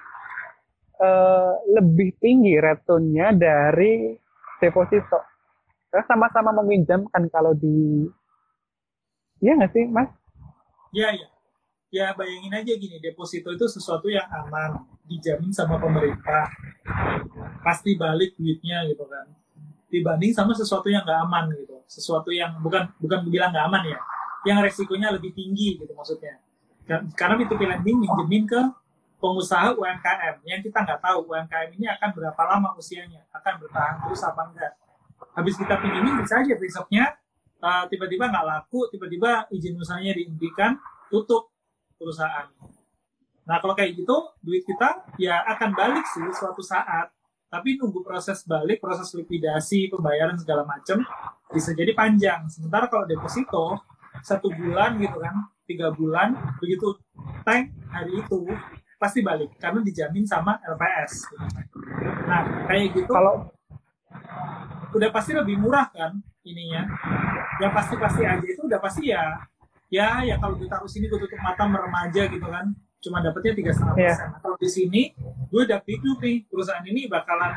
eh, 0.98 1.52
lebih 1.74 2.14
tinggi 2.18 2.58
return-nya 2.58 3.34
dari 3.34 4.14
deposito? 4.58 5.27
Sama-sama 5.88 6.52
meminjamkan 6.62 7.28
kalau 7.32 7.56
di 7.56 8.04
Iya 9.38 9.54
nggak 9.54 9.70
sih, 9.70 9.86
Mas? 9.86 10.10
Ya, 10.90 11.14
ya. 11.14 11.28
Ya, 11.88 12.06
bayangin 12.12 12.52
aja 12.52 12.72
gini, 12.76 13.00
deposito 13.00 13.48
itu 13.48 13.64
sesuatu 13.64 14.12
yang 14.12 14.28
aman, 14.28 14.84
dijamin 15.08 15.48
sama 15.54 15.80
pemerintah. 15.80 16.52
Pasti 17.64 17.96
balik 17.96 18.36
duitnya 18.36 18.84
gitu 18.92 19.08
kan. 19.08 19.24
Dibanding 19.88 20.36
sama 20.36 20.52
sesuatu 20.52 20.92
yang 20.92 21.00
nggak 21.06 21.20
aman 21.24 21.48
gitu. 21.56 21.80
Sesuatu 21.88 22.28
yang 22.28 22.60
bukan 22.60 22.92
bukan 23.00 23.24
bilang 23.32 23.48
nggak 23.56 23.66
aman 23.72 23.82
ya, 23.88 23.98
yang 24.44 24.60
resikonya 24.60 25.08
lebih 25.16 25.32
tinggi 25.32 25.80
gitu 25.80 25.92
maksudnya. 25.96 26.36
Kar- 26.84 27.08
Karena 27.16 27.40
itu 27.40 27.56
lending 27.56 27.96
minjemin 28.04 28.44
ke 28.44 28.60
pengusaha 29.16 29.72
UMKM 29.72 30.44
yang 30.44 30.60
kita 30.60 30.84
nggak 30.84 31.00
tahu 31.00 31.24
UMKM 31.24 31.72
ini 31.72 31.88
akan 31.88 32.08
berapa 32.12 32.42
lama 32.52 32.68
usianya, 32.76 33.24
akan 33.32 33.64
bertahan 33.64 33.94
terus 34.04 34.20
apa 34.28 34.42
enggak. 34.44 34.72
Habis 35.34 35.54
kita 35.58 35.78
pinjemin 35.78 36.18
bisa 36.22 36.42
aja 36.42 36.54
besoknya 36.58 37.04
uh, 37.62 37.84
tiba-tiba 37.90 38.30
nggak 38.30 38.46
laku, 38.46 38.86
tiba-tiba 38.90 39.46
izin 39.54 39.78
usahanya 39.78 40.14
dihentikan, 40.14 40.78
tutup 41.10 41.50
perusahaan. 41.98 42.46
Nah 43.48 43.56
kalau 43.58 43.74
kayak 43.74 43.96
gitu, 43.96 44.16
duit 44.44 44.62
kita 44.62 45.08
ya 45.16 45.42
akan 45.56 45.74
balik 45.74 46.04
sih 46.10 46.24
suatu 46.34 46.62
saat. 46.62 47.10
Tapi 47.48 47.80
nunggu 47.80 48.04
proses 48.04 48.44
balik, 48.44 48.76
proses 48.76 49.08
likuidasi, 49.16 49.88
pembayaran 49.88 50.36
segala 50.36 50.68
macam 50.68 51.00
bisa 51.48 51.72
jadi 51.72 51.96
panjang. 51.96 52.44
Sementara 52.52 52.92
kalau 52.92 53.08
deposito 53.08 53.80
satu 54.20 54.52
bulan 54.52 55.00
gitu 55.00 55.16
kan, 55.16 55.48
tiga 55.64 55.88
bulan, 55.88 56.36
begitu 56.60 56.92
tank 57.48 57.72
hari 57.88 58.20
itu 58.20 58.52
pasti 59.00 59.24
balik 59.24 59.56
karena 59.56 59.80
dijamin 59.80 60.28
sama 60.28 60.60
LPS. 60.60 61.32
Nah 62.28 62.68
kayak 62.68 62.92
gitu 62.92 63.08
Kalau 63.08 63.48
udah 64.88 65.08
pasti 65.10 65.32
lebih 65.32 65.56
murah 65.56 65.88
kan 65.90 66.16
ininya 66.42 66.88
yang 67.58 67.72
pasti-pasti 67.72 68.22
aja 68.24 68.40
itu 68.42 68.62
udah 68.62 68.80
pasti 68.80 69.10
ya 69.10 69.36
ya 69.88 70.20
ya 70.22 70.36
kalau 70.36 70.56
gue 70.56 70.64
taruh 70.64 70.88
sini 70.88 71.06
gue 71.06 71.16
tutup 71.16 71.36
mata 71.38 71.64
merem 71.64 71.92
aja 71.92 72.24
gitu 72.24 72.44
kan 72.44 72.72
cuma 72.98 73.20
dapetnya 73.20 73.52
tiga 73.54 73.70
setengah 73.70 73.94
Iya. 73.94 74.06
persen 74.10 74.26
Nah, 74.28 74.40
kalau 74.40 74.56
di 74.56 74.68
sini 74.68 75.02
gue 75.48 75.62
udah 75.62 75.80
pikir 75.80 76.14
nih 76.18 76.36
perusahaan 76.46 76.82
ini 76.82 77.06
bakalan 77.06 77.52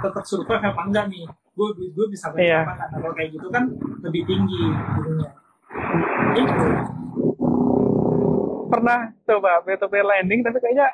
tetap 0.00 0.24
survive 0.24 0.60
apa 0.62 0.82
enggak 0.82 1.06
nih 1.08 1.24
gue 1.30 1.68
gue, 1.76 1.88
gue 1.92 2.06
bisa 2.08 2.26
balik 2.30 2.42
Iya. 2.42 2.58
apa 2.64 2.72
enggak 2.74 2.88
Nah, 2.90 2.98
kalau 2.98 3.14
kayak 3.14 3.30
gitu 3.30 3.46
kan 3.48 3.64
lebih 4.02 4.22
tinggi 4.24 4.62
ininya 4.98 5.30
itu 6.32 6.66
pernah 8.66 8.98
coba 9.20 9.52
peer 9.62 9.76
to 9.76 9.86
peer 9.86 10.02
lending 10.02 10.40
tapi 10.40 10.58
kayaknya 10.58 10.88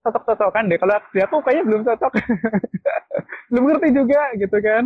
cocok-cocokan 0.00 0.70
deh. 0.70 0.78
Kalau 0.78 0.94
dia 1.10 1.26
tuh 1.26 1.40
kayaknya 1.42 1.64
belum 1.66 1.82
cocok. 1.82 2.12
belum 3.50 3.64
ngerti 3.66 3.88
juga 3.90 4.20
gitu 4.38 4.58
kan. 4.62 4.84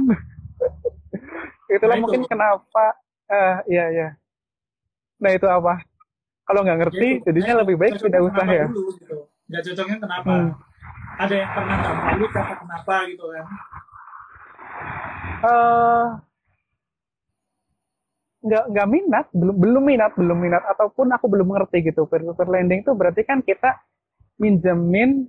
Itulah 1.68 1.94
Nah, 1.94 1.98
itu. 1.98 2.04
mungkin 2.06 2.22
kenapa 2.26 2.84
eh 3.30 3.56
iya 3.68 3.84
iya. 3.90 4.08
Nah 5.18 5.30
itu 5.30 5.46
apa? 5.46 5.82
Kalau 6.44 6.60
nggak 6.66 6.78
ngerti 6.82 7.06
Ya 7.06 7.16
itu. 7.18 7.24
jadinya 7.30 7.52
Nah, 7.54 7.60
lebih 7.62 7.76
baik 7.78 7.92
tidak 7.96 8.20
usah 8.20 8.42
kenapa 8.42 8.58
ya. 8.58 8.66
dulu, 8.66 8.82
gitu. 8.98 9.16
nggak 9.50 9.62
cocoknya 9.66 9.96
kenapa 9.98 10.30
Hmm. 10.30 10.50
ada 11.18 11.34
yang 11.34 11.50
pernah 11.50 11.76
nggak 11.76 11.96
balik 12.00 12.32
atau 12.32 12.56
kenapa 12.62 12.94
gitu 13.10 13.24
kan 13.26 13.46
eh 15.40 16.06
nggak 18.40 18.64
nggak 18.72 18.88
minat 18.88 19.26
belum 19.36 19.56
belum 19.58 19.84
minat 19.84 20.12
belum 20.16 20.38
minat 20.38 20.62
ataupun 20.64 21.12
aku 21.12 21.26
belum 21.28 21.48
ngerti 21.52 21.92
gitu 21.92 22.08
peer 22.08 22.24
to 22.24 22.32
peer 22.32 22.48
lending 22.48 22.80
itu 22.80 22.92
berarti 22.96 23.20
kan 23.20 23.44
kita 23.44 23.76
minjemin 24.40 25.28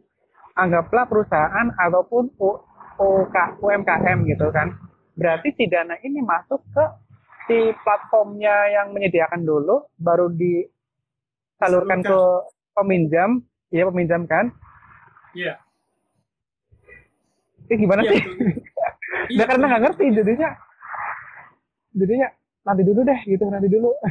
anggaplah 0.56 1.04
perusahaan 1.04 1.68
ataupun 1.76 2.32
U- 2.40 2.62
UK, 2.96 3.36
UMKM 3.60 4.24
gitu 4.30 4.48
kan 4.54 4.72
berarti 5.22 5.54
si 5.54 5.70
dana 5.70 5.94
ini 6.02 6.18
masuk 6.26 6.66
ke 6.74 6.86
si 7.46 7.58
platformnya 7.86 8.74
yang 8.74 8.90
menyediakan 8.90 9.46
dulu 9.46 9.86
baru 10.02 10.34
disalurkan 10.34 12.02
ke 12.02 12.20
peminjam. 12.74 13.46
Ya 13.70 13.86
peminjam 13.86 14.26
kan? 14.26 14.50
Iya. 15.38 15.62
Ini 17.70 17.76
gimana 17.78 18.02
iya 18.04 18.12
sih? 18.18 18.22
Iya, 18.26 19.32
Nggak 19.38 19.48
karena 19.48 19.66
nggak 19.70 19.84
ngerti 19.88 20.06
jadinya 20.12 20.50
jadinya 21.96 22.28
nanti 22.68 22.82
dulu 22.82 23.00
deh 23.06 23.20
gitu 23.30 23.46
nanti 23.48 23.68
dulu. 23.70 23.94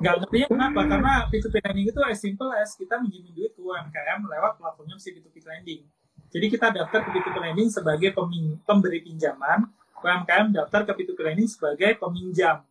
Nggak 0.00 0.14
ngertinya 0.24 0.48
kenapa? 0.48 0.80
Karena 0.88 1.12
P2P 1.28 1.54
lending 1.60 1.86
itu 1.92 2.00
as 2.08 2.18
simple 2.24 2.50
as 2.56 2.72
kita 2.72 2.96
minjemin 3.04 3.36
duit 3.36 3.52
ke 3.52 3.60
UMKM 3.60 4.24
lewat 4.24 4.56
platformnya 4.56 4.96
si 4.96 5.12
P2P 5.12 5.44
lending. 5.44 5.84
Jadi 6.32 6.46
kita 6.48 6.72
daftar 6.72 7.04
ke 7.04 7.10
P2P 7.14 7.36
lending 7.36 7.68
sebagai 7.68 8.16
pemberi 8.64 9.04
pinjaman 9.04 9.69
UMKM 10.00 10.46
daftar 10.56 10.80
ke 10.88 10.92
P2P 10.96 11.18
lending 11.22 11.48
sebagai 11.48 11.96
peminjam 12.00 12.64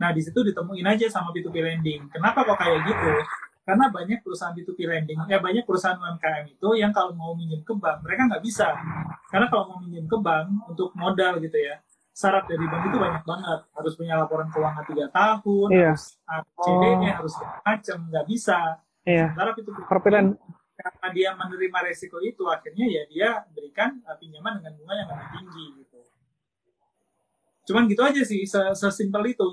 nah 0.00 0.10
di 0.16 0.24
situ 0.24 0.40
ditemuin 0.40 0.86
aja 0.96 1.06
sama 1.12 1.30
P2P 1.30 1.56
lending 1.60 2.08
kenapa 2.08 2.42
kok 2.42 2.56
kayak 2.56 2.80
gitu 2.88 3.12
Karena 3.60 3.86
banyak 3.86 4.24
perusahaan 4.26 4.50
B2B 4.50 4.82
lending, 4.88 5.30
ya 5.30 5.38
banyak 5.38 5.62
perusahaan 5.62 5.94
UMKM 5.94 6.48
itu 6.48 6.68
yang 6.74 6.90
kalau 6.90 7.14
mau 7.14 7.36
minjem 7.38 7.62
ke 7.62 7.70
bank, 7.76 8.02
mereka 8.02 8.26
nggak 8.26 8.42
bisa. 8.42 8.72
Karena 9.30 9.46
kalau 9.46 9.70
mau 9.70 9.78
minjem 9.78 10.10
ke 10.10 10.16
bank 10.18 10.48
untuk 10.66 10.90
modal 10.98 11.38
gitu 11.38 11.54
ya, 11.54 11.78
syarat 12.10 12.50
dari 12.50 12.66
bank 12.66 12.90
itu 12.90 12.98
banyak 12.98 13.22
banget. 13.22 13.60
Harus 13.70 13.92
punya 13.94 14.18
laporan 14.18 14.50
keuangan 14.50 14.84
tiga 14.90 15.06
tahun, 15.14 15.68
Iya. 15.70 15.92
harus 15.94 16.50
CD-nya, 16.66 17.10
harus 17.20 17.32
segala 17.36 17.58
macam, 17.62 17.98
nggak 18.10 18.26
bisa. 18.26 18.58
Iya. 19.06 19.26
Sementara 19.30 19.50
itu 19.54 19.70
Perpindahan 19.86 20.26
karena 20.80 21.08
dia 21.12 21.30
menerima 21.36 21.78
resiko 21.84 22.18
itu, 22.24 22.42
akhirnya 22.48 22.86
ya 22.88 23.02
dia 23.06 23.28
berikan 23.52 24.00
uh, 24.08 24.16
pinjaman 24.16 24.58
dengan 24.58 24.72
bunga 24.80 24.94
yang 24.96 25.08
lebih 25.12 25.28
tinggi 25.36 25.64
gitu. 25.78 25.89
Cuman 27.70 27.86
gitu 27.86 28.02
aja 28.02 28.18
sih, 28.26 28.42
se- 28.42 28.74
sesimpel 28.74 29.30
itu. 29.30 29.46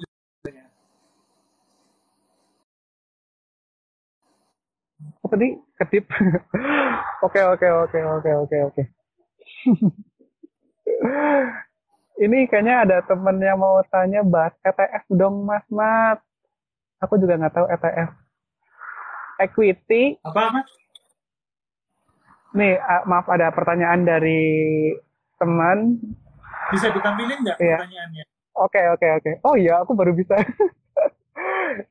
apa 4.97 5.33
tadi 5.37 5.53
kedip. 5.77 6.09
Oke 7.25 7.41
oke 7.41 7.67
oke 7.69 7.99
oke 8.01 8.29
oke 8.45 8.57
oke. 8.71 8.83
Ini 12.17 12.49
kayaknya 12.49 12.75
ada 12.81 12.97
temennya 13.05 13.53
mau 13.53 13.77
tanya 13.93 14.25
bahas 14.25 14.53
ETF 14.65 15.05
dong 15.13 15.45
Mas 15.45 15.65
Mat. 15.69 16.17
Aku 17.01 17.21
juga 17.21 17.37
nggak 17.37 17.53
tahu 17.53 17.65
ETF. 17.69 18.09
Equity. 19.37 20.17
Apa, 20.25 20.49
Mas? 20.49 20.69
Nih 22.57 22.81
maaf 23.05 23.29
ada 23.29 23.53
pertanyaan 23.53 24.01
dari 24.01 24.41
teman. 25.37 26.01
Bisa 26.73 26.87
ditampilin 26.91 27.37
nggak 27.43 27.57
Iya. 27.59 27.77
pertanyaannya? 27.79 28.23
Oke 28.57 28.81
oke 28.89 29.07
oke. 29.21 29.31
Oh 29.45 29.55
iya 29.55 29.79
aku 29.81 29.93
baru 29.93 30.11
bisa. 30.17 30.33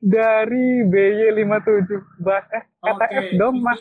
dari 0.03 0.83
BY57 0.83 1.89
bahas 2.19 2.43
eh, 2.51 2.63
Oke, 2.83 3.05
ETF 3.07 3.27
dong 3.39 3.55
Mas 3.63 3.79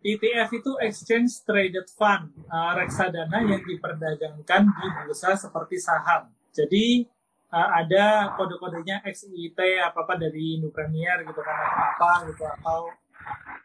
ETF. 0.00 0.48
Itu 0.56 0.72
Exchange 0.80 1.44
Traded 1.44 1.86
Fund, 1.92 2.32
uh, 2.48 2.72
reksadana 2.72 3.44
yang 3.44 3.60
diperdagangkan 3.60 4.62
di 4.64 4.86
bursa 4.96 5.36
seperti 5.36 5.76
saham. 5.76 6.32
Jadi 6.56 7.04
uh, 7.52 7.68
ada 7.76 8.32
kode-kodenya 8.34 9.04
XIT 9.04 9.60
apa-apa 9.84 10.16
dari 10.16 10.56
Indo 10.56 10.72
Premier 10.72 11.20
gitu 11.28 11.44
kan 11.44 11.52
atau 11.52 11.84
apa 11.84 12.12
gitu 12.32 12.44
atau 12.48 12.78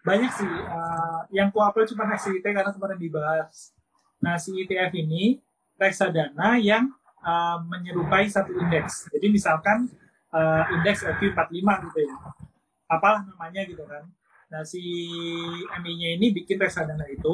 banyak 0.03 0.31
sih 0.35 0.51
uh, 0.69 1.23
yang 1.31 1.49
ku 1.55 1.63
apel 1.63 1.87
cuma 1.87 2.03
XIT 2.13 2.43
karena 2.43 2.71
kemarin 2.75 2.99
dibahas. 2.99 3.71
Nah, 4.19 4.35
si 4.35 4.51
ETF 4.59 4.91
ini 4.91 5.39
reksadana 5.75 6.57
yang 6.57 6.91
uh, 7.19 7.57
menyerupai 7.65 8.27
satu 8.27 8.51
indeks. 8.55 9.07
Jadi 9.11 9.27
misalkan 9.29 9.89
uh, 10.31 10.63
indeks 10.73 11.03
FQ45 11.03 11.67
gitu 11.89 11.99
ya. 12.03 12.15
Apalah 12.85 13.25
namanya 13.25 13.65
gitu 13.65 13.81
kan. 13.85 14.05
Nah, 14.45 14.61
si 14.61 14.77
MI-nya 15.81 16.21
ini 16.21 16.29
bikin 16.29 16.61
reksadana 16.61 17.01
itu, 17.09 17.33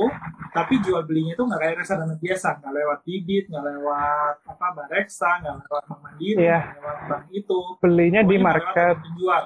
tapi 0.55 0.79
jual 0.79 1.03
belinya 1.03 1.35
itu 1.35 1.43
nggak 1.43 1.59
kayak 1.59 1.75
reksadana 1.83 2.15
biasa, 2.15 2.63
nggak 2.63 2.71
lewat 2.71 2.99
bibit, 3.03 3.45
nggak 3.51 3.65
lewat 3.67 4.35
apa 4.47 4.65
Bareksa, 4.73 5.43
nggak 5.43 5.55
lewat 5.59 5.83
Bank 5.91 6.01
Mandiri, 6.01 6.39
Iya. 6.47 6.59
nggak 6.63 6.75
lewat 6.79 6.99
bank 7.11 7.25
itu. 7.35 7.59
Belinya 7.83 8.21
di 8.23 8.27
Pokoknya 8.39 8.47
market. 8.47 8.95
penjual. 9.03 9.43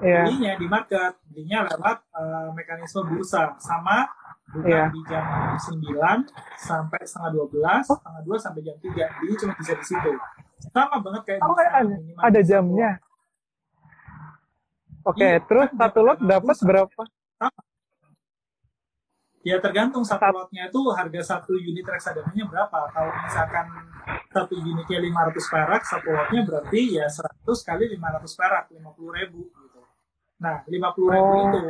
Iya. 0.00 0.22
Belinya 0.24 0.52
di 0.56 0.66
market, 0.70 1.12
belinya 1.26 1.58
lewat 1.74 1.98
eh, 2.06 2.48
mekanisme 2.54 3.00
bursa, 3.02 3.42
sama 3.58 3.96
bukan 4.50 4.66
Iya. 4.66 4.84
di 4.90 5.00
jam 5.06 5.24
9 5.56 6.18
sampai 6.56 7.00
setengah 7.02 7.30
12, 7.32 7.84
setengah 7.86 8.22
2 8.22 8.36
sampai 8.36 8.60
jam 8.60 8.76
3. 8.76 9.06
Jadi 9.08 9.32
cuma 9.36 9.52
bisa 9.54 9.72
di 9.74 9.84
situ. 9.84 10.12
Sama 10.60 10.96
banget 11.00 11.22
kayak 11.24 11.40
Oh, 11.40 11.54
bursa, 11.54 11.70
ada, 11.72 11.94
ada 12.20 12.40
jamnya. 12.42 12.90
Oke, 15.00 15.24
Iya, 15.24 15.40
terus 15.40 15.72
kan 15.72 15.78
satu 15.80 16.00
lot 16.04 16.18
dapat 16.20 16.56
berapa? 16.60 17.02
Ya 19.40 19.56
tergantung 19.56 20.04
satu 20.04 20.20
Sat- 20.20 20.36
lotnya 20.36 20.68
itu 20.68 20.80
harga 20.92 21.20
satu 21.24 21.56
unit 21.56 21.80
reksadananya 21.80 22.44
berapa. 22.44 22.92
Kalau 22.92 23.08
misalkan 23.24 23.66
satu 24.28 24.52
unitnya 24.52 25.00
500 25.00 25.48
perak, 25.48 25.80
satu 25.80 26.12
lotnya 26.12 26.40
berarti 26.44 27.00
ya 27.00 27.08
100 27.08 27.64
kali 27.64 27.88
500 27.88 28.36
perak, 28.36 28.68
50 28.68 29.08
ribu 29.16 29.48
gitu. 29.48 29.80
Nah, 30.44 30.60
50 30.68 31.08
ribu 31.08 31.32
Oh. 31.32 31.44
itu 31.48 31.62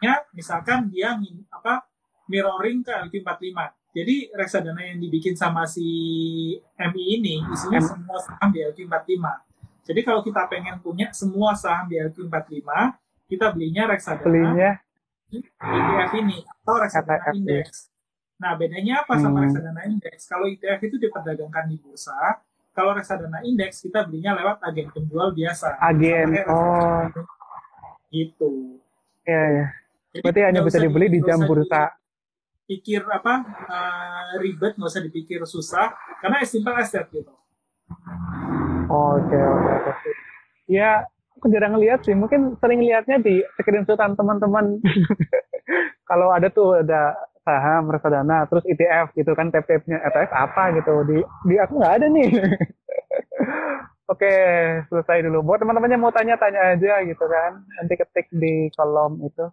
ya 0.00 0.22
misalkan 0.32 0.86
dia 0.86 1.18
apa 1.50 1.82
mirroring 2.30 2.86
ke 2.86 2.94
LQ45. 2.94 3.58
Jadi 3.90 4.30
reksadana 4.30 4.86
yang 4.86 5.02
dibikin 5.02 5.34
sama 5.34 5.66
si 5.66 5.82
MI 6.78 7.04
ini 7.18 7.42
isinya 7.50 7.82
semua 7.82 8.22
saham 8.22 8.54
di 8.54 8.62
LQ45. 8.62 9.18
Jadi 9.82 10.00
kalau 10.06 10.22
kita 10.22 10.46
pengen 10.46 10.78
punya 10.78 11.10
semua 11.10 11.58
saham 11.58 11.90
di 11.90 11.98
LQ45, 11.98 12.70
kita 13.26 13.50
belinya 13.50 13.90
reksadana 13.90 14.22
Belinya 14.22 14.70
ETF 15.30 16.12
ini 16.18 16.38
atau 16.42 16.74
reksadana 16.78 17.34
indeks. 17.34 17.90
Nah, 18.38 18.54
bedanya 18.54 19.02
apa 19.02 19.18
sama 19.18 19.42
Hmm. 19.42 19.44
reksadana 19.46 19.82
indeks? 19.86 20.22
Kalau 20.26 20.46
ETF 20.46 20.80
itu 20.86 20.96
diperdagangkan 20.98 21.64
di 21.66 21.76
bursa, 21.78 22.14
kalau 22.70 22.94
reksadana 22.94 23.42
indeks 23.42 23.82
kita 23.82 24.06
belinya 24.06 24.38
lewat 24.38 24.62
agen 24.62 24.86
penjual 24.90 25.34
biasa. 25.34 25.78
agen. 25.82 26.34
Oh, 26.46 27.10
gitu. 28.08 28.78
iya 29.22 29.42
ya. 29.50 29.66
Jadi 30.10 30.22
Berarti 30.26 30.40
hanya 30.42 30.60
bisa 30.62 30.78
dibeli 30.78 31.06
di 31.06 31.20
jam 31.22 31.38
bursa. 31.42 31.94
Pikir 32.70 33.02
apa 33.02 33.34
eh, 33.66 34.38
ribet, 34.38 34.78
nggak 34.78 34.86
usah 34.86 35.02
dipikir 35.02 35.42
susah, 35.42 35.90
karena 36.22 36.38
as 36.38 36.54
simple 36.54 36.70
as 36.78 36.94
that 36.94 37.10
gitu. 37.10 37.34
Oke, 38.86 39.38
oke, 39.38 39.72
oke. 39.90 40.10
Ya, 40.70 41.02
aku 41.34 41.50
jarang 41.50 41.74
ngeliat 41.74 42.06
sih. 42.06 42.14
Mungkin 42.14 42.54
sering 42.62 42.82
lihatnya 42.82 43.18
di 43.18 43.42
screenshotan 43.58 44.14
teman-teman. 44.14 44.78
Kalau 46.10 46.30
ada 46.30 46.46
tuh 46.50 46.82
ada 46.82 47.14
saham, 47.42 47.90
reksadana, 47.90 48.46
terus 48.46 48.62
ETF 48.66 49.14
gitu 49.18 49.34
kan, 49.34 49.50
tap-tapnya 49.50 49.98
ETF 50.06 50.30
apa 50.30 50.62
gitu. 50.78 50.92
Di 51.06 51.18
di 51.46 51.54
aku 51.58 51.72
nggak 51.78 51.94
ada 52.02 52.06
nih. 52.06 52.30
Oke, 54.10 54.34
selesai 54.90 55.22
dulu. 55.22 55.46
Buat 55.46 55.62
teman-temannya 55.62 55.98
mau 55.98 56.10
tanya-tanya 56.10 56.74
aja 56.74 57.02
gitu 57.06 57.24
kan. 57.30 57.62
Nanti 57.78 57.94
ketik 57.94 58.26
di 58.34 58.66
kolom 58.74 59.22
itu. 59.22 59.46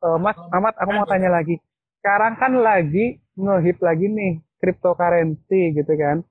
Eh, 0.00 0.18
Mas, 0.22 0.38
Ahmad, 0.54 0.78
aku 0.78 0.90
mau 0.94 1.06
tanya 1.10 1.28
lagi. 1.34 1.58
Sekarang 2.00 2.34
kan 2.40 2.52
lagi 2.56 3.20
ngehit 3.36 3.78
lagi 3.84 4.08
nih 4.08 4.40
cryptocurrency 4.58 5.76
gitu 5.76 5.92
kan. 6.00 6.24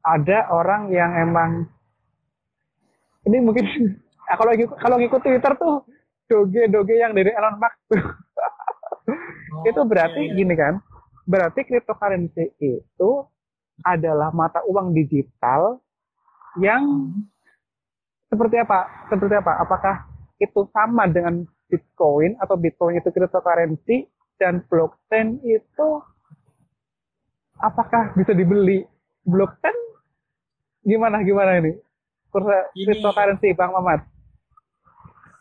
Ada 0.00 0.48
orang 0.48 0.88
yang 0.88 1.12
emang 1.12 1.68
ini 3.26 3.36
mungkin 3.42 3.66
kalau 4.40 4.52
kalau 4.80 4.96
ngikut 4.96 5.20
Twitter 5.20 5.52
tuh 5.60 5.84
doge 6.26 6.66
doge 6.72 6.94
yang 6.96 7.12
dari 7.12 7.30
Elon 7.30 7.60
Musk 7.60 7.76
tuh. 7.92 8.02
Oh, 9.56 9.62
itu 9.64 9.80
berarti 9.86 10.20
iya, 10.20 10.30
iya. 10.32 10.36
gini 10.42 10.54
kan 10.58 10.74
berarti 11.26 11.66
cryptocurrency 11.66 12.54
itu 12.62 13.10
adalah 13.82 14.30
mata 14.32 14.62
uang 14.64 14.94
digital 14.94 15.82
yang 16.62 16.82
Hmm. 16.86 17.28
seperti 18.32 18.56
apa 18.58 19.06
seperti 19.12 19.34
apa 19.36 19.52
apakah 19.60 19.94
itu 20.40 20.64
sama 20.72 21.06
dengan 21.10 21.44
Bitcoin 21.68 22.38
atau 22.40 22.56
Bitcoin 22.56 22.98
itu 22.98 23.10
cryptocurrency 23.12 24.06
dan 24.36 24.64
blockchain 24.68 25.40
itu 25.42 25.88
apakah 27.60 28.12
bisa 28.16 28.36
dibeli? 28.36 28.84
Blockchain 29.26 29.74
gimana 30.86 31.24
gimana 31.24 31.58
ini? 31.58 31.74
Kursa 32.30 32.70
Ini- 32.76 32.86
cryptocurrency 33.00 33.56
Bang 33.56 33.74
Mamat? 33.74 34.06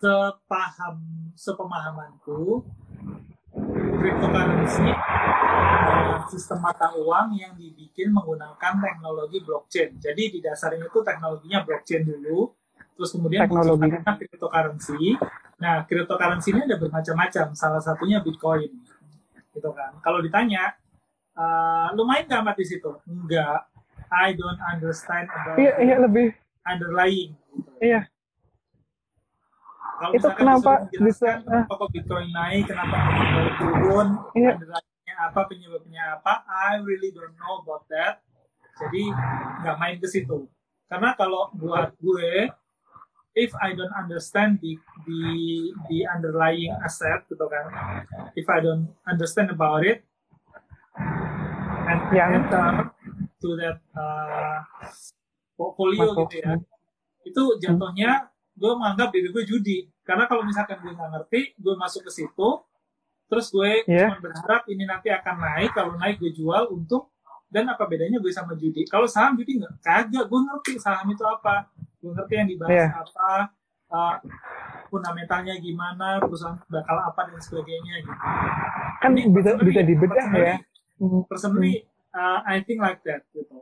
Sepaham 0.01 0.97
sepemahamanku 1.35 2.63
cryptocurrency 3.99 4.85
adalah 4.85 6.27
sistem 6.27 6.59
mata 6.59 6.91
uang 6.97 7.35
yang 7.39 7.53
dibikin 7.55 8.11
menggunakan 8.11 8.73
teknologi 8.81 9.39
blockchain. 9.41 9.97
Jadi 9.99 10.37
di 10.37 10.39
dasarnya 10.43 10.87
itu 10.91 10.99
teknologinya 11.01 11.63
blockchain 11.63 12.03
dulu, 12.03 12.51
terus 12.95 13.11
kemudian 13.11 13.45
diciptakan 13.45 14.15
cryptocurrency. 14.17 15.19
Nah, 15.59 15.83
cryptocurrency 15.83 16.55
ini 16.55 16.63
ada 16.63 16.79
bermacam-macam. 16.79 17.45
Salah 17.55 17.83
satunya 17.83 18.23
Bitcoin, 18.23 18.71
gitu 19.51 19.69
kan. 19.75 19.95
Kalau 19.99 20.19
ditanya, 20.23 20.75
eh, 21.35 21.87
lu 21.95 22.03
main 22.07 22.23
nggak 22.23 22.41
amat 22.43 22.55
di 22.55 22.65
situ? 22.67 22.91
Enggak. 23.07 23.67
I 24.11 24.31
don't 24.37 24.61
understand 24.61 25.27
about 25.27 25.57
iya 25.57 25.73
iya 25.81 25.95
lebih 25.97 26.31
underlying. 26.63 27.33
Gitu. 27.51 27.71
iya 27.81 28.01
Kalau 29.95 30.11
Itu 30.11 30.27
kenapa 30.35 30.71
bisa, 30.91 31.39
eh. 31.39 31.43
kenapa 31.47 31.73
kok 31.79 31.89
Bitcoin 31.95 32.29
naik, 32.35 32.67
kenapa 32.67 32.95
Bitcoin 33.15 33.51
turun, 33.55 34.07
Iya. 34.35 34.51
underlyingnya 34.59 35.15
apa, 35.31 35.39
penyebabnya 35.47 36.03
apa, 36.19 36.33
I 36.45 36.83
really 36.83 37.15
don't 37.15 37.31
know 37.39 37.63
about 37.63 37.87
that. 37.87 38.19
Jadi 38.75 39.07
nggak 39.63 39.77
main 39.79 39.95
ke 40.03 40.07
situ. 40.11 40.51
Karena 40.91 41.15
kalau 41.15 41.47
buat 41.55 41.95
gue, 41.95 42.51
if 43.35 43.51
I 43.59 43.75
don't 43.75 43.91
understand 43.93 44.63
the 44.63 44.79
the 45.03 45.21
the 45.91 45.97
underlying 46.07 46.71
asset 46.81 47.27
gitu 47.27 47.45
kan, 47.45 47.67
if 48.33 48.47
I 48.47 48.63
don't 48.63 48.89
understand 49.05 49.51
about 49.51 49.83
it, 49.83 50.01
and 51.85 51.99
Yang- 52.15 52.47
enter 52.47 52.67
to 53.43 53.49
that 53.59 53.77
uh, 53.93 54.63
portfolio 55.53 56.15
gitu 56.25 56.41
ya, 56.41 56.55
itu 57.27 57.43
jatuhnya 57.61 58.31
gue 58.55 58.71
menganggap 58.73 59.11
diri 59.11 59.29
gue 59.29 59.43
judi. 59.43 59.77
Karena 60.05 60.25
kalau 60.25 60.47
misalkan 60.47 60.79
gue 60.79 60.95
nggak 60.95 61.11
ngerti 61.11 61.41
gue 61.59 61.73
masuk 61.75 62.07
ke 62.07 62.11
situ 62.13 62.49
terus 63.25 63.49
gue 63.49 63.81
Yeah. 63.89 64.13
cuma 64.13 64.21
berharap 64.29 64.69
ini 64.69 64.85
nanti 64.85 65.09
akan 65.09 65.35
naik 65.41 65.73
kalau 65.73 65.97
naik 65.97 66.21
gue 66.21 66.29
jual 66.29 66.69
untung 66.69 67.09
dan 67.47 67.65
apa 67.67 67.83
bedanya 67.85 68.17
gue 68.17 68.29
sama 68.29 68.53
judi 68.53 68.83
kalau 68.85 69.05
saham 69.05 69.35
judi 69.35 69.57
nggak 69.57 69.73
kagak 69.79 70.25
gue 70.25 70.39
ngerti 70.41 70.73
saham 70.77 71.07
itu 71.07 71.21
apa 71.21 71.69
gue 71.99 72.11
ngerti 72.11 72.33
yang 72.35 72.47
dibahas 72.47 72.73
Yeah. 72.75 72.89
apa 72.91 73.29
uh, 73.87 74.15
fundamentalnya 74.87 75.55
gimana 75.57 76.19
perusahaan 76.19 76.57
bakal 76.67 76.97
apa 76.99 77.21
dan 77.27 77.39
sebagainya 77.39 77.93
gitu 78.01 78.21
Kan 78.95 79.09
Ini 79.13 79.29
bisa 79.29 79.49
bisa 79.57 79.81
dibedah 79.81 80.15
personally- 80.15 80.45
ya. 80.45 80.55
Hmm. 80.95 81.21
personally 81.27 81.73
uh, 82.11 82.39
I 82.43 82.63
think 82.63 82.79
like 82.79 83.03
that 83.03 83.23
gitu 83.31 83.61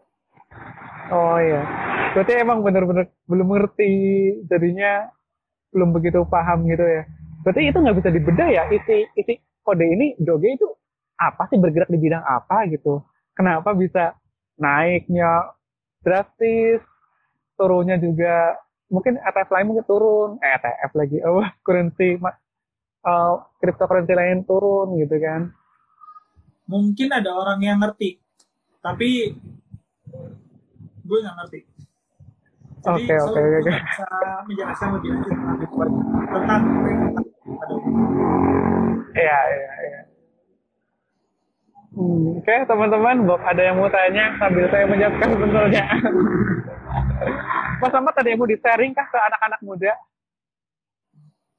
Oh 1.09 1.35
iya. 1.35 1.65
Berarti 2.13 2.37
emang 2.37 2.61
bener-bener 2.61 3.09
belum 3.25 3.49
ngerti, 3.49 3.89
jadinya 4.45 5.09
belum 5.69 5.89
begitu 5.91 6.21
paham 6.23 6.63
gitu 6.63 6.85
ya. 6.85 7.03
Berarti 7.41 7.61
itu 7.65 7.75
nggak 7.75 7.97
bisa 7.97 8.09
dibedah 8.09 8.47
ya, 8.47 8.63
isi 8.69 9.09
isi 9.13 9.33
kode 9.59 9.81
ini 9.83 10.13
doge 10.15 10.53
itu 10.53 10.67
apa 11.15 11.49
sih 11.49 11.57
bergerak 11.57 11.89
di 11.89 11.97
bidang 11.97 12.21
apa 12.21 12.69
gitu? 12.69 13.01
Kenapa 13.33 13.73
bisa 13.73 14.13
naiknya 14.57 15.53
drastis, 16.05 16.81
turunnya 17.57 17.97
juga 17.97 18.57
mungkin 18.93 19.17
ETF 19.17 19.49
lain 19.49 19.67
mungkin 19.73 19.85
turun, 19.89 20.29
eh, 20.41 20.53
ETF 20.57 20.91
lagi, 20.93 21.17
oh 21.25 21.41
currency 21.65 22.17
eh, 22.17 23.33
cryptocurrency 23.57 24.13
lain 24.13 24.45
turun 24.45 24.95
gitu 25.01 25.17
kan? 25.17 25.49
mungkin 26.67 27.11
ada 27.11 27.31
orang 27.35 27.59
yang 27.59 27.77
ngerti 27.83 28.19
tapi 28.79 29.35
gue 31.03 31.17
nggak 31.19 31.35
ngerti 31.43 31.59
jadi 32.83 32.99
Oke, 32.99 33.15
oke, 33.15 33.39
oke. 33.63 33.71
bisa 33.71 34.07
menjelaskan 34.43 34.89
lebih 34.99 35.09
lanjut 35.15 35.71
tentang 35.71 36.61
tentang 36.83 37.81
Iya, 39.13 39.39
iya, 39.45 39.71
iya. 39.87 40.01
Hmm, 41.93 42.41
Oke, 42.41 42.55
teman-teman, 42.65 43.21
Bob 43.29 43.41
ada 43.45 43.61
yang 43.61 43.77
mau 43.77 43.85
tanya 43.87 44.33
sambil 44.41 44.65
saya 44.73 44.89
menyiapkan 44.89 45.29
bentuknya. 45.37 45.85
Mas 47.77 47.93
Ahmad 47.93 48.15
ada 48.17 48.27
yang 48.27 48.41
mau 48.41 48.49
di-sharing 48.49 48.91
kah 48.91 49.05
ke 49.05 49.17
anak-anak 49.17 49.61
muda? 49.61 49.93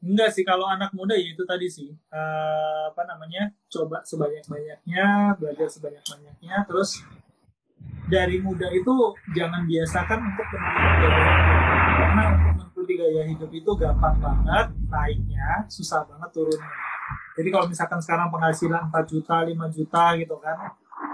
enggak 0.04 0.36
sih 0.36 0.44
kalau 0.44 0.68
anak 0.68 0.92
muda 0.92 1.16
ya 1.16 1.32
itu 1.32 1.48
tadi 1.48 1.64
sih 1.64 1.88
Eh, 1.88 2.82
apa 2.92 3.02
namanya 3.08 3.48
coba 3.72 4.04
sebanyak 4.04 4.44
banyaknya 4.44 5.32
belajar 5.40 5.64
sebanyak 5.64 6.04
banyaknya 6.04 6.60
terus 6.68 7.00
dari 8.12 8.36
muda 8.44 8.68
itu 8.68 8.92
jangan 9.32 9.64
biasakan 9.64 10.20
untuk 10.20 10.44
mengikuti 10.52 11.08
gaya 11.08 11.24
hidup. 11.24 11.94
karena 11.96 12.22
untuk 12.28 12.52
mengikuti 12.52 12.92
gaya 13.00 13.22
hidup 13.24 13.50
itu 13.50 13.70
gampang 13.80 14.16
banget 14.20 14.66
naiknya 14.92 15.48
susah 15.72 16.04
banget 16.04 16.30
turunnya 16.36 16.68
jadi 17.34 17.48
kalau 17.50 17.66
misalkan 17.66 17.98
sekarang 17.98 18.28
penghasilan 18.30 18.88
4 18.88 19.12
juta 19.12 19.36
5 19.42 19.50
juta 19.70 20.04
gitu 20.16 20.36
kan 20.38 20.56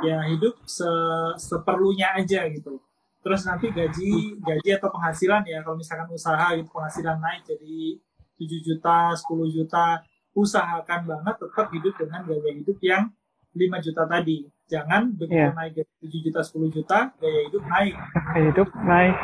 ya 0.01 0.21
hidup 0.29 0.55
se- 0.64 1.35
seperlunya 1.37 2.12
aja 2.14 2.45
gitu 2.47 2.81
terus 3.21 3.45
nanti 3.45 3.68
gaji 3.68 4.37
gaji 4.39 4.71
atau 4.77 4.89
penghasilan 4.89 5.45
ya 5.45 5.61
kalau 5.61 5.77
misalkan 5.77 6.09
usaha 6.09 6.57
gitu 6.57 6.68
penghasilan 6.68 7.21
naik 7.21 7.45
jadi 7.45 8.01
7 8.41 8.66
juta 8.66 8.97
10 9.12 9.57
juta 9.57 9.85
usahakan 10.33 11.01
banget 11.05 11.35
tetap 11.37 11.66
hidup 11.68 11.95
dengan 11.99 12.21
gaya 12.25 12.51
hidup 12.55 12.79
yang 12.81 13.12
5 13.53 13.61
juta 13.83 14.03
tadi 14.07 14.39
jangan 14.64 15.11
begitu 15.12 15.37
Iya. 15.37 15.53
naik 15.53 15.73
gaji 15.77 15.93
7 16.01 16.25
juta 16.25 16.41
10 16.41 16.71
juta 16.71 16.99
gaya 17.18 17.41
hidup 17.45 17.62
naik 17.66 17.95
Hidup 18.31 18.68
naik. 18.81 19.16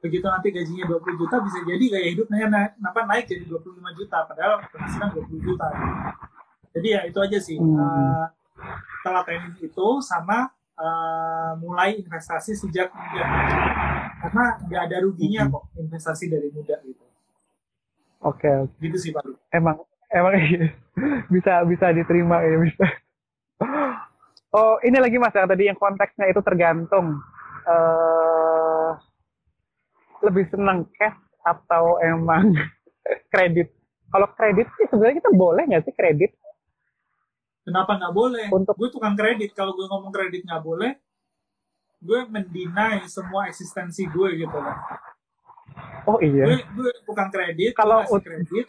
Begitu 0.00 0.24
nanti 0.24 0.48
gajinya 0.48 0.84
20 0.88 1.20
juta 1.20 1.36
bisa 1.44 1.58
jadi 1.62 1.84
gaya 1.86 2.08
hidupnya 2.08 2.46
naik, 2.48 2.70
kenapa 2.80 3.00
naik 3.04 3.24
jadi 3.28 3.44
25 3.44 3.98
juta 4.00 4.16
padahal 4.24 4.52
penghasilan 4.72 5.08
20 5.12 5.46
juta 5.46 5.68
jadi 6.72 6.88
ya 6.88 7.00
itu 7.04 7.18
aja 7.20 7.38
sih 7.38 7.56
Hmm. 7.56 7.76
Eh, 7.76 8.26
telatenin 9.00 9.52
itu 9.60 9.86
sama 10.00 10.48
eh, 10.76 11.52
mulai 11.60 12.00
investasi 12.00 12.56
sejak 12.56 12.88
muda 12.90 13.24
karena 14.20 14.44
nggak 14.64 14.82
ada 14.88 14.96
ruginya 15.00 15.42
Hmm. 15.44 15.52
kok 15.52 15.64
investasi 15.76 16.24
dari 16.26 16.48
muda 16.50 16.80
gitu 16.80 17.04
Oke, 18.20 18.48
oke. 18.48 18.72
gitu 18.80 18.96
sih 18.96 19.10
Pak 19.12 19.24
emang 19.52 19.80
emang 20.08 20.32
iya. 20.36 20.72
bisa 21.28 21.64
bisa 21.64 21.88
diterima 21.88 22.40
ya 22.40 22.56
bisa. 22.60 22.84
Oh, 24.50 24.76
ini 24.82 24.98
lagi 24.98 25.14
Mas 25.14 25.30
yang 25.32 25.46
tadi 25.46 25.70
yang 25.70 25.78
konteksnya 25.78 26.26
itu 26.26 26.42
tergantung 26.42 27.16
eh 27.64 28.79
lebih 30.20 30.44
senang 30.48 30.88
cash 30.94 31.16
atau 31.40 31.96
emang 32.00 32.52
kredit. 33.32 33.72
Kalau 34.10 34.26
kredit 34.34 34.66
sih 34.74 34.86
sebenarnya 34.86 35.22
kita 35.22 35.30
boleh 35.32 35.62
nggak 35.64 35.84
sih 35.86 35.94
kredit? 35.94 36.34
Kenapa 37.62 37.94
nggak 37.94 38.14
boleh? 38.14 38.46
Untuk- 38.50 38.74
Gue 38.74 38.90
tukang 38.90 39.14
kredit. 39.14 39.52
Kalau 39.52 39.76
gue 39.76 39.86
ngomong 39.86 40.10
kredit 40.10 40.42
nggak 40.42 40.60
boleh, 40.60 40.98
gue 42.00 42.20
mendinai 42.26 43.06
semua 43.06 43.46
eksistensi 43.46 44.08
gue 44.08 44.28
gitu 44.36 44.56
kan. 44.56 44.76
Oh 46.04 46.18
iya. 46.18 46.44
Gue, 46.48 46.58
gue 46.64 46.90
tukang 47.06 47.30
kredit, 47.30 47.72
Kalau 47.72 48.02
kredit, 48.18 48.66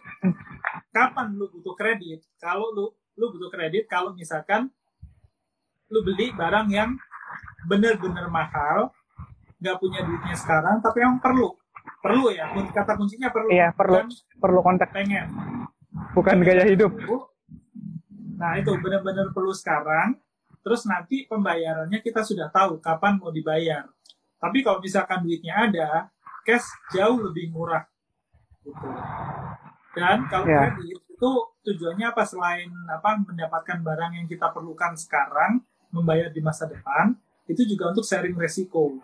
kapan 0.92 1.34
lu 1.34 1.50
butuh 1.50 1.74
kredit? 1.74 2.22
Kalau 2.38 2.70
lu 2.70 2.86
lu 3.18 3.26
butuh 3.34 3.50
kredit, 3.50 3.90
kalau 3.90 4.14
misalkan 4.14 4.70
lu 5.90 6.00
beli 6.06 6.32
barang 6.32 6.68
yang 6.70 6.96
bener-bener 7.66 8.30
mahal, 8.30 8.94
nggak 9.62 9.78
punya 9.78 10.00
duitnya 10.02 10.36
sekarang, 10.36 10.82
tapi 10.82 11.00
yang 11.00 11.22
perlu. 11.22 11.54
Perlu 12.02 12.34
ya, 12.34 12.50
kata 12.50 12.98
kuncinya 12.98 13.30
perlu. 13.30 13.50
Iya, 13.54 13.70
perlu. 13.72 14.02
Bukan 14.02 14.10
Perlu 14.42 14.60
konteks, 14.66 14.90
pengen. 14.92 15.28
bukan 16.18 16.38
gaya 16.42 16.66
hidup. 16.66 16.92
Nah 18.38 18.58
itu 18.58 18.74
benar-benar 18.82 19.30
perlu 19.32 19.54
sekarang. 19.54 20.18
Terus 20.62 20.86
nanti 20.86 21.26
pembayarannya 21.26 22.02
kita 22.02 22.22
sudah 22.22 22.50
tahu 22.50 22.78
kapan 22.82 23.18
mau 23.18 23.30
dibayar. 23.30 23.86
Tapi 24.38 24.62
kalau 24.62 24.82
misalkan 24.82 25.22
duitnya 25.22 25.70
ada, 25.70 26.10
cash 26.42 26.66
jauh 26.90 27.22
lebih 27.22 27.50
murah. 27.54 27.86
Gitu. 28.62 28.88
Dan 29.94 30.26
kalau 30.26 30.46
Ya. 30.46 30.70
kredit 30.74 31.02
itu 31.02 31.32
tujuannya 31.62 32.06
apa 32.10 32.24
selain 32.26 32.70
apa 32.90 33.18
mendapatkan 33.22 33.78
barang 33.82 34.12
yang 34.18 34.26
kita 34.26 34.50
perlukan 34.50 34.98
sekarang, 34.98 35.62
membayar 35.94 36.30
di 36.30 36.42
masa 36.42 36.66
depan, 36.66 37.14
itu 37.46 37.62
juga 37.66 37.90
untuk 37.94 38.06
sharing 38.06 38.34
resiko. 38.34 38.98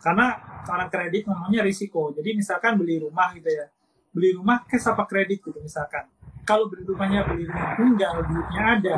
Karena 0.00 0.36
orang 0.66 0.88
kredit 0.90 1.22
ngomongnya 1.30 1.62
risiko. 1.62 2.10
Jadi 2.12 2.36
misalkan 2.36 2.76
beli 2.76 3.00
rumah 3.00 3.32
gitu 3.32 3.48
ya, 3.48 3.66
beli 4.10 4.34
rumah 4.34 4.64
cash 4.66 4.86
apa 4.90 5.04
kredit 5.06 5.40
gitu 5.44 5.58
misalkan. 5.62 6.08
Kalau 6.46 6.70
beli 6.70 6.86
rumahnya 6.86 7.26
beli 7.26 7.50
rumah 7.50 7.74
tinggal, 7.74 8.22
duitnya 8.22 8.62
ada, 8.78 8.94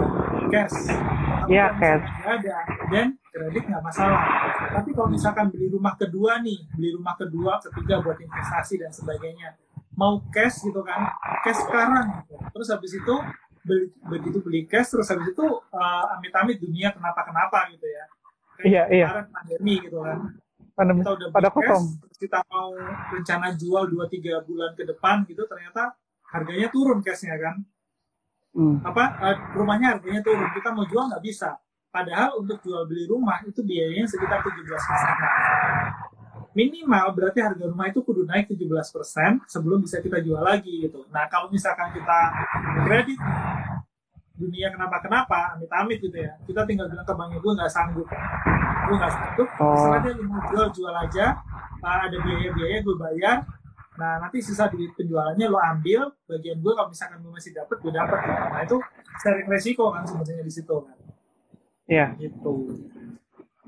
cash. 0.52 0.92
Iya, 1.48 1.66
cash. 1.80 2.04
ada, 2.20 2.56
dan 2.92 3.16
kredit 3.32 3.62
nggak 3.72 3.82
masalah. 3.82 4.20
Tapi 4.76 4.90
kalau 4.92 5.08
misalkan 5.08 5.48
beli 5.48 5.72
rumah 5.72 5.96
kedua 5.96 6.44
nih, 6.44 6.60
beli 6.76 6.92
rumah 6.92 7.16
kedua, 7.16 7.56
ketiga 7.64 8.04
buat 8.04 8.20
investasi 8.20 8.84
dan 8.84 8.92
sebagainya, 8.92 9.56
mau 9.96 10.20
cash 10.28 10.60
gitu 10.68 10.84
kan, 10.84 11.08
cash 11.40 11.64
sekarang. 11.64 12.20
Gitu. 12.28 12.36
Terus 12.52 12.68
habis 12.68 12.92
itu 13.00 13.14
beli, 13.64 13.84
begitu 14.04 14.38
beli 14.44 14.68
cash, 14.68 14.92
terus 14.92 15.08
habis 15.08 15.32
itu 15.32 15.46
uh, 15.72 16.04
amit-amit 16.20 16.60
dunia 16.60 16.92
kenapa-kenapa 16.92 17.72
gitu 17.72 17.88
ya. 17.88 18.04
Kayak 18.60 18.68
Iya, 18.68 18.82
iya. 18.92 19.06
Pandemi 19.32 19.80
gitu 19.80 20.04
kan 20.04 20.36
Pandemi 20.78 21.02
kita 21.02 21.12
udah 21.18 21.28
pada 21.34 21.48
kosong. 21.50 21.84
kita 22.22 22.38
mau 22.46 22.70
rencana 23.10 23.50
jual 23.58 23.90
2-3 23.90 24.46
bulan 24.46 24.70
ke 24.78 24.86
depan 24.86 25.26
gitu 25.26 25.42
ternyata 25.50 25.98
harganya 26.30 26.70
turun 26.70 27.02
cashnya 27.02 27.34
kan? 27.34 27.56
Hmm. 28.48 28.80
apa 28.80 29.04
eh, 29.28 29.36
rumahnya 29.54 29.98
harganya 29.98 30.22
turun 30.22 30.46
kita 30.54 30.70
mau 30.70 30.86
jual 30.86 31.10
nggak 31.10 31.24
bisa. 31.26 31.58
Padahal 31.90 32.38
untuk 32.38 32.62
jual 32.62 32.86
beli 32.86 33.10
rumah 33.10 33.42
itu 33.42 33.58
biayanya 33.58 34.06
sekitar 34.06 34.38
17 34.38 34.54
persen. 34.70 35.14
Minimal 36.54 37.06
berarti 37.14 37.38
harga 37.42 37.64
rumah 37.66 37.90
itu 37.90 37.98
kudu 38.06 38.22
naik 38.22 38.46
17 38.54 38.94
persen 38.94 39.30
sebelum 39.50 39.82
bisa 39.82 39.98
kita 39.98 40.22
jual 40.22 40.38
lagi 40.38 40.86
gitu. 40.86 41.10
Nah 41.10 41.26
kalau 41.26 41.50
misalkan 41.50 41.90
kita 41.90 42.18
kredit 42.86 43.18
dunia 44.38 44.70
kenapa-kenapa 44.70 45.58
amit-amit 45.58 45.98
gitu 45.98 46.14
ya 46.14 46.38
kita 46.46 46.62
tinggal 46.62 46.86
bilang 46.86 47.02
ke 47.02 47.10
banknya 47.10 47.42
gue 47.42 47.52
nggak 47.58 47.72
sanggup 47.74 48.06
gue 48.88 48.96
nggak 48.96 49.12
sanggup. 49.12 49.48
Oh. 49.60 49.72
terserah 49.76 50.00
dia 50.00 50.14
jual 50.48 50.66
jual 50.72 50.94
aja. 50.96 51.26
Ah, 51.84 52.08
ada 52.08 52.16
biaya-biaya 52.18 52.82
gue 52.82 52.96
bayar. 52.96 53.36
Nah 53.98 54.12
nanti 54.22 54.38
sisa 54.40 54.70
duit 54.72 54.94
penjualannya 54.96 55.46
lo 55.46 55.58
ambil. 55.60 56.10
Bagian 56.26 56.58
gue 56.58 56.72
kalau 56.72 56.88
misalkan 56.88 57.18
gue 57.20 57.32
masih 57.34 57.52
dapet 57.52 57.76
gue 57.78 57.92
dapet. 57.92 58.18
Nah 58.26 58.60
itu 58.64 58.76
sharing 59.20 59.48
resiko 59.50 59.90
kan 59.92 60.06
sebenarnya 60.06 60.44
di 60.46 60.52
situ 60.54 60.76
kan. 60.82 60.96
Iya. 61.88 62.06
gitu. 62.20 62.68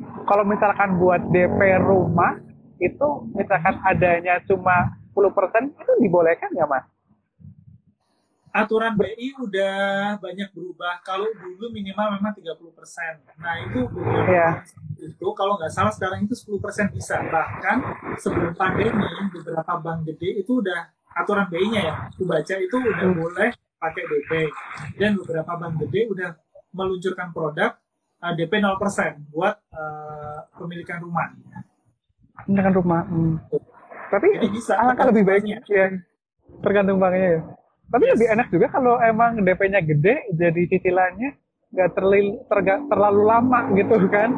Kalau 0.00 0.44
misalkan 0.48 0.96
buat 0.96 1.20
DP 1.28 1.60
rumah 1.84 2.40
itu 2.80 3.08
misalkan 3.36 3.76
adanya 3.84 4.40
cuma 4.48 4.96
10% 5.12 5.76
itu 5.76 5.92
dibolehkan 6.00 6.48
nggak 6.52 6.68
mas? 6.68 6.84
Aturan 8.50 8.98
BI 8.98 9.34
udah 9.38 9.74
banyak 10.18 10.50
berubah. 10.50 10.98
Kalau 11.06 11.26
dulu 11.30 11.70
minimal 11.70 12.18
memang 12.18 12.34
30%. 12.34 13.22
Nah, 13.38 13.54
itu 13.66 13.86
bulan 13.90 14.62
itu 14.98 15.26
kalau 15.38 15.56
nggak 15.56 15.72
salah 15.72 15.92
sekarang 15.94 16.26
itu 16.26 16.34
10% 16.34 16.90
bisa. 16.94 17.18
Bahkan 17.22 17.76
sebelum 18.18 18.52
pandemi 18.58 19.06
beberapa 19.30 19.72
bank 19.78 20.06
gede 20.10 20.42
itu 20.42 20.60
udah 20.60 20.90
aturan 21.14 21.46
BI-nya 21.50 21.80
ya, 21.82 21.94
aku 22.10 22.22
baca 22.26 22.54
itu 22.58 22.76
udah 22.76 23.06
Hmm. 23.10 23.18
boleh 23.18 23.50
pakai 23.80 24.02
DP. 24.06 24.30
Dan 24.98 25.10
beberapa 25.18 25.52
bank 25.56 25.74
gede 25.86 26.00
udah 26.10 26.28
meluncurkan 26.70 27.34
produk 27.34 27.74
uh, 28.22 28.32
DP 28.36 28.62
0% 28.62 29.30
buat 29.34 29.58
uh, 29.74 30.38
pemilikan 30.58 31.02
rumah. 31.02 31.30
dengan 32.48 32.72
rumah. 32.72 33.04
Hmm. 33.04 33.36
Tapi 34.10 34.26
Jadi 34.40 34.48
bisa. 34.48 34.74
alangkah 34.74 35.06
lebih 35.12 35.22
baik 35.28 35.42
baiknya. 35.44 35.58
ya 35.68 35.86
tergantung 36.64 36.98
banknya 36.98 37.28
ya. 37.38 37.40
Tapi 37.90 38.04
Yes. 38.06 38.12
lebih 38.14 38.28
enak 38.30 38.46
juga 38.54 38.66
kalau 38.70 38.94
emang 39.02 39.42
DP-nya 39.42 39.82
gede, 39.82 40.30
jadi 40.30 40.62
cicilannya 40.70 41.30
nggak 41.70 41.90
terlalu 41.94 42.38
terlalu 42.86 43.22
lama 43.26 43.60
gitu 43.74 43.94
kan? 44.06 44.30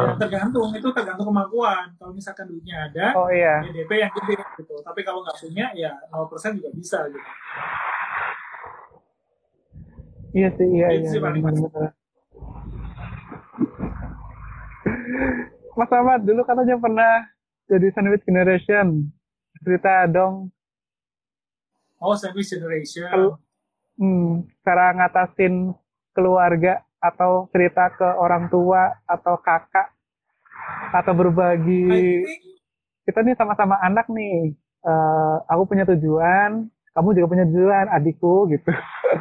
Ya, 0.00 0.16
tergantung 0.16 0.68
itu 0.72 0.88
tergantung 0.92 1.28
kemampuan. 1.28 1.92
Kalau 1.96 2.12
misalkan 2.12 2.48
duitnya 2.48 2.88
ada, 2.88 3.16
Oh 3.16 3.28
iya, 3.28 3.64
ya 3.64 3.72
DP 3.72 3.90
yang 3.96 4.12
gede 4.12 4.36
gitu. 4.60 4.74
Tapi 4.80 5.00
kalau 5.00 5.24
nggak 5.24 5.36
punya 5.40 5.66
ya 5.72 5.92
0% 6.12 6.56
juga 6.60 6.68
bisa 6.72 6.98
gitu. 7.08 7.28
iya 10.30 10.48
sih, 10.54 10.68
iya 10.68 10.86
Itu 10.94 11.00
iya. 11.04 11.10
sih 11.10 11.20
paling 11.20 11.42
benar-benar. 11.42 11.92
Mas 15.72 15.90
Ahmad 15.90 16.20
dulu 16.22 16.44
katanya 16.44 16.76
pernah 16.76 17.12
jadi 17.64 17.86
sandwich 17.92 18.24
generation. 18.24 19.08
Cerita 19.60 20.08
dong, 20.08 20.48
Oh, 22.00 22.16
sandwich 22.16 22.48
generation. 22.48 23.12
Kalau- 23.12 23.36
hmm, 24.00 24.48
cara 24.64 24.96
ngatasin 24.96 25.76
keluarga 26.16 26.80
atau 26.96 27.48
cerita 27.52 27.92
ke 27.92 28.08
orang 28.16 28.48
tua 28.48 28.92
atau 29.04 29.36
kakak 29.40 29.92
atau 30.96 31.12
berbagi. 31.12 31.88
Think 32.24 32.50
kita 33.04 33.20
nih 33.26 33.36
sama-sama 33.36 33.76
anak 33.84 34.08
nih. 34.08 34.56
Eh, 34.80 35.36
aku 35.44 35.68
punya 35.68 35.84
tujuan 35.92 36.68
kamu 36.96 37.08
juga 37.16 37.26
punya 37.28 37.44
tujuan 37.48 37.86
adikku 37.92 38.48
gitu. 38.48 38.70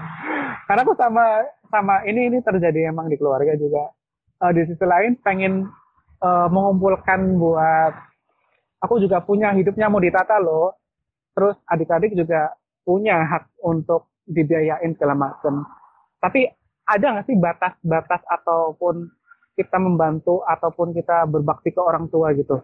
Karena 0.67 0.81
aku 0.87 0.95
sama 0.95 1.25
sama 1.67 1.95
ini 2.07 2.31
ini 2.31 2.37
terjadi 2.39 2.89
emang 2.95 3.11
di 3.11 3.19
keluarga 3.19 3.59
juga. 3.59 3.91
Eh, 4.39 4.51
di 4.55 4.61
sisi 4.71 4.85
lain 4.87 5.19
pengen 5.19 5.67
eh, 6.23 6.47
mengumpulkan 6.47 7.35
buat 7.35 7.93
aku 8.79 9.03
juga 9.03 9.19
punya 9.19 9.51
hidupnya 9.51 9.91
mau 9.91 9.99
ditata 9.99 10.39
loh. 10.39 10.79
Terus 11.35 11.55
adik-adik 11.67 12.15
juga 12.15 12.51
punya 12.89 13.21
hak 13.21 13.53
untuk 13.61 14.09
dibiayain 14.25 14.97
segala 14.97 15.13
macam 15.29 15.61
tapi 16.17 16.49
ada 16.89 17.05
nggak 17.13 17.25
sih 17.29 17.37
batas-batas 17.37 18.25
ataupun 18.25 19.05
kita 19.53 19.77
membantu 19.77 20.41
ataupun 20.41 20.97
kita 20.97 21.29
berbakti 21.29 21.69
ke 21.69 21.77
orang 21.77 22.09
tua 22.09 22.33
gitu 22.33 22.57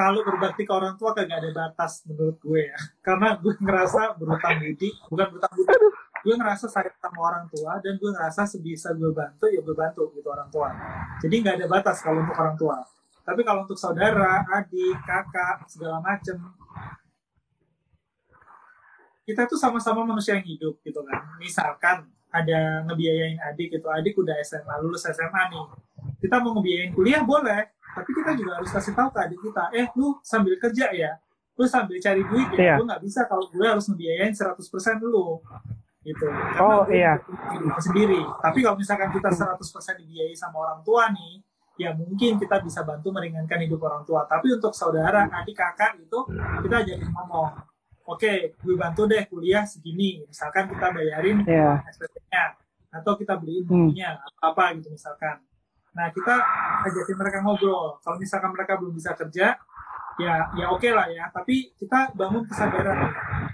kalau 0.00 0.24
berbakti 0.24 0.64
ke 0.64 0.72
orang 0.72 0.96
tua 0.96 1.12
kagak 1.12 1.44
ada 1.44 1.50
batas 1.52 2.08
menurut 2.08 2.40
gue 2.40 2.72
ya. 2.72 2.78
Karena 3.06 3.36
gue 3.36 3.52
ngerasa 3.52 4.16
berutang 4.16 4.56
budi, 4.56 4.88
bukan 5.12 5.26
berutang 5.28 5.52
budi. 5.52 5.76
Gue 6.24 6.34
ngerasa 6.40 6.66
sayang 6.72 6.96
sama 7.00 7.20
orang 7.20 7.44
tua 7.52 7.76
dan 7.84 8.00
gue 8.00 8.10
ngerasa 8.12 8.48
sebisa 8.48 8.96
gue 8.96 9.12
bantu 9.12 9.44
ya 9.52 9.60
gue 9.60 9.76
bantu 9.76 10.08
gitu 10.16 10.28
orang 10.32 10.48
tua. 10.48 10.72
Jadi 11.20 11.34
nggak 11.44 11.54
ada 11.60 11.66
batas 11.68 12.00
kalau 12.00 12.24
untuk 12.24 12.38
orang 12.38 12.56
tua. 12.56 12.76
Tapi 13.20 13.40
kalau 13.44 13.68
untuk 13.68 13.76
saudara, 13.76 14.42
adik, 14.48 14.96
kakak, 15.04 15.68
segala 15.68 16.00
macem, 16.00 16.40
kita 19.30 19.46
tuh 19.46 19.54
sama-sama 19.54 20.02
manusia 20.02 20.34
yang 20.34 20.44
hidup 20.44 20.74
gitu 20.82 21.00
kan. 21.06 21.22
Misalkan 21.38 21.96
ada 22.30 22.82
ngebiayain 22.86 23.38
adik 23.50 23.74
gitu, 23.74 23.86
adik 23.86 24.14
udah 24.14 24.34
SMA, 24.42 24.74
lulus 24.82 25.06
SMA 25.06 25.42
nih. 25.50 25.64
Kita 26.18 26.38
mau 26.38 26.54
ngebiayain 26.54 26.90
kuliah 26.90 27.22
boleh, 27.22 27.70
tapi 27.90 28.10
kita 28.10 28.34
juga 28.34 28.58
harus 28.58 28.70
kasih 28.70 28.94
tahu 28.94 29.08
ke 29.10 29.18
adik 29.18 29.38
kita, 29.40 29.64
eh 29.74 29.86
lu 29.94 30.14
sambil 30.22 30.54
kerja 30.56 30.90
ya, 30.94 31.18
lu 31.54 31.64
sambil 31.66 31.98
cari 31.98 32.22
duit 32.22 32.48
ya, 32.54 32.58
Iya. 32.58 32.74
lu 32.78 32.86
nggak 32.86 33.02
bisa 33.02 33.26
kalau 33.26 33.46
gue 33.50 33.66
harus 33.66 33.86
ngebiayain 33.86 34.34
100% 34.34 34.98
dulu. 35.02 35.42
Gitu. 36.00 36.24
Karena 36.24 36.64
Oh, 36.64 36.88
iya. 36.88 37.12
sendiri. 37.76 38.24
Tapi 38.40 38.58
kalau 38.64 38.76
misalkan 38.78 39.12
kita 39.12 39.28
100% 39.28 40.00
dibiayai 40.00 40.32
sama 40.32 40.64
orang 40.64 40.80
tua 40.80 41.12
nih, 41.12 41.44
ya 41.76 41.92
mungkin 41.92 42.40
kita 42.40 42.56
bisa 42.64 42.80
bantu 42.84 43.12
meringankan 43.12 43.60
hidup 43.60 43.80
orang 43.84 44.00
tua. 44.08 44.24
Tapi 44.24 44.48
untuk 44.54 44.72
saudara, 44.72 45.28
adik, 45.28 45.52
kakak 45.52 46.00
itu 46.00 46.18
kita 46.64 46.88
jadi 46.88 47.04
ngomong, 47.04 47.52
oke, 48.10 48.32
gue 48.58 48.74
bantu 48.74 49.06
deh 49.06 49.22
kuliah 49.26 49.62
segini. 49.62 50.26
Misalkan 50.26 50.66
kita 50.66 50.90
bayarin 50.90 51.46
Iya. 51.46 51.78
SPP-nya 51.86 52.44
atau 52.90 53.14
kita 53.14 53.38
beliin 53.38 53.62
Hmm. 53.64 53.86
bukunya 53.86 54.18
apa 54.42 54.74
gitu 54.74 54.90
misalkan. 54.90 55.38
Nah 55.90 56.10
kita 56.10 56.34
ajakin 56.86 57.16
mereka 57.16 57.38
ngobrol. 57.40 57.98
Kalau 57.98 58.18
misalkan 58.18 58.50
mereka 58.50 58.74
belum 58.76 58.94
bisa 58.94 59.14
kerja, 59.14 59.54
ya 60.18 60.34
ya 60.54 60.66
oke 60.68 60.86
lah 60.86 61.06
ya. 61.06 61.30
Tapi 61.30 61.74
kita 61.74 62.10
bangun 62.12 62.42
kesadaran. 62.44 62.98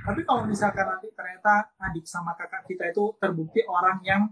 Tapi 0.03 0.21
kalau 0.23 0.43
misalkan 0.45 0.87
nanti 0.87 1.09
ternyata 1.13 1.69
adik 1.77 2.05
sama 2.05 2.33
kakak 2.33 2.65
kita 2.65 2.89
itu 2.89 3.13
terbukti 3.17 3.61
orang 3.67 4.01
yang 4.03 4.23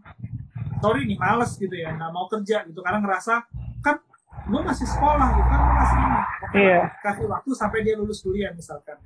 sorry 0.79 1.05
nih 1.05 1.17
males 1.17 1.57
gitu 1.57 1.73
ya, 1.73 1.93
nggak 1.93 2.13
mau 2.13 2.29
kerja 2.29 2.61
gitu 2.65 2.81
karena 2.81 3.01
ngerasa 3.01 3.41
kan 3.81 3.97
gue 4.45 4.61
masih 4.61 4.85
sekolah 4.85 5.29
gitu 5.33 5.49
kan 5.49 5.59
gue 5.59 5.75
masih 5.75 5.97
ini. 5.99 6.21
Iya. 6.55 6.81
Kasih 7.01 7.27
waktu 7.27 7.51
sampai 7.53 7.79
dia 7.83 7.97
lulus 7.97 8.21
kuliah 8.21 8.53
misalkan. 8.53 9.01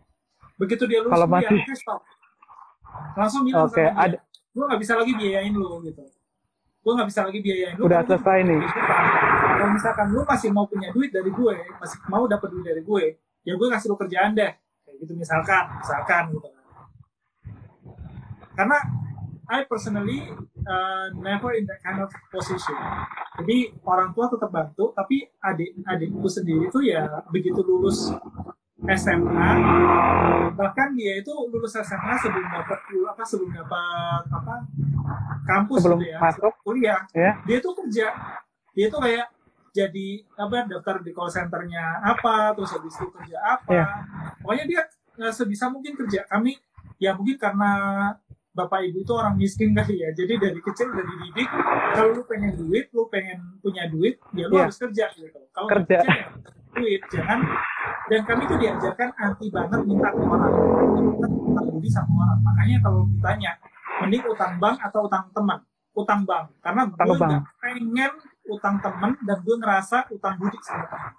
Begitu 0.58 0.82
dia 0.84 0.98
lulus 1.00 1.14
Kalau 1.14 1.26
masih- 1.26 1.54
oke 1.56 1.74
stop. 1.74 2.00
Langsung 3.14 3.42
bilang 3.46 3.66
Oke, 3.66 3.78
sama 3.78 3.94
dia, 3.94 3.94
ada- 3.94 4.22
gue 4.26 4.64
nggak 4.66 4.80
bisa 4.82 4.92
lagi 4.98 5.12
biayain 5.14 5.54
lu 5.54 5.70
gitu. 5.86 6.02
Gue 6.82 6.92
nggak 6.94 7.08
bisa 7.08 7.20
lagi 7.22 7.38
biayain 7.38 7.74
lu 7.78 7.82
Udah 7.86 8.00
selesai 8.02 8.38
nih. 8.42 8.60
kalau 9.58 9.74
misalkan 9.74 10.06
lu 10.10 10.20
masih 10.22 10.50
mau 10.50 10.66
punya 10.66 10.88
duit 10.90 11.10
dari 11.10 11.30
gue 11.30 11.54
masih 11.78 11.98
mau 12.06 12.24
dapat 12.26 12.48
duit 12.50 12.64
dari 12.64 12.78
gue 12.80 13.02
ya 13.42 13.52
gue 13.54 13.68
kasih 13.68 13.86
lu 13.88 13.96
kerjaan 13.96 14.34
deh. 14.34 14.52
Kayak 14.82 14.96
gitu 15.02 15.12
misalkan 15.14 15.64
misalkan 15.78 16.22
gitu. 16.30 16.48
Karena 18.54 18.78
I 19.48 19.64
personally 19.64 20.28
uh, 20.62 21.06
never 21.16 21.54
in 21.54 21.64
that 21.64 21.80
kind 21.80 21.98
of 21.98 22.10
position. 22.28 22.76
Jadi 23.38 23.72
orang 23.80 24.12
tua 24.12 24.26
tetap 24.28 24.50
bantu 24.50 24.90
tapi 24.92 25.24
adik 25.40 25.78
adikku 25.84 26.26
sendiri 26.26 26.66
tuh 26.68 26.82
ya 26.82 27.06
begitu 27.30 27.62
lulus 27.62 28.10
SMA 28.88 29.50
bahkan 30.54 30.88
dia 30.92 31.18
itu 31.18 31.30
lulus 31.48 31.74
SMA 31.74 32.14
sebelum 32.16 32.46
dapat 32.46 32.78
apa 33.08 33.22
sebelum 33.22 33.50
dapat 33.52 34.22
apa 34.28 34.54
kampus 35.44 35.78
Sebelum 35.80 35.98
gitu 35.98 36.08
ya 36.08 36.18
masuk. 36.18 36.52
kuliah 36.62 37.00
Ya. 37.10 37.30
dia 37.42 37.58
tuh 37.58 37.74
kerja 37.74 38.06
dia 38.72 38.86
tuh 38.86 39.00
kayak 39.00 39.26
jadi 39.70 40.08
apa 40.34 40.66
daftar 40.66 40.96
di 41.00 41.10
call 41.10 41.26
centernya 41.28 42.02
apa 42.02 42.54
terus 42.54 42.70
habis 42.72 42.94
itu 42.94 43.06
kerja 43.08 43.36
apa 43.38 43.70
Iya. 43.72 43.86
pokoknya 44.40 44.64
dia 44.66 44.80
eh, 45.20 45.32
sebisa 45.32 45.66
mungkin 45.66 45.94
kerja 45.96 46.22
kami 46.26 46.54
ya 46.96 47.14
mungkin 47.14 47.34
karena 47.34 47.70
bapak 48.50 48.82
ibu 48.84 48.98
itu 49.00 49.12
orang 49.12 49.34
miskin 49.34 49.70
kali 49.70 50.02
ya 50.02 50.10
jadi 50.12 50.34
dari 50.36 50.58
kecil 50.58 50.90
udah 50.90 51.04
dididik 51.04 51.46
kalau 51.92 52.10
lu 52.12 52.22
pengen 52.24 52.54
duit 52.56 52.90
lu 52.90 53.06
pengen 53.06 53.38
punya 53.58 53.86
duit 53.86 54.18
ya 54.32 54.46
lu 54.46 54.54
Iya. 54.54 54.62
harus 54.66 54.78
kerja 54.80 55.04
gitu 55.12 55.38
kalau 55.48 55.66
Kerja. 55.68 55.98
ya 56.00 56.26
duit 56.80 57.02
jangan 57.10 57.40
dan 58.08 58.20
kami 58.24 58.42
tuh 58.48 58.56
diajarkan 58.56 59.10
anti 59.20 59.46
banget 59.52 59.80
minta 59.84 60.08
ke 60.08 60.22
orang. 60.24 60.52
Kita 60.96 61.26
utang 61.28 61.66
budi 61.68 61.88
sama 61.92 62.12
orang. 62.24 62.40
Makanya 62.40 62.76
kalau 62.80 63.00
ditanya 63.12 63.52
mending 64.00 64.24
utang 64.24 64.52
bank 64.56 64.76
atau 64.80 65.00
utang 65.04 65.28
teman? 65.36 65.60
Utang 65.92 66.20
bank. 66.24 66.46
Karena 66.64 66.82
Utang 66.88 67.04
gue 67.04 67.16
nggak 67.20 67.44
pengen 67.60 68.12
utang 68.48 68.76
teman 68.80 69.12
dan 69.28 69.38
gue 69.44 69.56
ngerasa 69.60 70.08
utang 70.08 70.34
budi 70.40 70.58
sama 70.64 70.88
teman. 70.88 71.12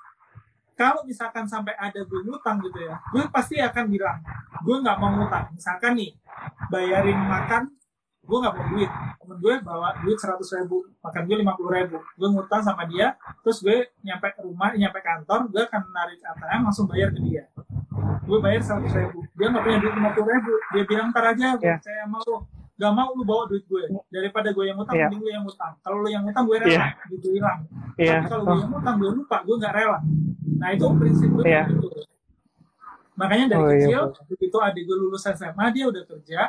Kalau 0.74 1.02
misalkan 1.06 1.46
sampai 1.46 1.76
ada 1.76 2.02
gue 2.02 2.20
ngutang 2.24 2.64
gitu 2.64 2.80
ya 2.80 2.96
gue 3.12 3.24
pasti 3.30 3.60
akan 3.60 3.86
bilang 3.92 4.18
gue 4.66 4.76
nggak 4.82 4.98
mau 4.98 5.14
ngutang. 5.14 5.46
Misalkan 5.54 5.94
nih 5.94 6.12
bayarin 6.74 7.20
makan 7.22 7.64
gue 8.30 8.38
nggak 8.38 8.54
bawa 8.54 8.66
duit. 8.70 8.92
Temen 9.20 9.38
gue 9.40 9.54
bawa 9.60 9.90
duit 10.00 10.18
seratus 10.18 10.50
ribu 10.54 10.78
makan 11.02 11.22
gue 11.26 11.36
lima 11.36 11.54
puluh 11.58 11.72
ribu. 11.74 11.98
Gue 12.14 12.28
ngutang 12.30 12.62
sama 12.62 12.86
dia 12.86 13.18
terus 13.42 13.58
gue 13.60 13.90
nyampe 14.00 14.30
ke 14.30 14.42
rumah 14.42 14.70
nyampe 14.72 15.00
kantor 15.02 15.50
gue 15.50 15.62
akan 15.62 15.82
narik 15.90 16.22
ATM 16.22 16.62
langsung 16.64 16.86
bayar 16.86 17.10
ke 17.10 17.20
dia. 17.20 17.44
Gue 18.24 18.38
bayar 18.38 18.62
seratus 18.62 18.94
ribu. 18.94 19.26
Dia 19.34 19.50
nggak 19.50 19.64
punya 19.64 19.78
duit 19.82 19.94
lima 19.98 20.10
puluh 20.14 20.28
ribu. 20.30 20.54
Dia 20.72 20.84
bilang 20.86 21.08
ntar 21.10 21.26
aja 21.28 21.48
gue 21.58 21.66
Iya. 21.66 21.76
saya 21.82 22.06
mau 22.06 22.22
gak 22.80 22.94
mau 22.96 23.12
lu 23.12 23.28
bawa 23.28 23.44
duit 23.44 23.66
gue. 23.66 23.84
Daripada 24.08 24.50
gue 24.50 24.64
yang 24.64 24.78
ngutang 24.78 24.96
Iya. 24.96 25.08
mending 25.10 25.20
lu 25.20 25.30
yang 25.30 25.44
ngutang. 25.44 25.74
Kalau 25.82 25.98
lu 26.00 26.08
yang 26.08 26.24
ngutang 26.24 26.46
gue 26.46 26.58
rela. 26.58 26.72
Iya. 26.72 26.86
gitu 27.10 27.28
hilang. 27.34 27.60
Iya. 27.98 28.16
tapi 28.16 28.28
kalau 28.30 28.40
Oh, 28.40 28.48
gue 28.48 28.56
yang 28.56 28.72
ngutang 28.72 28.96
gue 28.96 29.12
lupa 29.18 29.38
gue 29.44 29.56
nggak 29.58 29.74
rela. 29.74 30.00
Nah 30.56 30.70
itu 30.70 30.86
prinsip 30.96 31.30
gue 31.30 31.44
Iya. 31.44 31.64
gitu. 31.68 31.88
Makanya 33.20 33.46
dari 33.52 33.60
Oh, 33.60 33.68
iya, 33.68 33.84
kecil 33.84 34.04
begitu 34.32 34.58
adik 34.64 34.84
gue 34.88 34.96
lulus 34.98 35.28
SMA 35.28 35.66
dia 35.76 35.86
udah 35.86 36.04
kerja 36.06 36.40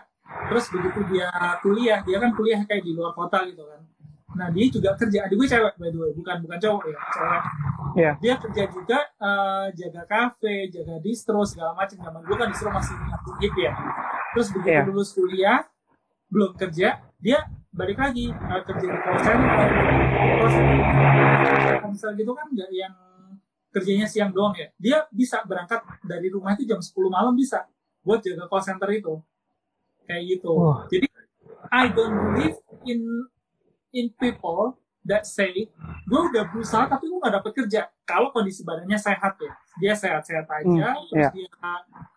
terus 0.51 0.67
begitu 0.71 1.01
dia 1.11 1.29
kuliah 1.63 1.99
dia 2.07 2.17
kan 2.23 2.31
kuliah 2.35 2.61
kayak 2.67 2.83
di 2.87 2.93
luar 2.95 3.13
kota 3.15 3.43
gitu 3.47 3.63
kan. 3.67 3.81
Nah 4.31 4.47
dia 4.55 4.65
juga 4.71 4.95
kerja. 4.95 5.27
Adik 5.27 5.37
gue 5.43 5.49
cewek 5.51 5.75
by 5.75 5.91
the 5.91 5.99
way 5.99 6.11
bukan 6.15 6.37
bukan 6.43 6.59
cowok 6.59 6.83
ya 6.87 6.99
cewek 7.15 7.43
Iya. 7.91 8.13
dia 8.23 8.35
kerja 8.39 8.63
juga 8.71 8.99
eh, 9.03 9.67
jaga 9.75 10.03
kafe 10.07 10.71
jaga 10.71 11.03
distro 11.03 11.43
segala 11.43 11.75
macam. 11.75 11.99
Zaman 11.99 12.21
dulu 12.23 12.35
kan 12.39 12.49
distro 12.55 12.71
masih 12.71 12.95
hip 13.43 13.55
ya. 13.59 13.73
Terus 14.35 14.49
begitu 14.55 14.71
Iya. 14.71 14.83
lulus 14.87 15.11
kuliah 15.15 15.67
belum 16.31 16.55
kerja 16.55 17.03
dia 17.19 17.39
balik 17.75 17.99
lagi 17.99 18.31
uh, 18.31 18.63
kerja 18.67 18.87
di 18.87 18.99
call 19.03 19.19
center. 19.19 19.67
Center. 21.91 22.11
Gitu 22.15 22.33
kan 22.35 22.47
nggak 22.51 22.71
yang 22.71 22.95
kerjanya 23.71 24.07
siang 24.07 24.31
doang 24.31 24.55
ya. 24.55 24.71
Dia 24.79 24.99
bisa 25.11 25.43
berangkat 25.47 25.83
dari 26.07 26.31
rumah 26.31 26.55
itu 26.55 26.67
jam 26.67 26.79
10 26.79 26.91
malam 27.11 27.35
bisa 27.35 27.67
buat 28.01 28.23
jaga 28.23 28.47
call 28.49 28.63
center 28.65 28.91
itu 28.91 29.19
kayak 30.11 30.23
gitu. 30.27 30.51
Oh. 30.51 30.83
jadi 30.91 31.07
I 31.71 31.87
don't 31.95 32.35
believe 32.35 32.59
in 32.83 33.31
in 33.95 34.11
people 34.19 34.75
that 35.07 35.23
say 35.23 35.71
gue 36.07 36.21
udah 36.35 36.51
berusaha 36.51 36.91
tapi 36.91 37.07
gue 37.07 37.19
gak 37.23 37.35
dapet 37.41 37.53
kerja. 37.63 37.81
Kalau 38.03 38.35
kondisi 38.35 38.67
badannya 38.67 38.99
sehat 38.99 39.39
ya. 39.39 39.53
Dia 39.79 39.95
sehat-sehat 39.95 40.45
aja 40.51 40.87
hmm, 40.99 41.07
terus 41.09 41.31
yeah. 41.31 41.33
dia 41.33 41.49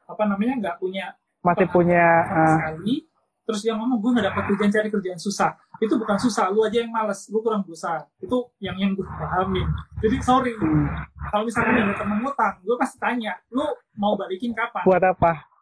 apa 0.09 0.23
namanya 0.27 0.53
nggak 0.59 0.75
punya 0.83 1.15
masih 1.39 1.67
punya 1.71 2.27
uh, 2.27 2.59
sekali 2.59 3.07
terus 3.43 3.59
dia 3.59 3.75
ngomong 3.75 3.99
gue 3.99 4.11
gak 4.19 4.27
dapet 4.31 4.43
kerjaan 4.51 4.71
cari 4.73 4.89
kerjaan 4.89 5.19
susah. 5.21 5.51
Itu 5.77 5.95
bukan 6.01 6.17
susah 6.17 6.49
lu 6.49 6.65
aja 6.65 6.81
yang 6.81 6.91
males 6.91 7.29
lu 7.29 7.39
kurang 7.45 7.61
berusaha. 7.61 8.09
Itu 8.17 8.51
yang 8.57 8.75
yang 8.81 8.97
gue 8.97 9.05
pahamin 9.05 9.69
jadi 10.01 10.17
sorry. 10.19 10.57
Hmm. 10.57 10.89
kalau 11.31 11.47
misalnya 11.47 11.87
ada 11.87 11.95
temen 11.95 12.19
ngutang 12.19 12.59
gue 12.61 12.75
pasti 12.75 12.97
tanya 12.99 13.39
lu 13.53 13.63
mau 13.95 14.17
balikin 14.19 14.51
kapan? 14.51 14.83
Buat 14.83 15.03
apa 15.15 15.52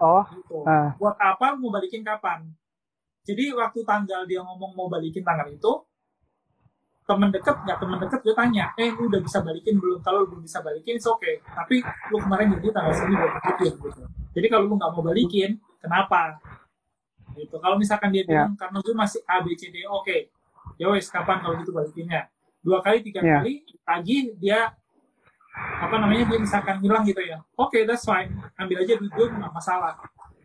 oh 0.00 0.24
gitu. 0.32 0.64
uh. 0.64 0.90
buat 0.96 1.16
apa 1.20 1.54
mau 1.60 1.70
balikin 1.70 2.02
kapan 2.02 2.48
jadi 3.24 3.52
waktu 3.52 3.84
tanggal 3.84 4.24
dia 4.24 4.40
ngomong 4.40 4.72
mau 4.72 4.88
balikin 4.88 5.22
tanggal 5.22 5.46
itu 5.46 5.72
temen 7.10 7.28
deket 7.34 7.56
nggak 7.66 7.78
temen 7.82 7.98
deket 7.98 8.20
gue 8.22 8.34
tanya 8.38 8.70
eh 8.78 8.94
lu 8.94 9.10
udah 9.10 9.18
bisa 9.18 9.42
balikin 9.42 9.82
belum 9.82 9.98
kalau 9.98 10.22
lu 10.22 10.26
belum 10.30 10.42
bisa 10.46 10.62
balikin 10.62 10.94
oke 11.02 11.18
okay 11.18 11.42
tapi 11.42 11.82
lu 11.82 12.16
kemarin 12.22 12.54
jadi 12.54 12.70
tanggal 12.70 12.92
segini 12.94 13.16
buat 13.18 13.32
balikin 13.34 13.72
gitu 13.82 14.02
jadi 14.30 14.46
kalau 14.46 14.64
lu 14.70 14.74
nggak 14.78 14.90
mau 14.94 15.02
balikin 15.02 15.50
kenapa 15.82 16.38
gitu 17.34 17.56
kalau 17.58 17.76
misalkan 17.78 18.14
dia 18.14 18.22
ya. 18.22 18.26
bilang 18.26 18.52
yeah. 18.54 18.58
karena 18.58 18.78
gue 18.78 18.94
masih 18.94 19.20
A 19.26 19.36
B 19.42 19.46
C 19.58 19.74
D 19.74 19.82
oke 19.90 20.06
okay. 20.06 20.20
ya 20.78 20.86
wes 20.90 21.10
kapan 21.10 21.42
kalau 21.42 21.58
gitu 21.58 21.74
balikinnya 21.74 22.30
dua 22.62 22.78
kali 22.78 23.02
tiga 23.02 23.20
yeah. 23.26 23.42
kali 23.42 23.66
lagi 23.82 24.16
dia 24.38 24.70
apa 25.56 25.94
namanya 25.98 26.24
dia 26.30 26.38
misalkan 26.38 26.76
hilang 26.78 27.02
gitu 27.02 27.20
ya. 27.24 27.42
Oke 27.58 27.80
okay, 27.80 27.82
that's 27.88 28.06
fine. 28.06 28.30
Ambil 28.56 28.86
aja 28.86 28.94
duit 29.00 29.12
gue 29.12 29.26
nggak 29.30 29.54
masalah. 29.54 29.98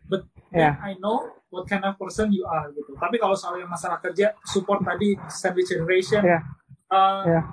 But 0.06 0.30
yeah. 0.54 0.78
I 0.82 0.98
know 1.02 1.30
what 1.50 1.66
kind 1.70 1.86
of 1.86 1.98
person 1.98 2.34
you 2.34 2.46
are 2.46 2.70
gitu. 2.74 2.94
Tapi 2.98 3.18
kalau 3.22 3.38
soal 3.38 3.62
yang 3.62 3.70
masalah 3.70 4.02
kerja 4.02 4.34
support 4.46 4.82
tadi 4.86 5.18
sandwich 5.30 5.70
generation 5.70 6.22
yeah. 6.26 6.42
uh, 6.90 7.24
yeah. 7.26 7.44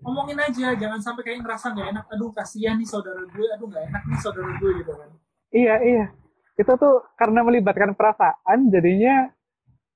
ngomongin 0.00 0.40
aja. 0.40 0.76
Jangan 0.76 1.00
sampai 1.00 1.22
kayak 1.24 1.44
ngerasa 1.44 1.72
nggak 1.72 1.88
enak. 1.96 2.04
Aduh 2.16 2.32
kasihan 2.32 2.76
nih 2.80 2.88
saudara 2.88 3.20
gue. 3.24 3.46
Aduh 3.56 3.66
nggak 3.68 3.84
enak 3.92 4.02
nih 4.08 4.18
saudara 4.20 4.50
gue 4.56 4.70
gitu 4.80 4.92
kan. 4.92 5.08
Iya 5.52 5.74
iya. 5.84 6.06
Itu 6.56 6.72
tuh 6.80 7.04
karena 7.20 7.44
melibatkan 7.44 7.92
perasaan 7.92 8.72
jadinya 8.72 9.28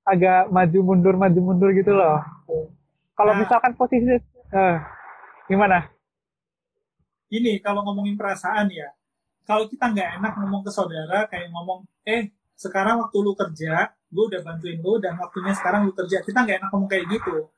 agak 0.05 0.49
maju 0.53 0.79
mundur 0.85 1.15
maju 1.17 1.41
mundur 1.41 1.71
gitu 1.73 1.93
loh. 1.93 2.21
Kalau 3.17 3.33
nah, 3.37 3.41
misalkan 3.45 3.73
posisi 3.77 4.17
uh, 4.57 4.77
gimana 5.45 5.85
ini 7.31 7.63
kalau 7.63 7.87
ngomongin 7.87 8.19
perasaan 8.19 8.69
ya 8.71 8.91
kalau 9.47 9.67
kita 9.67 9.91
nggak 9.91 10.23
enak 10.23 10.33
ngomong 10.39 10.63
ke 10.67 10.71
saudara 10.71 11.27
kayak 11.31 11.51
ngomong 11.51 11.87
eh 12.07 12.31
sekarang 12.55 13.01
waktu 13.01 13.17
lu 13.23 13.33
kerja 13.33 13.89
gue 14.11 14.25
udah 14.27 14.41
bantuin 14.43 14.79
lu 14.83 14.99
dan 14.99 15.17
waktunya 15.17 15.55
sekarang 15.55 15.87
lu 15.87 15.93
kerja 15.97 16.21
kita 16.21 16.39
nggak 16.45 16.57
enak 16.61 16.69
ngomong 16.75 16.91
kayak 16.91 17.07
gitu 17.09 17.49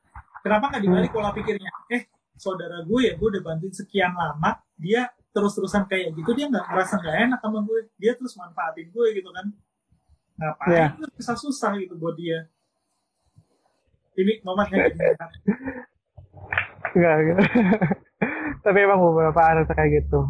Kenapa 0.43 0.67
nggak 0.67 0.83
dibalik 0.83 1.09
pola 1.15 1.31
pikirnya? 1.31 1.71
Eh, 1.87 2.03
saudara 2.35 2.83
gue 2.83 2.99
ya, 3.07 3.15
gue 3.15 3.27
udah 3.31 3.41
bantuin 3.41 3.71
sekian 3.71 4.11
lama, 4.11 4.59
dia 4.75 5.07
terus-terusan 5.31 5.87
kayak 5.87 6.11
gitu, 6.19 6.35
dia 6.35 6.51
nggak 6.51 6.67
merasa 6.67 6.99
nggak 6.99 7.15
enak 7.31 7.39
sama 7.39 7.59
gue. 7.63 7.79
Dia 7.95 8.11
terus 8.19 8.35
manfaatin 8.35 8.91
gue 8.91 9.07
gitu 9.15 9.31
kan. 9.31 9.47
Ngapain 10.35 10.75
yeah. 10.75 10.89
bisa 11.15 11.33
susah 11.39 11.79
gitu 11.79 11.95
buat 11.95 12.19
dia. 12.19 12.51
Ini 14.19 14.43
momennya 14.43 14.91
Enggak, 16.93 17.15
enggak. 17.23 17.39
Tapi 18.63 18.77
emang 18.79 19.03
beberapa 19.03 19.43
ada 19.43 19.67
kayak 19.67 20.07
gitu. 20.07 20.23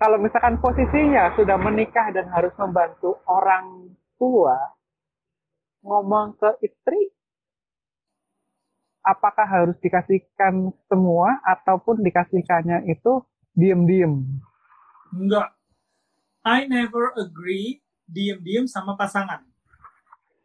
Kalau 0.00 0.16
misalkan 0.16 0.56
posisinya 0.64 1.36
sudah 1.36 1.60
menikah 1.60 2.08
dan 2.08 2.24
harus 2.32 2.56
membantu 2.56 3.20
orang 3.28 3.92
tua, 4.16 4.56
ngomong 5.84 6.40
ke 6.40 6.50
istri, 6.64 7.12
apakah 9.04 9.44
harus 9.44 9.76
dikasihkan 9.84 10.72
semua 10.88 11.40
ataupun 11.44 12.00
dikasihkannya 12.00 12.88
itu 12.88 13.20
diem-diem? 13.52 14.40
Enggak. 15.12 15.52
I 16.40 16.64
never 16.64 17.12
agree 17.20 17.84
diem-diem 18.08 18.64
sama 18.64 18.96
pasangan. 18.96 19.44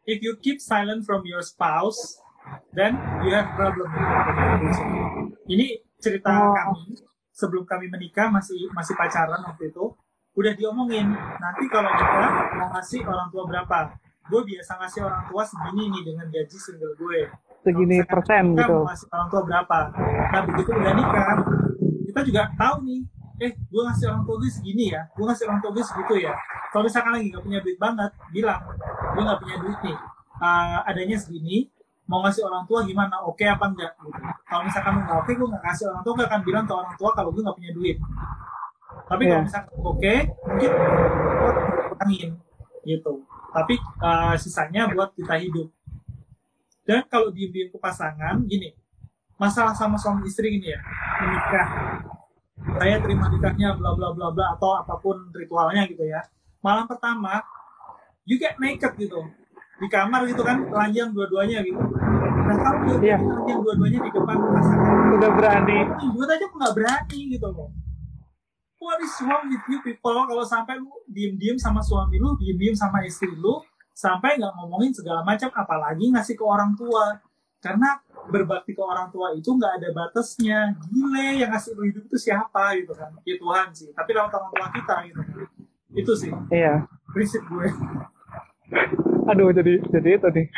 If 0.04 0.20
you 0.20 0.36
keep 0.36 0.60
silent 0.60 1.08
from 1.08 1.24
your 1.24 1.40
spouse, 1.40 2.20
then 2.76 3.00
you 3.24 3.32
have 3.32 3.56
problem. 3.56 3.88
Ini 5.48 5.85
cerita 6.00 6.30
oh. 6.32 6.54
kami 6.54 6.96
sebelum 7.32 7.64
kami 7.68 7.86
menikah 7.92 8.32
masih 8.32 8.68
masih 8.72 8.96
pacaran 8.96 9.40
waktu 9.44 9.72
itu 9.72 9.92
udah 10.36 10.52
diomongin 10.52 11.08
nanti 11.14 11.64
kalau 11.72 11.88
kita 11.92 12.28
mau 12.60 12.68
ngasih 12.76 13.00
orang 13.04 13.28
tua 13.32 13.44
berapa 13.48 13.78
gue 14.26 14.42
biasa 14.42 14.72
ngasih 14.82 15.00
orang 15.06 15.22
tua 15.30 15.42
segini 15.46 15.84
nih 15.92 16.02
dengan 16.12 16.26
gaji 16.28 16.56
single 16.58 16.94
gue 16.98 17.30
segini 17.66 17.98
persen 18.06 18.54
gitu. 18.54 18.78
Masih 18.86 19.08
orang 19.10 19.28
tua 19.28 19.42
berapa? 19.42 19.78
Nah 20.30 20.40
begitu 20.46 20.70
udah 20.70 20.92
nikah, 20.94 21.36
kita 22.06 22.20
juga 22.22 22.42
tahu 22.54 22.76
nih, 22.86 23.00
eh 23.42 23.52
gue 23.58 23.82
ngasih 23.82 24.06
orang 24.14 24.22
tua 24.22 24.36
gue 24.38 24.50
segini 24.54 24.84
ya, 24.94 25.02
gue 25.10 25.24
ngasih 25.26 25.44
orang 25.50 25.58
tua 25.58 25.70
gue 25.74 25.84
segitu 25.84 26.14
ya. 26.22 26.34
Kalau 26.70 26.86
misalkan 26.86 27.12
lagi 27.18 27.26
gak 27.34 27.42
punya 27.42 27.58
duit 27.64 27.78
banget, 27.82 28.10
bilang 28.30 28.62
gue 29.18 29.22
gak 29.26 29.40
punya 29.42 29.56
duit 29.58 29.78
nih, 29.82 29.98
uh, 30.38 30.78
adanya 30.86 31.16
segini, 31.18 31.66
mau 32.06 32.22
ngasih 32.22 32.42
orang 32.46 32.62
tua 32.66 32.86
gimana? 32.86 33.18
Oke 33.26 33.42
okay 33.44 33.48
apa 33.50 33.66
enggak? 33.70 33.92
Gitu. 33.98 34.18
Kalau 34.46 34.62
misalkan 34.62 34.92
nggak 35.02 35.16
oke, 35.18 35.26
okay, 35.26 35.34
gue 35.34 35.48
nggak 35.50 35.64
kasih 35.70 35.84
orang 35.90 36.02
tua, 36.02 36.12
gue 36.14 36.26
akan 36.26 36.40
bilang 36.46 36.64
ke 36.64 36.74
orang 36.74 36.94
tua 36.94 37.10
kalau 37.14 37.30
gue 37.34 37.42
nggak 37.42 37.56
punya 37.58 37.72
duit. 37.74 37.96
Tapi 39.06 39.22
yeah. 39.22 39.30
kalau 39.30 39.42
iya. 39.42 39.46
misalkan 39.46 39.72
oke, 39.74 39.98
okay, 39.98 40.18
mungkin 40.46 40.70
angin 42.00 42.30
gitu. 42.86 43.12
Tapi 43.50 43.74
uh, 44.04 44.34
sisanya 44.38 44.88
buat 44.92 45.10
kita 45.16 45.34
hidup 45.40 45.68
dan 46.86 47.02
kalau 47.10 47.34
diem-diem 47.34 47.66
ke 47.66 47.78
pasangan, 47.82 48.38
gini, 48.46 48.70
masalah 49.34 49.74
sama 49.74 49.98
suami 49.98 50.30
istri 50.30 50.54
gini 50.54 50.70
ya, 50.70 50.80
menikah, 51.18 51.68
saya 52.78 53.02
terima 53.02 53.26
nikahnya 53.26 53.74
bla 53.74 53.90
bla 53.98 54.14
bla 54.14 54.30
bla 54.30 54.54
atau 54.54 54.78
apa 54.78 54.94
pun 55.02 55.18
ritualnya 55.34 55.82
gitu 55.90 56.06
ya. 56.06 56.22
Malam 56.62 56.86
pertama, 56.86 57.42
you 58.22 58.38
get 58.38 58.54
naked 58.62 58.94
gitu 59.02 59.26
di 59.76 59.88
kamar 59.92 60.24
gitu 60.24 60.40
kan 60.40 60.64
telanjang 60.64 61.12
dua-duanya 61.12 61.60
gitu. 61.60 61.80
Nah 62.46 62.56
kalau 62.56 62.96
dia 63.00 63.16
yeah. 63.16 63.20
telanjang 63.20 63.60
dua-duanya 63.60 63.98
di 64.00 64.10
depan 64.10 64.36
pasangan, 64.40 64.96
udah 65.20 65.30
berani. 65.36 65.78
Buat 66.16 66.28
aja 66.32 66.46
nggak 66.48 66.74
berani 66.74 67.18
gitu 67.36 67.48
loh. 67.52 67.68
What 68.76 69.00
is 69.02 69.14
wrong 69.24 69.48
with 69.48 69.64
you 69.68 69.78
people? 69.82 70.14
Kalau 70.14 70.44
sampai 70.44 70.78
lu 70.78 70.92
diem-diem 71.08 71.56
sama 71.56 71.80
suami 71.80 72.20
lu, 72.20 72.36
diem-diem 72.38 72.76
sama 72.76 73.02
istri 73.02 73.32
lu, 73.32 73.60
sampai 73.96 74.36
nggak 74.36 74.52
ngomongin 74.60 74.92
segala 74.92 75.24
macam 75.24 75.48
apalagi 75.56 76.12
ngasih 76.12 76.36
ke 76.36 76.44
orang 76.44 76.76
tua 76.76 77.16
karena 77.64 77.96
berbakti 78.28 78.76
ke 78.76 78.82
orang 78.84 79.08
tua 79.08 79.32
itu 79.32 79.48
nggak 79.48 79.72
ada 79.80 79.88
batasnya 79.96 80.76
gile 80.92 81.40
yang 81.40 81.48
ngasih 81.48 81.72
lu 81.72 81.88
hidup 81.88 82.04
itu 82.04 82.28
siapa 82.28 82.76
gitu 82.76 82.92
kan 82.92 83.08
ya 83.24 83.40
Tuhan 83.40 83.68
sih 83.72 83.88
tapi 83.96 84.12
lewat 84.12 84.28
orang 84.36 84.52
tua 84.52 84.68
kita 84.68 84.96
gitu 85.08 85.20
itu 85.96 86.12
sih 86.12 86.32
iya 86.52 86.84
prinsip 87.08 87.40
gue 87.48 87.72
aduh 89.26 89.50
jadi 89.50 89.72
jadi 89.90 90.08
itu 90.18 90.28
nih. 90.30 90.46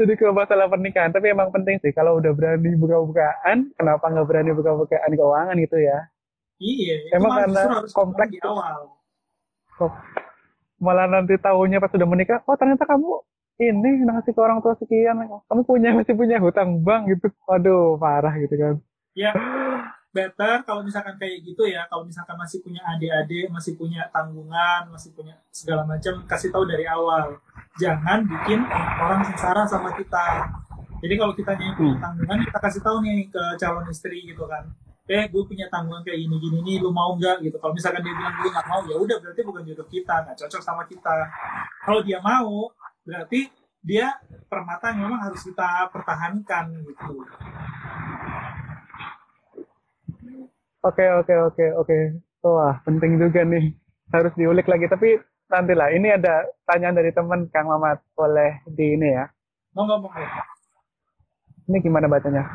Jadi 0.00 0.16
ke 0.16 0.32
masalah 0.32 0.64
pernikahan 0.64 1.12
tapi 1.12 1.28
emang 1.28 1.52
penting 1.52 1.76
sih. 1.84 1.92
Kalau 1.92 2.16
udah 2.16 2.32
berani 2.32 2.72
buka-bukaan 2.72 3.68
kenapa 3.76 4.08
nggak 4.08 4.26
berani 4.32 4.50
buka-bukaan 4.56 5.12
keuangan 5.12 5.56
gitu 5.60 5.76
ya? 5.76 6.08
Iya 6.56 7.20
emang 7.20 7.36
karena 7.36 7.84
kompleks 7.92 8.32
di 8.32 8.40
awal. 8.40 8.96
Malah 10.80 11.04
nanti 11.04 11.36
tahunya 11.36 11.84
pas 11.84 11.92
sudah 11.92 12.08
menikah 12.08 12.40
oh 12.48 12.56
ternyata 12.56 12.88
kamu 12.88 13.12
ini 13.60 14.08
ngasih 14.08 14.32
ke 14.32 14.40
orang 14.40 14.64
tua 14.64 14.72
sekian 14.80 15.20
kamu 15.20 15.62
punya 15.68 15.92
masih 15.92 16.16
punya 16.16 16.40
hutang 16.40 16.80
bank 16.80 17.12
gitu. 17.12 17.28
Waduh 17.44 18.00
parah 18.00 18.32
gitu 18.40 18.56
kan. 18.56 18.74
Ya 19.12 19.36
better 20.10 20.66
kalau 20.66 20.82
misalkan 20.82 21.14
kayak 21.16 21.42
gitu 21.42 21.66
ya. 21.66 21.86
Kalau 21.86 22.02
misalkan 22.02 22.36
masih 22.36 22.58
punya 22.62 22.82
adik-adik 22.84 23.46
masih 23.50 23.72
punya 23.78 24.06
tanggungan 24.10 24.90
masih 24.90 25.10
punya 25.14 25.38
segala 25.50 25.86
macam 25.86 26.22
kasih 26.26 26.50
tahu 26.50 26.66
dari 26.66 26.84
awal. 26.86 27.38
Jangan 27.78 28.26
bikin 28.26 28.66
orang 29.00 29.22
sengsara 29.26 29.62
sama 29.66 29.94
kita. 29.94 30.50
Jadi 31.00 31.14
kalau 31.16 31.32
kita 31.32 31.56
punya 31.56 31.72
hmm. 31.74 31.96
tanggungan 32.02 32.38
kita 32.44 32.58
kasih 32.60 32.82
tahu 32.84 32.96
nih 33.00 33.18
ke 33.30 33.42
calon 33.56 33.86
istri 33.88 34.18
gitu 34.26 34.44
kan. 34.44 34.68
Eh 35.10 35.26
gue 35.26 35.42
punya 35.42 35.66
tanggungan 35.66 36.06
kayak 36.06 36.22
gini 36.22 36.36
gini 36.38 36.58
nih 36.62 36.76
lu 36.82 36.90
mau 36.92 37.14
nggak 37.16 37.42
gitu. 37.46 37.56
Kalau 37.56 37.72
misalkan 37.72 38.02
dia 38.04 38.14
bilang 38.14 38.34
gue 38.36 38.50
nggak 38.50 38.66
mau 38.68 38.80
ya 38.84 38.96
udah 38.98 39.16
berarti 39.22 39.40
bukan 39.46 39.62
jodoh 39.64 39.88
kita 39.88 40.14
nggak 40.26 40.36
cocok 40.36 40.62
sama 40.62 40.82
kita. 40.86 41.16
Kalau 41.86 42.00
dia 42.04 42.18
mau 42.20 42.70
berarti 43.06 43.48
dia 43.80 44.12
permata 44.44 44.92
yang 44.92 45.08
memang 45.08 45.24
harus 45.24 45.40
kita 45.40 45.88
pertahankan 45.88 46.84
gitu 46.84 47.24
oke 50.84 51.04
oke 51.24 51.34
oke 51.52 51.64
oke 51.80 51.96
wah 52.44 52.80
penting 52.84 53.20
juga 53.20 53.44
nih 53.44 53.76
harus 54.10 54.32
diulik 54.34 54.66
lagi 54.66 54.90
tapi 54.90 55.20
nantilah. 55.50 55.90
Ini 55.90 56.16
ada 56.16 56.46
tanyaan 56.64 56.96
dari 56.96 57.10
teman 57.10 57.50
Kang 57.50 57.66
Mamat. 57.66 57.98
Boleh 58.14 58.62
di 58.70 58.94
ini 58.94 59.10
ya. 59.10 59.26
Monggo, 59.74 59.98
monggo. 60.06 60.22
Ini 61.66 61.76
gimana 61.82 62.06
bacanya? 62.06 62.46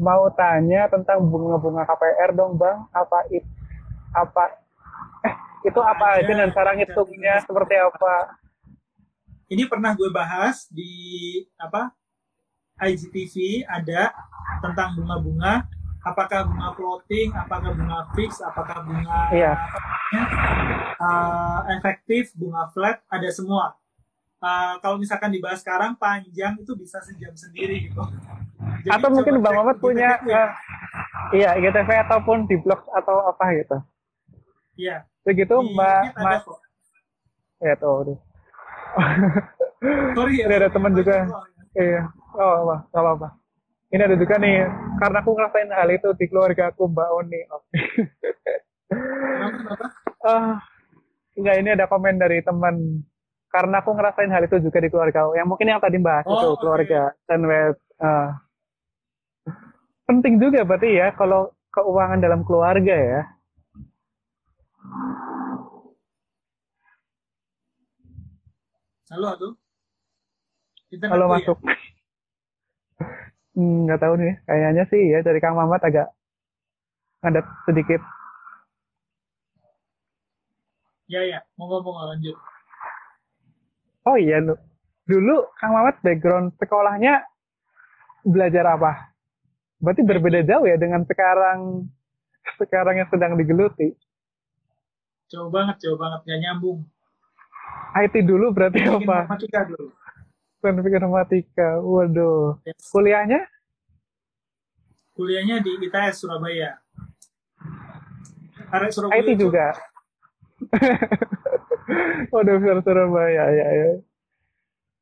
Mau 0.00 0.32
tanya 0.32 0.88
tentang 0.88 1.20
bunga-bunga 1.28 1.84
KPR 1.84 2.32
dong, 2.32 2.56
Bang. 2.56 2.88
Apa 2.96 3.28
itu? 3.28 3.46
Apa 4.16 4.56
eh 5.28 5.34
itu 5.68 5.80
apa 5.84 6.16
aja 6.16 6.32
dan 6.32 6.50
cara 6.52 6.72
ngitungnya 6.72 7.44
seperti 7.44 7.76
apa? 7.76 8.40
Ini 9.48 9.68
pernah 9.68 9.92
gue 9.92 10.08
bahas 10.08 10.64
di 10.72 11.44
apa? 11.60 11.92
IGTV 12.78 13.66
ada 13.66 14.14
tentang 14.62 14.94
bunga-bunga 14.94 15.66
apakah 16.04 16.46
bunga 16.46 16.68
floating, 16.74 17.28
apakah 17.34 17.70
bunga 17.74 17.98
fix, 18.14 18.38
apakah 18.42 18.78
bunga 18.86 19.18
iya. 19.34 19.52
uh, 20.98 21.60
efektif, 21.78 22.30
bunga 22.38 22.70
flat, 22.70 23.02
ada 23.10 23.28
semua. 23.34 23.74
Uh, 24.38 24.78
kalau 24.78 25.02
misalkan 25.02 25.34
dibahas 25.34 25.58
sekarang 25.58 25.98
panjang 25.98 26.54
itu 26.62 26.70
bisa 26.78 27.02
sejam 27.02 27.34
sendiri 27.34 27.90
gitu. 27.90 27.98
Jadi 28.86 28.94
atau 28.94 29.10
mungkin 29.10 29.42
Bang 29.42 29.58
Mamat 29.58 29.82
punya 29.82 30.22
uh, 30.22 30.50
iya 31.34 31.58
IGTV 31.58 32.06
ataupun 32.06 32.46
di 32.46 32.54
blog 32.62 32.86
atau 32.94 33.26
apa 33.26 33.44
gitu. 33.58 33.78
Iya. 34.78 35.02
Begitu 35.26 35.58
Mbak 35.58 36.02
Mas. 36.22 36.42
Ya 37.58 37.74
tuh. 37.74 38.14
Sorry, 40.14 40.42
ya, 40.42 40.46
ada 40.46 40.70
teman 40.70 40.94
juga. 40.94 41.26
Iya. 41.74 42.06
Oh, 42.38 42.70
apa, 42.70 42.76
apa-apa 42.94 43.28
ini 43.88 44.02
ada 44.04 44.16
juga 44.20 44.36
nih 44.36 44.68
karena 45.00 45.18
aku 45.24 45.30
ngerasain 45.32 45.70
hal 45.72 45.88
itu 45.88 46.08
di 46.20 46.26
keluarga 46.28 46.68
aku 46.68 46.92
Mbak 46.92 47.08
Oni. 47.08 47.40
Uh, 50.18 50.56
enggak 51.38 51.56
ini 51.60 51.68
ada 51.72 51.88
komen 51.88 52.20
dari 52.20 52.44
teman. 52.44 53.04
Karena 53.48 53.80
aku 53.80 53.96
ngerasain 53.96 54.28
hal 54.28 54.44
itu 54.44 54.60
juga 54.60 54.76
di 54.84 54.92
keluarga 54.92 55.24
yang 55.32 55.48
mungkin 55.48 55.72
yang 55.72 55.80
tadi 55.80 55.96
bahas 55.96 56.28
oh, 56.28 56.36
itu 56.36 56.48
okay. 56.52 56.60
keluarga 56.60 57.02
dan 57.24 57.40
uh, 57.48 58.28
penting 60.04 60.36
juga 60.36 60.68
berarti 60.68 61.00
ya 61.00 61.16
kalau 61.16 61.56
keuangan 61.72 62.20
dalam 62.20 62.44
keluarga 62.44 62.92
ya. 62.92 63.22
Halo 69.08 69.32
tuh 69.40 69.52
halo 71.08 71.24
masuk 71.32 71.56
ya? 71.64 71.72
Hmm, 73.58 73.90
nggak 73.90 73.98
tahu 73.98 74.14
nih, 74.22 74.38
kayaknya 74.46 74.84
sih 74.86 75.02
ya 75.10 75.18
dari 75.26 75.42
Kang 75.42 75.58
Mamat 75.58 75.82
agak 75.82 76.14
ada 77.26 77.42
sedikit. 77.66 77.98
Ya 81.10 81.26
ya, 81.26 81.42
mau 81.58 81.66
ngomong 81.66 82.14
lanjut. 82.14 82.38
Oh 84.06 84.14
iya 84.14 84.38
lu, 84.38 84.54
dulu 85.10 85.42
Kang 85.58 85.74
Mamat 85.74 85.98
background 86.06 86.54
sekolahnya 86.62 87.26
belajar 88.22 88.78
apa? 88.78 89.10
Berarti 89.82 90.06
berbeda 90.06 90.46
jauh 90.46 90.70
ya 90.70 90.78
dengan 90.78 91.02
sekarang 91.02 91.90
sekarang 92.62 93.02
yang 93.02 93.10
sedang 93.10 93.34
digeluti. 93.34 93.90
Jauh 95.34 95.50
banget, 95.50 95.82
jauh 95.82 95.98
banget, 95.98 96.22
nggak 96.30 96.40
nyambung. 96.46 96.86
IT 98.06 98.22
dulu 98.22 98.54
berarti 98.54 98.86
apa? 98.86 99.26
Informatika 99.26 99.66
dulu 99.66 99.97
teknik 100.58 100.90
informatika. 100.90 101.78
Waduh. 101.82 102.58
Yes. 102.66 102.90
Kuliahnya? 102.90 103.40
Kuliahnya 105.14 105.62
di 105.62 105.70
ITS 105.82 106.22
Surabaya. 106.22 106.78
Arek 108.70 108.90
Surabaya. 108.94 109.18
IT 109.22 109.30
juga. 109.38 109.74
Waduh, 112.34 112.82
Surabaya 112.82 113.44
ya 113.54 113.66
ya. 113.66 113.90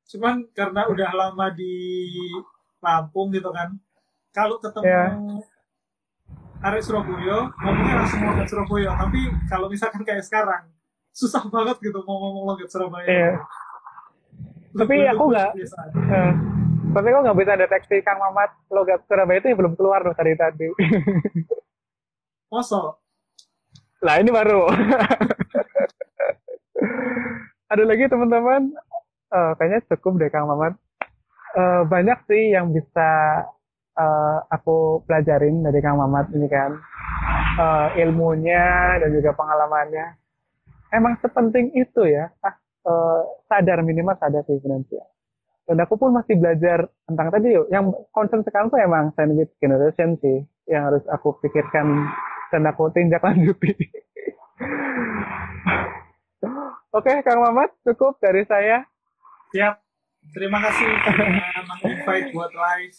Cuman 0.07 0.47
karena 0.55 0.87
udah 0.87 1.11
lama 1.13 1.47
di 1.53 1.75
Lampung 2.81 3.33
gitu 3.35 3.51
kan. 3.51 3.75
Kalau 4.31 4.61
ketemu 4.61 4.85
yeah. 4.85 5.17
arek 6.61 6.85
Surabaya, 6.85 7.49
ngomongnya 7.61 7.95
langsung 8.05 8.21
mau 8.23 8.37
ke 8.37 8.45
Surabaya. 8.49 8.91
Tapi 8.97 9.21
kalau 9.49 9.67
misalkan 9.73 10.05
kayak 10.05 10.25
sekarang, 10.25 10.69
susah 11.11 11.45
banget 11.49 11.81
gitu 11.81 12.05
mau 12.05 12.21
ngomong 12.21 12.61
ke 12.61 12.69
Surabaya. 12.69 13.09
Yeah 13.09 13.37
tapi 14.77 14.97
aku 15.09 15.25
nggak 15.33 15.51
uh, 16.13 16.33
tapi 16.97 17.13
aku 17.13 17.21
nggak 17.29 17.39
bisa 17.39 17.53
deteksi 17.61 18.01
Kang 18.01 18.17
Mamat. 18.17 18.57
Logat 18.73 19.05
Surabaya 19.05 19.37
itu 19.37 19.53
yang 19.53 19.61
belum 19.61 19.75
keluar 19.77 20.01
loh 20.01 20.17
tadi 20.17 20.33
tadi. 20.33 20.69
Masa? 22.53 22.97
lah 24.05 24.21
ini 24.21 24.31
baru. 24.33 24.69
Ada 27.73 27.83
lagi 27.83 28.07
teman-teman? 28.07 28.71
Uh, 29.29 29.53
kayaknya 29.59 29.85
cukup 29.93 30.23
deh 30.23 30.31
Kang 30.33 30.49
Mamat. 30.49 30.79
Uh, 31.57 31.85
banyak 31.89 32.17
sih 32.29 32.53
yang 32.55 32.73
bisa 32.73 33.43
uh, 33.99 34.39
aku 34.49 35.05
pelajarin 35.05 35.65
dari 35.65 35.81
Kang 35.85 36.01
Mamat 36.01 36.33
ini 36.33 36.49
kan. 36.49 36.81
Uh, 37.57 37.89
ilmunya 38.01 38.97
dan 39.01 39.11
juga 39.13 39.37
pengalamannya. 39.37 40.17
Emang 40.97 41.21
sepenting 41.21 41.77
itu 41.77 42.09
ya. 42.09 42.31
Ah 42.41 42.57
uh, 42.87 43.21
sadar 43.51 43.83
minimal 43.83 44.15
sadar 44.17 44.47
sih 44.47 44.63
finansial. 44.63 45.05
Dan 45.67 45.83
aku 45.83 45.99
pun 45.99 46.15
masih 46.15 46.39
belajar 46.39 46.87
tentang 47.11 47.35
tadi 47.35 47.59
yuk. 47.59 47.67
Yang 47.75 48.07
concern 48.15 48.47
sekarang 48.47 48.71
tuh 48.71 48.79
emang 48.79 49.11
sandwich 49.19 49.51
generation 49.59 50.15
sih 50.23 50.47
yang 50.71 50.87
harus 50.87 51.03
aku 51.11 51.35
pikirkan 51.43 52.07
dan 52.55 52.63
aku 52.71 52.87
tinjak 52.95 53.19
lanjuti. 53.19 53.75
Oke, 56.97 57.13
okay, 57.13 57.27
Kang 57.27 57.43
Mamat, 57.43 57.75
cukup 57.83 58.17
dari 58.23 58.47
saya. 58.47 58.87
Siap. 59.53 59.75
Terima 60.33 60.59
kasih 60.59 60.87
invite 61.87 62.35
buat 62.35 62.51
live. 62.51 62.95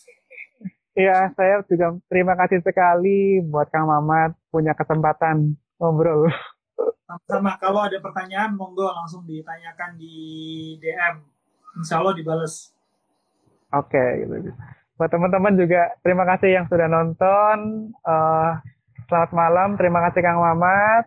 Iya, 0.97 1.29
saya 1.38 1.61
juga 1.69 1.93
terima 2.09 2.33
kasih 2.33 2.63
sekali 2.63 3.43
buat 3.45 3.69
Kang 3.69 3.88
Mamat 3.88 4.33
punya 4.49 4.73
kesempatan 4.73 5.55
ngobrol. 5.77 6.31
Sama-sama. 7.07 7.55
Kalau 7.57 7.82
ada 7.84 7.97
pertanyaan, 8.03 8.51
monggo 8.53 8.88
langsung 8.91 9.23
ditanyakan 9.23 9.95
di 9.95 10.15
DM. 10.84 11.23
Insya 11.80 12.03
Allah 12.03 12.13
dibales. 12.17 12.75
Oke, 13.71 13.95
okay, 13.95 14.23
gitu. 14.23 14.51
Buat 14.97 15.13
teman-teman 15.13 15.53
juga, 15.53 15.93
terima 16.01 16.25
kasih 16.25 16.49
yang 16.57 16.65
sudah 16.65 16.89
nonton. 16.89 17.91
Uh, 18.01 18.57
selamat 19.05 19.32
malam. 19.32 19.69
Terima 19.78 20.01
kasih 20.09 20.21
Kang 20.25 20.41
Mamat. 20.41 21.05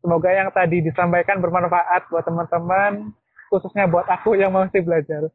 Semoga 0.00 0.28
yang 0.32 0.48
tadi 0.52 0.80
disampaikan 0.80 1.40
bermanfaat 1.44 2.08
buat 2.08 2.24
teman-teman, 2.24 3.12
khususnya 3.52 3.84
buat 3.84 4.08
aku 4.08 4.32
yang 4.36 4.52
masih 4.52 4.80
belajar. 4.80 5.28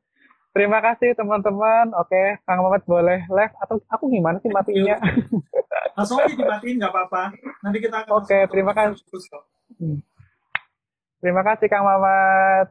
Terima 0.55 0.79
kasih 0.81 1.13
teman-teman. 1.13 1.93
Oke, 1.97 2.41
Kang 2.45 2.61
Mamat 2.65 2.85
boleh 2.87 3.25
live 3.29 3.55
atau 3.61 3.77
aku 3.91 4.09
gimana 4.09 4.41
sih 4.41 4.49
matinya? 4.49 4.97
Langsung 5.97 6.19
aja 6.21 6.33
dimatiin 6.33 6.81
nggak 6.81 6.91
apa-apa. 6.91 7.23
Nanti 7.61 7.77
kita 7.83 8.05
akan 8.05 8.11
Oke, 8.21 8.39
terima 8.49 8.71
kasih. 8.73 9.01
Hmm. 9.79 9.99
Terima 11.19 11.41
kasih 11.41 11.67
Kang 11.67 11.83
Mamat. 11.83 12.69